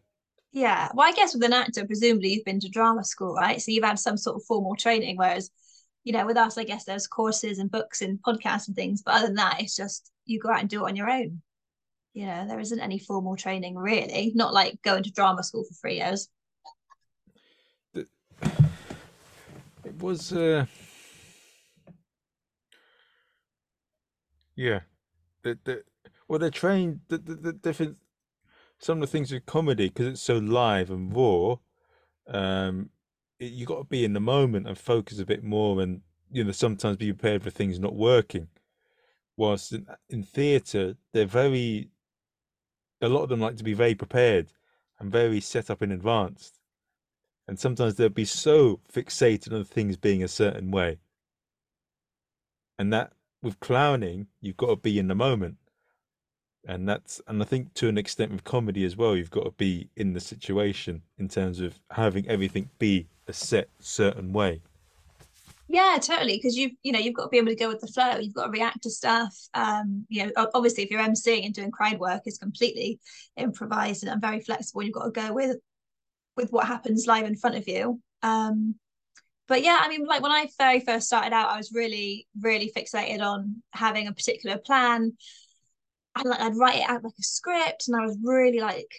Yeah. 0.51 0.89
Well, 0.93 1.07
I 1.07 1.11
guess 1.11 1.33
with 1.33 1.43
an 1.43 1.53
actor, 1.53 1.85
presumably 1.85 2.33
you've 2.33 2.45
been 2.45 2.59
to 2.59 2.69
drama 2.69 3.03
school, 3.03 3.33
right? 3.33 3.61
So 3.61 3.71
you've 3.71 3.83
had 3.83 3.99
some 3.99 4.17
sort 4.17 4.35
of 4.35 4.43
formal 4.43 4.75
training, 4.75 5.17
whereas, 5.17 5.51
you 6.03 6.11
know, 6.11 6.25
with 6.25 6.37
us, 6.37 6.57
I 6.57 6.63
guess 6.63 6.83
there's 6.83 7.07
courses 7.07 7.59
and 7.59 7.71
books 7.71 8.01
and 8.01 8.21
podcasts 8.21 8.67
and 8.67 8.75
things. 8.75 9.01
But 9.01 9.15
other 9.15 9.27
than 9.27 9.35
that, 9.35 9.61
it's 9.61 9.75
just 9.75 10.11
you 10.25 10.39
go 10.39 10.49
out 10.49 10.59
and 10.59 10.69
do 10.69 10.85
it 10.85 10.89
on 10.89 10.95
your 10.95 11.09
own. 11.09 11.41
You 12.13 12.27
know, 12.27 12.45
there 12.47 12.59
isn't 12.59 12.79
any 12.79 12.99
formal 12.99 13.35
training 13.35 13.75
really, 13.75 14.31
not 14.35 14.53
like 14.53 14.81
going 14.83 15.03
to 15.03 15.11
drama 15.11 15.43
school 15.43 15.63
for 15.63 15.73
three 15.73 15.95
years. 15.95 16.29
It 17.95 18.07
was 19.99 20.31
uh 20.31 20.65
yeah. 24.55 24.81
The 25.43 25.57
the 25.63 25.83
well 26.27 26.39
they're 26.39 26.49
trained 26.49 27.01
the, 27.07 27.17
the, 27.17 27.35
the 27.35 27.53
different 27.53 27.97
some 28.79 28.97
of 28.97 29.01
the 29.01 29.07
things 29.07 29.31
with 29.31 29.45
comedy 29.45 29.87
because 29.89 30.07
it's 30.07 30.21
so 30.21 30.37
live 30.37 30.89
and 30.89 31.15
raw 31.15 31.55
um 32.27 32.89
you 33.43 33.65
got 33.65 33.77
to 33.77 33.83
be 33.83 34.05
in 34.05 34.13
the 34.13 34.19
moment 34.19 34.67
and 34.67 34.77
focus 34.77 35.19
a 35.19 35.25
bit 35.25 35.43
more 35.43 35.81
and 35.81 36.01
you 36.31 36.43
know 36.43 36.51
sometimes 36.51 36.97
be 36.97 37.13
prepared 37.13 37.43
for 37.43 37.49
things 37.49 37.79
not 37.79 37.95
working. 37.95 38.47
Whilst 39.35 39.71
in, 39.73 39.87
in 40.09 40.23
theatre 40.23 40.95
they're 41.11 41.25
very 41.25 41.89
a 43.01 43.09
lot 43.09 43.23
of 43.23 43.29
them 43.29 43.41
like 43.41 43.57
to 43.57 43.63
be 43.63 43.73
very 43.73 43.95
prepared 43.95 44.47
and 44.99 45.11
very 45.11 45.39
set 45.39 45.69
up 45.69 45.81
in 45.81 45.91
advance 45.91 46.53
and 47.47 47.59
sometimes 47.59 47.95
they'll 47.95 48.09
be 48.09 48.25
so 48.25 48.79
fixated 48.91 49.53
on 49.53 49.65
things 49.65 49.97
being 49.97 50.23
a 50.23 50.27
certain 50.27 50.71
way. 50.71 50.99
And 52.79 52.93
that 52.93 53.13
with 53.41 53.59
clowning 53.59 54.27
you've 54.39 54.57
got 54.57 54.67
to 54.67 54.75
be 54.75 54.97
in 54.97 55.07
the 55.07 55.15
moment 55.15 55.57
and 56.67 56.87
that's 56.87 57.21
and 57.27 57.41
i 57.41 57.45
think 57.45 57.73
to 57.73 57.87
an 57.87 57.97
extent 57.97 58.31
with 58.31 58.43
comedy 58.43 58.85
as 58.85 58.95
well 58.95 59.15
you've 59.15 59.31
got 59.31 59.43
to 59.43 59.51
be 59.51 59.89
in 59.95 60.13
the 60.13 60.19
situation 60.19 61.01
in 61.17 61.27
terms 61.27 61.59
of 61.59 61.79
having 61.91 62.27
everything 62.27 62.69
be 62.79 63.07
a 63.27 63.33
set 63.33 63.69
certain 63.79 64.31
way 64.33 64.61
Yeah, 65.69 65.97
totally. 65.99 66.37
Because 66.37 66.55
you've, 66.55 66.73
you 66.83 66.91
know, 66.91 66.99
you've 66.99 67.15
got 67.15 67.23
to 67.23 67.29
be 67.29 67.37
able 67.37 67.47
to 67.47 67.55
go 67.55 67.69
with 67.69 67.81
the 67.81 67.87
flow. 67.87 68.17
You've 68.17 68.35
got 68.35 68.45
to 68.45 68.51
react 68.51 68.83
to 68.83 68.91
stuff. 68.91 69.35
Um, 69.55 70.05
you 70.07 70.25
know, 70.25 70.49
obviously, 70.53 70.83
if 70.83 70.91
you're 70.91 71.01
emceeing 71.01 71.45
and 71.45 71.53
doing 71.53 71.71
crowd 71.71 71.99
work, 71.99 72.21
is 72.27 72.37
completely 72.37 72.99
improvised 73.37 74.03
and, 74.03 74.21
very 74.21 74.39
flexible. 74.41 74.83
You've 74.83 74.93
got 74.93 75.05
to 75.05 75.21
go 75.21 75.33
with 75.33 75.57
with 76.35 76.51
what 76.51 76.67
happens 76.67 77.07
live 77.07 77.25
in 77.25 77.35
front 77.35 77.55
of 77.55 77.67
you. 77.67 77.99
Um, 78.21 78.75
but 79.47 79.63
yeah, 79.63 79.79
I 79.81 79.87
mean, 79.89 80.05
like 80.05 80.21
when 80.21 80.31
I 80.31 80.47
very 80.57 80.79
first 80.79 81.07
started 81.07 81.33
out, 81.33 81.49
I 81.49 81.57
was 81.57 81.71
really, 81.73 82.27
really 82.39 82.71
fixated 82.75 83.21
on 83.21 83.61
having 83.71 84.07
a 84.07 84.13
particular 84.13 84.57
plan. 84.57 85.13
I'd 86.15 86.25
like 86.25 86.39
I'd 86.39 86.57
write 86.57 86.77
it 86.77 86.89
out 86.89 87.03
like 87.03 87.13
a 87.19 87.23
script, 87.23 87.87
and 87.87 87.95
I 87.99 88.05
was 88.05 88.17
really 88.23 88.59
like 88.59 88.91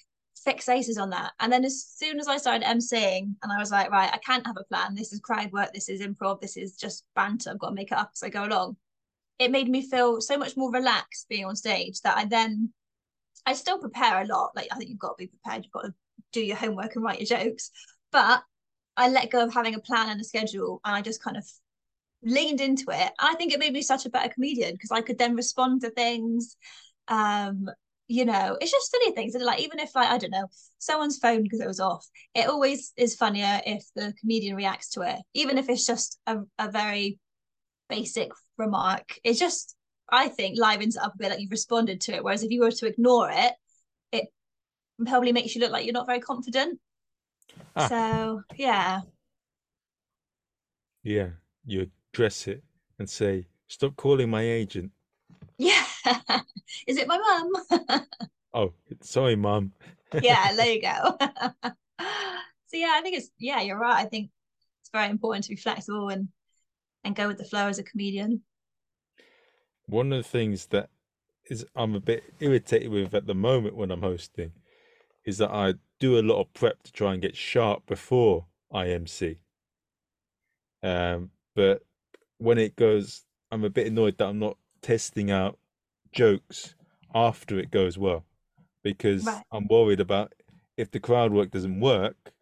fixated 0.46 1.00
on 1.00 1.10
that. 1.10 1.32
And 1.40 1.52
then 1.52 1.64
as 1.64 1.84
soon 1.86 2.20
as 2.20 2.28
I 2.28 2.36
started 2.36 2.66
emceeing, 2.66 3.34
and 3.42 3.52
I 3.52 3.58
was 3.58 3.70
like, 3.70 3.90
right, 3.90 4.10
I 4.12 4.18
can't 4.18 4.46
have 4.46 4.56
a 4.58 4.64
plan. 4.64 4.94
This 4.94 5.12
is 5.12 5.20
crowd 5.20 5.52
work. 5.52 5.72
This 5.72 5.88
is 5.88 6.02
improv. 6.02 6.40
This 6.40 6.56
is 6.56 6.76
just 6.76 7.04
banter. 7.14 7.50
I've 7.50 7.58
got 7.58 7.70
to 7.70 7.74
make 7.74 7.92
it 7.92 7.98
up 7.98 8.10
as 8.14 8.22
I 8.22 8.28
go 8.30 8.44
along. 8.44 8.76
it 9.38 9.50
made 9.50 9.68
me 9.68 9.82
feel 9.88 10.20
so 10.20 10.36
much 10.38 10.56
more 10.56 10.70
relaxed 10.72 11.26
being 11.28 11.44
on 11.44 11.56
stage 11.56 12.00
that 12.02 12.16
I 12.16 12.24
then 12.26 12.72
I 13.46 13.54
still 13.54 13.78
prepare 13.78 14.22
a 14.22 14.26
lot. 14.26 14.52
Like 14.56 14.68
I 14.72 14.76
think 14.76 14.90
you've 14.90 14.98
got 14.98 15.18
to 15.18 15.24
be 15.24 15.26
prepared. 15.28 15.64
You've 15.64 15.72
got 15.72 15.82
to 15.82 15.94
do 16.32 16.40
your 16.40 16.56
homework 16.56 16.94
and 16.94 17.04
write 17.04 17.20
your 17.20 17.38
jokes. 17.38 17.70
But 18.12 18.42
I 18.96 19.08
let 19.08 19.30
go 19.30 19.42
of 19.44 19.52
having 19.52 19.74
a 19.74 19.80
plan 19.80 20.08
and 20.08 20.20
a 20.20 20.24
schedule 20.24 20.80
and 20.84 20.94
I 20.94 21.02
just 21.02 21.22
kind 21.22 21.36
of 21.36 21.44
leaned 22.22 22.60
into 22.60 22.84
it. 22.90 22.96
And 23.00 23.12
I 23.18 23.34
think 23.34 23.52
it 23.52 23.58
made 23.58 23.72
me 23.72 23.82
such 23.82 24.06
a 24.06 24.10
better 24.10 24.32
comedian 24.32 24.72
because 24.72 24.92
I 24.92 25.00
could 25.00 25.18
then 25.18 25.34
respond 25.34 25.80
to 25.82 25.90
things. 25.90 26.56
Um, 27.09 27.68
you 28.07 28.24
know, 28.24 28.57
it's 28.61 28.70
just 28.70 28.90
funny 28.90 29.12
things. 29.12 29.34
And 29.34 29.44
like 29.44 29.61
even 29.61 29.78
if 29.78 29.94
like, 29.94 30.09
I 30.09 30.18
don't 30.18 30.30
know, 30.30 30.48
someone's 30.78 31.18
phone 31.18 31.42
because 31.42 31.61
it 31.61 31.66
was 31.66 31.80
off, 31.80 32.07
it 32.34 32.48
always 32.48 32.92
is 32.96 33.14
funnier 33.16 33.61
if 33.64 33.84
the 33.94 34.12
comedian 34.20 34.57
reacts 34.57 34.90
to 34.90 35.02
it, 35.02 35.20
even 35.32 35.57
if 35.59 35.68
it's 35.68 35.86
just 35.86 36.18
a, 36.26 36.40
a 36.59 36.70
very 36.70 37.18
basic 37.88 38.30
remark. 38.59 39.18
It 39.24 39.34
just 39.34 39.76
I 40.11 40.28
think 40.28 40.59
livens 40.59 40.96
up 40.96 41.14
a 41.14 41.18
bit 41.18 41.30
like 41.30 41.40
you've 41.40 41.50
responded 41.50 42.00
to 42.02 42.14
it. 42.14 42.22
Whereas 42.22 42.42
if 42.42 42.50
you 42.50 42.61
were 42.61 42.70
to 42.70 42.86
ignore 42.86 43.30
it, 43.30 43.52
it 44.12 44.26
probably 45.07 45.32
makes 45.32 45.55
you 45.55 45.61
look 45.61 45.72
like 45.72 45.84
you're 45.86 45.94
not 45.94 46.07
very 46.07 46.20
confident. 46.20 46.78
Ah. 47.74 47.88
So 47.88 48.42
yeah. 48.57 49.00
Yeah. 51.02 51.30
You 51.64 51.90
address 52.12 52.46
it 52.48 52.62
and 52.98 53.09
say, 53.09 53.46
Stop 53.68 53.96
calling 53.96 54.28
my 54.28 54.42
agent. 54.42 54.92
Yeah. 55.57 55.84
Is 56.86 56.96
it 56.96 57.09
my 57.09 57.18
mum? 57.18 58.07
oh, 58.55 58.72
sorry, 59.00 59.36
mum. 59.36 59.72
yeah, 60.22 60.55
there 60.55 60.72
you 60.72 60.82
go. 60.82 61.16
so 61.18 62.76
yeah, 62.76 62.92
I 62.94 63.00
think 63.02 63.16
it's 63.16 63.30
yeah, 63.38 63.61
you're 63.61 63.78
right. 63.78 64.05
I 64.05 64.09
think 64.09 64.30
it's 64.82 64.90
very 64.92 65.11
important 65.11 65.44
to 65.44 65.50
be 65.50 65.57
flexible 65.57 66.09
and 66.09 66.28
and 67.05 67.16
go 67.16 67.28
with 67.28 67.38
the 67.38 67.44
flow 67.44 67.68
as 67.68 67.78
a 67.78 67.82
comedian. 67.82 68.42
One 69.86 70.12
of 70.12 70.22
the 70.22 70.28
things 70.28 70.66
that 70.66 70.88
is 71.50 71.66
I'm 71.76 71.94
a 71.94 72.00
bit 72.00 72.24
irritated 72.40 72.90
with 72.90 73.14
at 73.14 73.26
the 73.26 73.34
moment 73.34 73.76
when 73.76 73.90
I'm 73.90 74.02
hosting 74.02 74.52
is 75.24 75.38
that 75.38 75.50
I 75.50 75.74
do 76.00 76.18
a 76.18 76.22
lot 76.22 76.40
of 76.40 76.52
prep 76.55 76.82
to 76.82 76.92
try 76.92 77.12
and 77.12 77.22
get 77.22 77.36
sharp 77.36 77.86
before 77.86 78.46
IMC. 78.72 79.38
Um, 80.82 81.30
but 81.55 81.82
when 82.38 82.59
it 82.59 82.76
goes, 82.76 83.24
I'm 83.50 83.64
a 83.64 83.70
bit 83.70 83.86
annoyed 83.86 84.18
that 84.18 84.26
I'm 84.26 84.38
not 84.38 84.59
testing 84.82 85.30
out 85.30 85.59
jokes 86.14 86.74
after 87.14 87.58
it 87.58 87.70
goes 87.70 87.98
well 87.98 88.24
because 88.82 89.24
right. 89.24 89.42
I'm 89.52 89.66
worried 89.68 90.00
about 90.00 90.32
if 90.76 90.90
the 90.90 91.00
crowd 91.00 91.32
work 91.32 91.50
doesn't 91.50 91.80
work, 91.80 92.32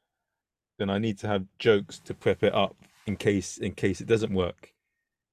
then 0.79 0.91
I 0.91 0.99
need 0.99 1.19
to 1.19 1.29
have 1.29 1.47
jokes 1.59 1.99
to 2.01 2.15
prep 2.15 2.43
it 2.43 2.55
up 2.55 2.77
in 3.07 3.17
case 3.17 3.59
in 3.59 3.73
case 3.73 4.01
it 4.01 4.07
doesn't 4.07 4.33
work. 4.33 4.73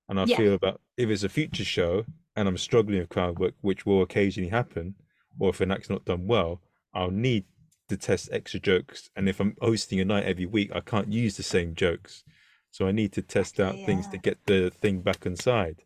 And 0.08 0.20
I 0.20 0.26
yeah. 0.26 0.38
feel 0.38 0.54
about 0.54 0.82
if 0.98 1.10
it's 1.10 1.24
a 1.24 1.30
future 1.30 1.64
show 1.64 2.06
and 2.36 2.48
I'm 2.48 2.58
struggling 2.58 3.00
with 3.00 3.10
crowd 3.10 3.40
work, 3.40 3.54
which 3.62 3.86
will 3.86 4.02
occasionally 4.02 4.50
happen, 4.50 4.96
or 5.40 5.50
if 5.50 5.62
an 5.62 5.72
act's 5.72 5.90
not 5.90 6.06
done 6.06 6.28
well, 6.28 6.62
I'll 6.94 7.12
need 7.12 7.46
to 7.90 7.98
test 7.98 8.30
extra 8.32 8.60
jokes. 8.60 9.10
And 9.16 9.28
if 9.30 9.40
I'm 9.40 9.56
hosting 9.62 10.00
a 10.00 10.06
night 10.06 10.26
every 10.26 10.46
week, 10.46 10.72
I 10.74 10.80
can't 10.80 11.12
use 11.12 11.38
the 11.38 11.44
same 11.44 11.76
jokes. 11.76 12.24
So 12.72 12.88
I 12.88 12.92
need 12.92 13.12
to 13.14 13.22
test 13.22 13.60
out 13.60 13.78
yeah. 13.78 13.86
things 13.86 14.08
to 14.08 14.18
get 14.18 14.38
the 14.46 14.70
thing 14.70 15.02
back 15.02 15.26
inside. 15.26 15.84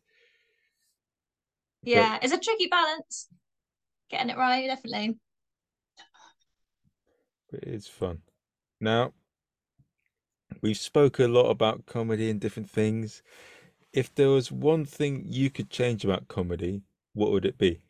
Yeah, 1.84 2.18
but, 2.18 2.24
it's 2.24 2.34
a 2.34 2.40
tricky 2.40 2.68
balance. 2.68 3.28
Getting 4.10 4.30
it 4.30 4.38
right, 4.38 4.68
definitely. 4.68 5.18
But 7.52 7.64
it's 7.64 7.88
fun. 7.88 8.22
Now, 8.80 9.14
we've 10.62 10.78
spoke 10.78 11.20
a 11.20 11.28
lot 11.28 11.50
about 11.50 11.86
comedy 11.86 12.30
and 12.30 12.40
different 12.40 12.70
things. 12.70 13.22
If 13.92 14.14
there 14.16 14.30
was 14.30 14.52
one 14.52 14.86
thing 14.86 15.26
you 15.28 15.50
could 15.50 15.70
change 15.70 16.04
about 16.04 16.28
comedy, 16.28 16.82
what 17.14 17.32
would 17.32 17.46
it 17.46 17.58
be? 17.58 17.84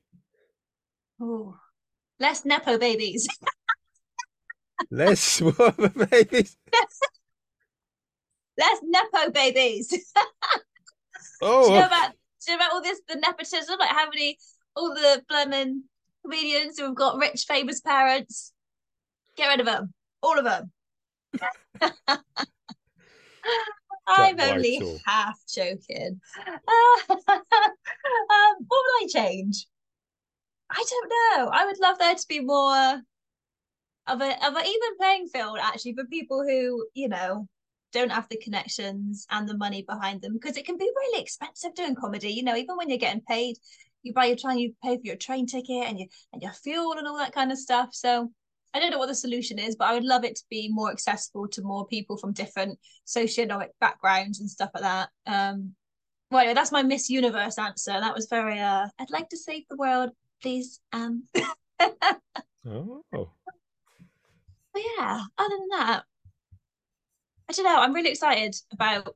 Oh, 1.22 1.56
less 2.20 2.46
nepo 2.46 2.78
babies. 2.78 3.28
less 4.92 5.40
what 5.42 6.10
babies? 6.10 6.58
less 8.58 8.80
nepo 8.84 9.32
babies. 9.32 9.94
oh, 11.42 11.68
you 11.68 11.80
know 11.80 11.86
about 11.86 12.12
you 12.48 12.58
know 12.58 12.64
about 12.64 12.74
all 12.74 12.82
this 12.82 13.02
the 13.08 13.16
nepotism? 13.16 13.78
Like 13.80 13.90
how 13.90 14.10
many 14.10 14.38
all 14.76 14.94
the 14.94 15.24
blooming 15.28 15.84
comedians 16.24 16.78
who 16.78 16.86
have 16.86 16.96
got 16.96 17.18
rich, 17.18 17.46
famous 17.48 17.82
parents? 17.82 18.54
Get 19.36 19.48
rid 19.48 19.60
of 19.60 19.66
them, 19.66 19.94
all 20.22 20.38
of 20.38 20.46
them. 20.46 20.72
I'm 24.08 24.40
only 24.40 25.00
half 25.06 25.40
joking. 25.54 26.20
Uh, 26.48 26.52
um, 27.10 28.56
what 28.68 28.84
would 28.84 29.04
I 29.04 29.08
change? 29.10 29.66
I 30.70 30.84
don't 30.90 31.10
know. 31.10 31.50
I 31.52 31.66
would 31.66 31.80
love 31.80 31.98
there 32.00 32.16
to 32.16 32.26
be 32.28 32.40
more 32.40 33.02
of 34.08 34.22
a 34.22 34.46
of 34.46 34.56
an 34.56 34.66
even 34.66 34.98
playing 35.00 35.28
field 35.28 35.58
actually 35.62 35.94
for 35.94 36.06
people 36.06 36.44
who 36.44 36.86
you 36.94 37.08
know 37.08 37.48
don't 37.94 38.12
have 38.12 38.28
the 38.30 38.38
connections 38.38 39.26
and 39.30 39.48
the 39.48 39.58
money 39.58 39.86
behind 39.88 40.22
them 40.22 40.34
because 40.34 40.58
it 40.58 40.66
can 40.66 40.78
be 40.78 40.90
really 40.96 41.22
expensive 41.22 41.74
doing 41.76 41.96
comedy. 41.96 42.32
You 42.32 42.44
know, 42.44 42.56
even 42.56 42.76
when 42.76 42.90
you're 42.90 42.98
getting 42.98 43.22
paid, 43.22 43.58
you 44.02 44.14
buy 44.14 44.26
your 44.26 44.36
train, 44.36 44.60
you 44.60 44.74
pay 44.84 44.98
for 44.98 45.04
your 45.04 45.16
train 45.16 45.46
ticket 45.46 45.88
and 45.88 46.00
you 46.00 46.08
and 46.34 46.42
your 46.42 46.52
fuel 46.52 46.94
and 46.98 47.08
all 47.08 47.18
that 47.18 47.34
kind 47.34 47.52
of 47.52 47.58
stuff. 47.58 47.90
So 47.94 48.32
I 48.74 48.80
don't 48.80 48.92
know 48.92 48.98
what 48.98 49.08
the 49.08 49.16
solution 49.16 49.60
is, 49.60 49.76
but 49.76 49.88
I 49.88 49.94
would 49.94 50.04
love 50.04 50.24
it 50.24 50.36
to 50.36 50.44
be 50.50 50.68
more 50.70 50.92
accessible 50.92 51.48
to 51.50 51.62
more 51.62 51.86
people 51.88 52.18
from 52.18 52.34
different 52.34 52.80
socioeconomic 53.06 53.70
backgrounds 53.80 54.40
and 54.40 54.50
stuff 54.50 54.72
like 54.74 54.84
that. 54.84 55.10
Um, 55.28 55.76
well, 56.32 56.40
anyway, 56.42 56.56
that's 56.56 56.72
my 56.72 56.82
Miss 56.82 57.10
Universe 57.10 57.60
answer. 57.60 57.92
That 57.92 58.16
was 58.16 58.28
very. 58.28 58.60
Uh, 58.60 58.88
I'd 58.98 59.12
like 59.12 59.30
to 59.30 59.38
save 59.38 59.64
the 59.70 59.78
world, 59.78 60.10
please. 60.42 60.80
Um. 60.92 61.26
oh. 62.68 63.04
But 64.74 64.82
yeah. 64.98 65.22
Other 65.38 65.56
than 65.56 65.68
that, 65.78 66.04
I 67.54 67.56
don't 67.56 67.66
know. 67.66 67.82
I'm 67.82 67.94
really 67.94 68.10
excited 68.10 68.56
about 68.72 69.16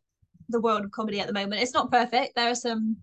the 0.49 0.61
world 0.61 0.85
of 0.85 0.91
comedy 0.91 1.19
at 1.19 1.25
the 1.25 1.33
moment. 1.33 1.61
It's 1.61 1.73
not 1.73 1.91
perfect. 1.91 2.35
There 2.35 2.51
are 2.51 2.55
some 2.55 2.97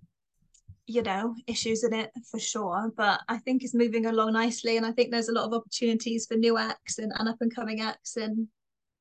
you 0.86 1.02
know 1.02 1.34
issues 1.46 1.82
in 1.82 1.94
it 1.94 2.10
for 2.30 2.38
sure 2.38 2.92
but 2.94 3.18
i 3.30 3.38
think 3.38 3.64
it's 3.64 3.72
moving 3.72 4.04
along 4.04 4.34
nicely 4.34 4.76
and 4.76 4.84
i 4.84 4.92
think 4.92 5.10
there's 5.10 5.30
a 5.30 5.32
lot 5.32 5.46
of 5.46 5.54
opportunities 5.54 6.26
for 6.26 6.34
new 6.34 6.58
acts 6.58 6.98
and, 6.98 7.10
and 7.18 7.26
up 7.26 7.38
and 7.40 7.54
coming 7.54 7.80
acts 7.80 8.18
and 8.18 8.48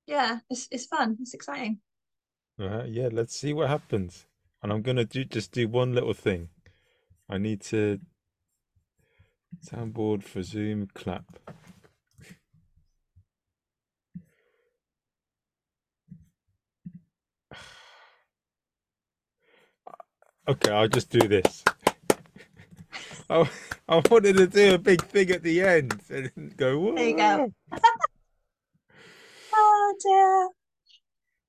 yeah 0.08 0.40
it's, 0.50 0.70
it's 0.72 0.86
fun 0.86 1.18
it's 1.20 1.34
exciting 1.34 1.78
uh, 2.58 2.84
yeah 2.86 3.10
let's 3.12 3.36
see 3.38 3.52
what 3.52 3.68
happens 3.68 4.28
and 4.62 4.72
i'm 4.72 4.82
gonna 4.82 5.04
do 5.04 5.26
just 5.26 5.52
do 5.52 5.68
one 5.68 5.94
little 5.94 6.14
thing 6.14 6.48
i 7.30 7.38
need 7.38 7.60
to 7.60 8.00
soundboard 9.70 10.24
for 10.24 10.42
zoom 10.42 10.88
clap 10.94 11.38
Okay, 20.46 20.72
I'll 20.72 20.90
just 20.90 21.10
do 21.10 21.26
this. 21.26 21.64
I, 23.30 23.50
I 23.88 24.02
wanted 24.10 24.36
to 24.38 24.48
do 24.48 24.74
a 24.74 24.78
big 24.78 25.02
thing 25.04 25.32
at 25.32 25.42
the 25.42 25.62
end 25.62 26.02
and 26.10 26.56
go, 26.58 26.78
Whoa. 26.80 26.96
There 26.96 27.08
you 27.08 27.18
go. 27.18 27.54
oh 29.54 29.94
dear. 30.04 30.50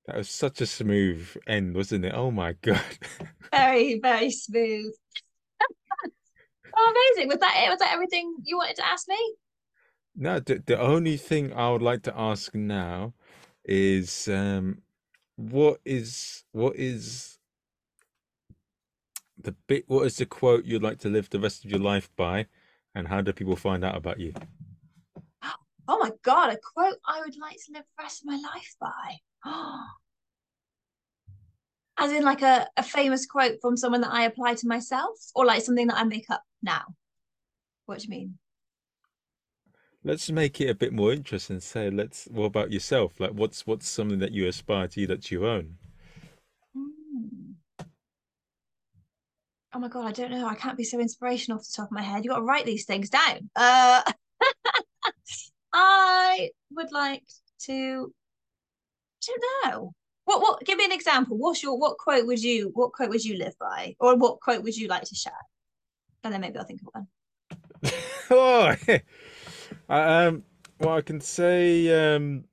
That 0.07 0.19
was 0.19 0.31
such 0.31 0.61
a 0.61 0.67
smooth 0.67 1.27
end, 1.47 1.75
wasn't 1.75 2.05
it? 2.05 2.13
Oh 2.15 2.31
my 2.31 2.53
god. 2.63 2.81
very, 3.53 3.99
very 3.99 4.31
smooth. 4.31 4.93
oh, 6.77 7.13
amazing. 7.17 7.29
Was 7.29 7.39
that 7.39 7.65
it? 7.65 7.71
Was 7.71 7.81
that 7.81 7.93
everything 7.93 8.37
you 8.45 8.57
wanted 8.57 8.77
to 8.77 8.87
ask 8.87 9.09
me? 9.09 9.35
No, 10.17 10.39
the, 10.39 10.63
the 10.65 10.79
only 10.79 11.17
thing 11.17 11.53
I 11.53 11.71
would 11.71 11.83
like 11.83 12.03
to 12.03 12.17
ask 12.17 12.55
now 12.55 13.15
is 13.65 14.29
um 14.29 14.83
what 15.37 15.81
is 15.85 16.45
what 16.53 16.77
is 16.77 17.34
the 19.45 19.53
bit 19.69 19.85
what 19.87 20.07
is 20.07 20.17
the 20.17 20.27
quote 20.27 20.65
you'd 20.65 20.83
like 20.83 20.99
to 21.01 21.09
live 21.09 21.31
the 21.31 21.39
rest 21.39 21.65
of 21.65 21.71
your 21.71 21.81
life 21.81 22.11
by 22.17 22.47
and 22.95 23.09
how 23.09 23.21
do 23.21 23.33
people 23.33 23.57
find 23.57 23.85
out 23.85 23.97
about 23.97 24.19
you? 24.19 24.33
Oh 25.87 25.99
my 25.99 26.13
god 26.23 26.51
a 26.51 26.57
quote 26.57 26.97
i 27.07 27.21
would 27.21 27.37
like 27.39 27.57
to 27.57 27.73
live 27.75 27.83
the 27.83 28.03
rest 28.03 28.23
of 28.23 28.27
my 28.27 28.41
life 28.55 28.75
by. 28.81 29.17
As 31.99 32.11
in 32.11 32.25
like 32.25 32.41
a, 32.41 32.67
a 32.79 32.83
famous 32.83 33.27
quote 33.27 33.59
from 33.61 33.77
someone 33.77 34.01
that 34.01 34.13
i 34.13 34.25
apply 34.25 34.55
to 34.55 34.67
myself 34.67 35.15
or 35.35 35.45
like 35.45 35.61
something 35.61 35.87
that 35.89 35.99
i 35.99 36.05
make 36.05 36.31
up 36.31 36.43
now. 36.63 36.85
What 37.85 37.99
do 37.99 38.05
you 38.05 38.11
mean? 38.11 38.39
Let's 40.03 40.31
make 40.31 40.59
it 40.61 40.71
a 40.71 40.75
bit 40.75 40.95
more 40.95 41.13
interesting. 41.13 41.61
Say 41.61 41.91
let's 41.91 42.27
what 42.31 42.47
about 42.47 42.73
yourself? 42.73 43.21
Like 43.21 43.33
what's 43.33 43.67
what's 43.67 43.87
something 43.87 44.21
that 44.21 44.33
you 44.33 44.49
aspire 44.49 44.89
to 44.89 45.07
that 45.07 45.31
you 45.31 45.47
own 45.47 45.77
oh 49.75 49.79
my 49.79 49.89
god, 49.89 50.07
I 50.07 50.13
don't 50.13 50.31
know. 50.31 50.47
I 50.47 50.55
can't 50.55 50.77
be 50.77 50.85
so 50.85 51.01
inspirational 51.01 51.59
off 51.59 51.67
the 51.67 51.75
top 51.77 51.87
of 51.87 51.93
my 51.93 52.03
head. 52.03 52.25
You 52.25 52.31
got 52.31 52.39
to 52.39 52.43
write 52.43 52.67
these 52.67 52.85
things 52.85 53.11
down. 53.11 53.51
Uh, 53.57 54.03
I 55.73 56.51
would 56.71 56.93
like 56.93 57.25
to. 57.67 58.13
I 59.23 59.27
don't 59.27 59.73
know. 59.73 59.95
What 60.27 60.41
what 60.41 60.65
give 60.65 60.79
me 60.79 60.85
an 60.85 60.93
example. 60.93 61.37
What's 61.37 61.63
your 61.63 61.79
what 61.79 61.99
quote 61.99 62.27
would 62.27 62.43
you 62.43 62.71
what 62.75 62.93
quote 62.93 63.11
would 63.11 63.25
you 63.25 63.37
live 63.37 63.55
by? 63.59 63.95
Or 63.99 64.17
what 64.17 64.41
quote 64.41 64.63
would 64.63 64.77
you 64.77 64.89
like 64.89 65.05
to 65.05 65.15
share? 65.15 65.33
And 66.23 66.33
then 66.33 66.41
maybe 66.41 66.59
I'll 66.59 66.65
think 66.65 66.81
of 66.81 66.89
one. 66.93 67.07
oh, 68.31 68.75
um, 69.89 70.45
well, 70.81 70.97
I 70.97 71.03
can 71.03 71.21
say 71.21 72.15
um, 72.15 72.45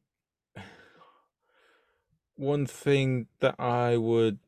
one 2.35 2.65
thing 2.65 3.27
that 3.39 3.55
I 3.59 3.95
would, 3.95 4.39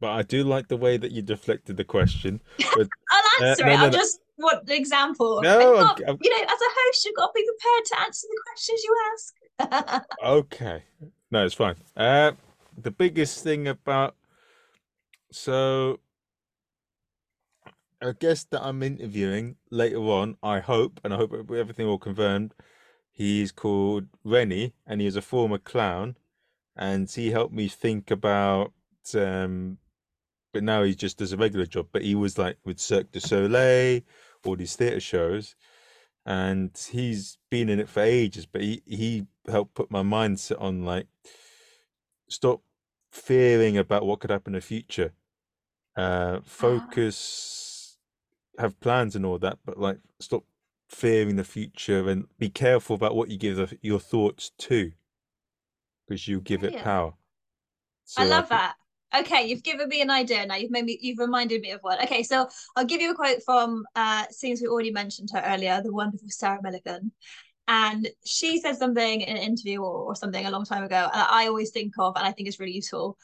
but 0.00 0.10
I 0.12 0.22
do 0.22 0.44
like 0.44 0.68
the 0.68 0.76
way 0.76 0.96
that 0.96 1.12
you 1.12 1.22
deflected 1.22 1.76
the 1.76 1.84
question. 1.84 2.40
But 2.76 2.88
I'll 3.10 3.44
uh, 3.46 3.50
answer 3.50 3.64
no, 3.64 3.72
it. 3.72 3.76
no, 3.76 3.84
I'll 3.84 3.90
just 3.90 4.20
want 4.38 4.66
the 4.66 4.76
example. 4.76 5.40
No, 5.42 5.58
It's 5.78 5.88
I'm- 5.88 6.08
I'm- 6.08 6.18
you 6.22 6.30
know, 6.30 6.42
as 6.44 6.60
a 6.60 6.70
host, 6.78 7.04
you've 7.04 7.16
got 7.16 7.28
to 7.28 7.32
be 7.34 7.46
prepared 7.46 7.84
to 7.86 8.00
answer 8.00 8.26
the 8.30 8.42
questions 8.46 8.82
you 8.84 8.96
ask. 9.12 9.34
Okay. 10.22 10.82
No, 11.30 11.44
it's 11.46 11.54
fine. 11.54 11.76
Uh, 11.96 12.32
the 12.76 12.90
biggest 12.90 13.42
thing 13.42 13.66
about 13.68 14.14
so 15.32 16.00
a 18.02 18.12
guest 18.12 18.50
that 18.50 18.62
I'm 18.62 18.82
interviewing 18.82 19.56
later 19.70 19.98
on, 19.98 20.36
I 20.42 20.60
hope, 20.60 21.00
and 21.02 21.14
I 21.14 21.16
hope 21.16 21.32
everything 21.50 21.86
will 21.86 21.98
confirmed. 21.98 22.54
He's 23.10 23.50
called 23.50 24.04
Rennie, 24.24 24.74
and 24.86 25.00
he 25.00 25.06
is 25.06 25.16
a 25.16 25.22
former 25.22 25.58
clown, 25.58 26.16
and 26.76 27.10
he 27.10 27.30
helped 27.30 27.54
me 27.54 27.68
think 27.68 28.10
about. 28.10 28.72
Um, 29.14 29.78
but 30.56 30.64
now 30.64 30.82
he 30.84 30.94
just 30.94 31.18
does 31.18 31.34
a 31.34 31.36
regular 31.36 31.66
job. 31.66 31.88
But 31.92 32.00
he 32.00 32.14
was 32.14 32.38
like 32.38 32.56
with 32.64 32.80
Cirque 32.80 33.12
du 33.12 33.20
Soleil, 33.20 34.00
all 34.46 34.56
these 34.56 34.74
theatre 34.74 35.00
shows, 35.00 35.54
and 36.24 36.70
he's 36.90 37.36
been 37.50 37.68
in 37.68 37.78
it 37.78 37.90
for 37.90 38.00
ages. 38.00 38.46
But 38.46 38.62
he 38.62 38.82
he 38.86 39.26
helped 39.46 39.74
put 39.74 39.90
my 39.90 40.02
mindset 40.02 40.58
on 40.58 40.82
like 40.82 41.08
stop 42.30 42.62
fearing 43.10 43.76
about 43.76 44.06
what 44.06 44.20
could 44.20 44.30
happen 44.30 44.54
in 44.54 44.58
the 44.60 44.62
future. 44.62 45.12
Uh, 45.94 46.40
focus, 46.42 47.98
have 48.58 48.80
plans 48.80 49.14
and 49.14 49.26
all 49.26 49.38
that, 49.38 49.58
but 49.66 49.78
like 49.78 49.98
stop 50.20 50.44
fearing 50.88 51.36
the 51.36 51.44
future 51.44 52.08
and 52.08 52.28
be 52.38 52.48
careful 52.48 52.96
about 52.96 53.14
what 53.14 53.28
you 53.30 53.36
give 53.36 53.56
the, 53.56 53.78
your 53.82 54.00
thoughts 54.00 54.52
to, 54.56 54.92
because 56.08 56.26
you 56.26 56.40
give 56.40 56.60
it 56.64 56.68
Brilliant. 56.68 56.84
power. 56.84 57.12
I 58.16 58.24
So 58.24 58.24
love 58.24 58.48
think- 58.48 58.60
that. 58.60 58.76
Okay, 59.20 59.46
you've 59.46 59.62
given 59.62 59.88
me 59.88 60.02
an 60.02 60.10
idea 60.10 60.44
now. 60.46 60.56
You've 60.56 60.70
made 60.70 60.84
me 60.84 60.98
you've 61.00 61.18
reminded 61.18 61.62
me 61.62 61.70
of 61.70 61.80
one. 61.82 62.02
Okay, 62.02 62.22
so 62.22 62.48
I'll 62.76 62.84
give 62.84 63.00
you 63.00 63.12
a 63.12 63.14
quote 63.14 63.42
from 63.44 63.84
uh 63.94 64.24
since 64.30 64.60
we 64.60 64.68
already 64.68 64.90
mentioned 64.90 65.30
her 65.32 65.42
earlier, 65.46 65.80
the 65.82 65.92
wonderful 65.92 66.28
Sarah 66.28 66.60
Millican. 66.62 67.10
And 67.68 68.08
she 68.24 68.60
said 68.60 68.76
something 68.76 69.22
in 69.22 69.36
an 69.36 69.42
interview 69.42 69.80
or, 69.80 70.02
or 70.04 70.14
something 70.16 70.44
a 70.46 70.50
long 70.50 70.64
time 70.64 70.84
ago, 70.84 71.08
and 71.12 71.22
I 71.22 71.46
always 71.48 71.70
think 71.70 71.94
of, 71.98 72.14
and 72.16 72.26
I 72.26 72.32
think 72.32 72.48
is 72.48 72.60
really 72.60 72.74
useful. 72.74 73.16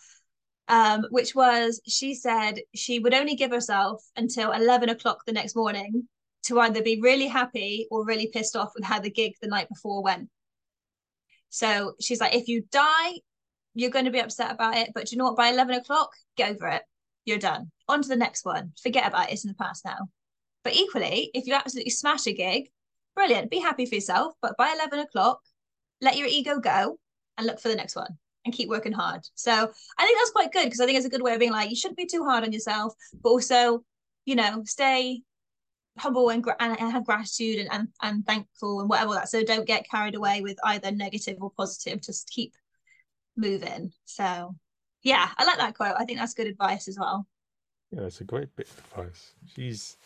Um, 0.68 1.04
which 1.10 1.34
was 1.34 1.80
she 1.86 2.14
said 2.14 2.60
she 2.74 2.98
would 2.98 3.14
only 3.14 3.34
give 3.34 3.50
herself 3.50 4.02
until 4.16 4.52
11 4.52 4.88
o'clock 4.88 5.24
the 5.26 5.32
next 5.32 5.56
morning 5.56 6.08
to 6.44 6.60
either 6.60 6.82
be 6.82 7.00
really 7.00 7.26
happy 7.28 7.86
or 7.90 8.04
really 8.06 8.28
pissed 8.28 8.56
off 8.56 8.72
with 8.74 8.84
how 8.84 8.98
the 9.00 9.10
gig 9.10 9.32
the 9.42 9.48
night 9.48 9.68
before 9.68 10.02
went. 10.02 10.28
So 11.50 11.94
she's 12.00 12.20
like, 12.20 12.34
if 12.34 12.48
you 12.48 12.64
die, 12.70 13.12
you're 13.74 13.90
going 13.90 14.04
to 14.04 14.10
be 14.10 14.20
upset 14.20 14.52
about 14.52 14.76
it. 14.76 14.90
But 14.94 15.12
you 15.12 15.18
know 15.18 15.24
what? 15.24 15.36
By 15.36 15.48
11 15.48 15.74
o'clock, 15.76 16.10
get 16.36 16.52
over 16.52 16.68
it. 16.68 16.82
You're 17.24 17.38
done. 17.38 17.70
On 17.88 18.02
to 18.02 18.08
the 18.08 18.16
next 18.16 18.44
one. 18.44 18.72
Forget 18.82 19.06
about 19.06 19.28
it. 19.28 19.32
It's 19.32 19.44
in 19.44 19.48
the 19.48 19.54
past 19.54 19.84
now. 19.84 20.08
But 20.64 20.74
equally, 20.74 21.30
if 21.34 21.46
you 21.46 21.54
absolutely 21.54 21.90
smash 21.90 22.26
a 22.26 22.32
gig, 22.32 22.70
brilliant. 23.14 23.50
Be 23.50 23.58
happy 23.58 23.86
for 23.86 23.94
yourself. 23.94 24.34
But 24.42 24.56
by 24.56 24.72
11 24.72 24.98
o'clock, 25.00 25.40
let 26.00 26.16
your 26.16 26.26
ego 26.26 26.58
go 26.58 26.98
and 27.38 27.46
look 27.46 27.60
for 27.60 27.68
the 27.68 27.76
next 27.76 27.96
one 27.96 28.18
and 28.44 28.54
keep 28.54 28.68
working 28.68 28.92
hard. 28.92 29.22
So 29.34 29.52
I 29.52 30.04
think 30.04 30.18
that's 30.18 30.30
quite 30.30 30.52
good 30.52 30.64
because 30.64 30.80
I 30.80 30.86
think 30.86 30.96
it's 30.96 31.06
a 31.06 31.10
good 31.10 31.22
way 31.22 31.32
of 31.32 31.38
being 31.38 31.52
like, 31.52 31.70
you 31.70 31.76
shouldn't 31.76 31.96
be 31.96 32.06
too 32.06 32.24
hard 32.24 32.44
on 32.44 32.52
yourself, 32.52 32.94
but 33.22 33.30
also, 33.30 33.84
you 34.24 34.34
know, 34.34 34.62
stay 34.64 35.22
humble 35.98 36.30
and, 36.30 36.44
and 36.58 36.92
have 36.92 37.04
gratitude 37.04 37.60
and, 37.60 37.68
and, 37.70 37.88
and 38.02 38.26
thankful 38.26 38.80
and 38.80 38.88
whatever 38.88 39.14
that. 39.14 39.28
So 39.28 39.44
don't 39.44 39.66
get 39.66 39.88
carried 39.88 40.14
away 40.14 40.40
with 40.40 40.56
either 40.64 40.90
negative 40.90 41.38
or 41.40 41.52
positive. 41.56 42.02
Just 42.02 42.28
keep 42.30 42.54
moving. 43.36 43.92
So 44.04 44.54
yeah, 45.02 45.28
I 45.36 45.44
like 45.44 45.58
that 45.58 45.76
quote. 45.76 45.94
I 45.98 46.04
think 46.04 46.18
that's 46.18 46.34
good 46.34 46.46
advice 46.46 46.88
as 46.88 46.98
well. 46.98 47.26
Yeah, 47.90 48.02
that's 48.02 48.20
a 48.20 48.24
great 48.24 48.54
bit 48.56 48.68
of 48.68 48.78
advice. 48.78 49.34
She's, 49.54 49.96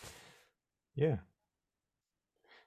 yeah. 0.94 1.16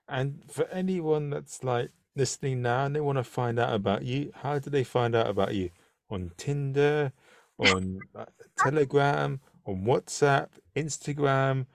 And 0.07 0.41
for 0.49 0.65
anyone 0.69 1.29
that's 1.29 1.63
like 1.63 1.91
listening 2.15 2.61
now 2.61 2.85
and 2.85 2.95
they 2.95 3.01
want 3.01 3.17
to 3.17 3.23
find 3.23 3.59
out 3.59 3.73
about 3.73 4.03
you, 4.03 4.31
how 4.35 4.59
do 4.59 4.69
they 4.69 4.83
find 4.83 5.15
out 5.15 5.27
about 5.27 5.53
you? 5.53 5.71
On 6.09 6.31
Tinder, 6.37 7.11
on 7.57 7.99
uh, 8.15 8.25
Telegram, 8.57 9.39
on 9.65 9.83
WhatsApp, 9.83 10.49
Instagram, 10.75 11.65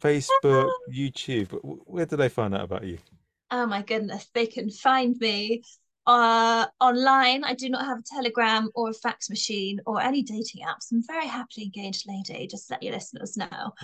Facebook, 0.00 0.70
YouTube. 0.94 1.58
Where 1.62 2.06
do 2.06 2.16
they 2.16 2.28
find 2.28 2.54
out 2.54 2.62
about 2.62 2.84
you? 2.84 2.98
Oh 3.50 3.66
my 3.66 3.82
goodness, 3.82 4.28
they 4.34 4.46
can 4.46 4.70
find 4.70 5.16
me 5.18 5.62
uh 6.08 6.66
online. 6.80 7.44
I 7.44 7.52
do 7.54 7.68
not 7.68 7.84
have 7.84 7.98
a 7.98 8.02
telegram 8.02 8.70
or 8.74 8.88
a 8.88 8.94
fax 8.94 9.28
machine 9.28 9.78
or 9.84 10.00
any 10.00 10.22
dating 10.22 10.62
apps. 10.66 10.90
I'm 10.90 11.00
a 11.00 11.12
very 11.12 11.26
happily 11.26 11.66
engaged 11.66 12.08
lady, 12.08 12.46
just 12.46 12.68
to 12.68 12.74
let 12.74 12.82
your 12.82 12.94
listeners 12.94 13.36
know. 13.36 13.74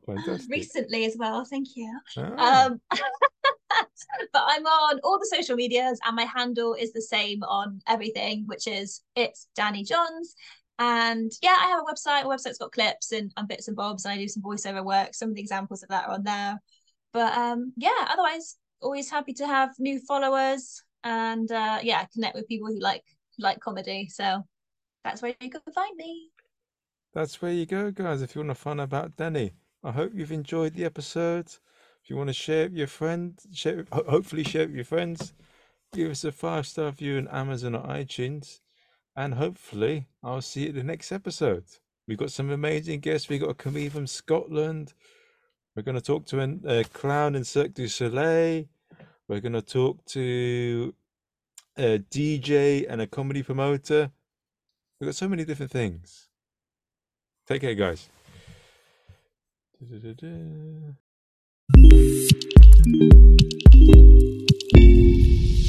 Fantastic. 0.06 0.50
Recently 0.50 1.04
as 1.04 1.16
well, 1.18 1.44
thank 1.44 1.68
you. 1.76 2.00
Ah, 2.16 2.66
Um, 2.66 2.80
but 2.90 4.42
I'm 4.46 4.64
on 4.64 5.00
all 5.04 5.18
the 5.18 5.26
social 5.26 5.56
medias, 5.56 6.00
and 6.06 6.16
my 6.16 6.24
handle 6.24 6.72
is 6.74 6.92
the 6.94 7.02
same 7.02 7.42
on 7.42 7.80
everything, 7.86 8.44
which 8.46 8.66
is 8.66 9.02
it's 9.14 9.46
Dani 9.58 9.86
Johns. 9.86 10.34
And 10.78 11.30
yeah, 11.42 11.56
I 11.58 11.66
have 11.66 11.80
a 11.80 11.92
website. 11.92 12.24
A 12.24 12.26
website's 12.26 12.58
got 12.58 12.72
clips 12.72 13.12
and, 13.12 13.30
and 13.36 13.46
bits 13.46 13.68
and 13.68 13.76
bobs, 13.76 14.06
and 14.06 14.12
I 14.12 14.16
do 14.16 14.26
some 14.26 14.42
voiceover 14.42 14.82
work. 14.82 15.14
Some 15.14 15.28
of 15.28 15.34
the 15.34 15.42
examples 15.42 15.82
of 15.82 15.90
that 15.90 16.08
are 16.08 16.14
on 16.14 16.24
there. 16.24 16.60
But 17.12 17.36
um, 17.36 17.74
yeah, 17.76 18.08
otherwise, 18.08 18.56
always 18.80 19.10
happy 19.10 19.34
to 19.34 19.46
have 19.46 19.70
new 19.78 20.00
followers 20.00 20.82
and 21.04 21.50
uh, 21.50 21.78
yeah, 21.82 22.04
connect 22.12 22.34
with 22.34 22.48
people 22.48 22.68
who 22.68 22.80
like 22.80 23.04
like 23.38 23.60
comedy. 23.60 24.08
So 24.08 24.42
that's 25.04 25.22
where 25.22 25.34
you 25.40 25.50
can 25.50 25.60
find 25.74 25.96
me. 25.96 26.30
That's 27.14 27.42
where 27.42 27.52
you 27.52 27.66
go, 27.66 27.90
guys, 27.90 28.22
if 28.22 28.34
you 28.34 28.40
want 28.40 28.50
to 28.50 28.54
find 28.54 28.80
out 28.80 28.84
about 28.84 29.16
Dani. 29.16 29.52
I 29.84 29.90
hope 29.90 30.12
you've 30.14 30.32
enjoyed 30.32 30.74
the 30.74 30.84
episode. 30.84 31.46
If 32.02 32.08
you 32.08 32.16
want 32.16 32.28
to 32.28 32.34
share 32.34 32.64
it 32.64 32.70
with 32.70 32.78
your 32.78 32.86
friends, 32.86 33.46
share 33.52 33.84
hopefully 33.92 34.44
share 34.44 34.62
it 34.62 34.68
with 34.68 34.76
your 34.76 34.84
friends. 34.84 35.34
Give 35.92 36.10
us 36.10 36.24
a 36.24 36.32
five 36.32 36.66
star 36.66 36.86
review 36.86 37.18
on 37.18 37.28
Amazon 37.28 37.74
or 37.74 37.82
iTunes. 37.82 38.60
And 39.14 39.34
hopefully, 39.34 40.08
I'll 40.22 40.40
see 40.40 40.62
you 40.62 40.68
at 40.70 40.74
the 40.74 40.82
next 40.82 41.12
episode. 41.12 41.64
We've 42.08 42.18
got 42.18 42.32
some 42.32 42.50
amazing 42.50 43.00
guests. 43.00 43.28
We've 43.28 43.40
got 43.40 43.50
a 43.50 43.54
comedian 43.54 43.92
from 43.92 44.06
Scotland. 44.06 44.94
We're 45.76 45.82
going 45.82 45.96
to 45.96 46.00
talk 46.00 46.26
to 46.26 46.60
a 46.66 46.84
clown 46.84 47.34
in 47.34 47.44
Cirque 47.44 47.74
du 47.74 47.88
Soleil. 47.88 48.64
We're 49.28 49.40
going 49.40 49.52
to 49.52 49.62
talk 49.62 50.04
to 50.06 50.94
uh, 51.78 51.82
a 51.82 51.98
DJ 51.98 52.86
and 52.88 53.00
a 53.00 53.06
comedy 53.06 53.42
promoter. 53.42 54.10
We've 55.00 55.08
got 55.08 55.14
so 55.14 55.28
many 55.28 55.44
different 55.44 55.72
things. 55.72 56.28
Take 57.46 57.62
care, 57.62 57.74
guys. 57.74 58.08
Du-du-du-du. 59.80 60.96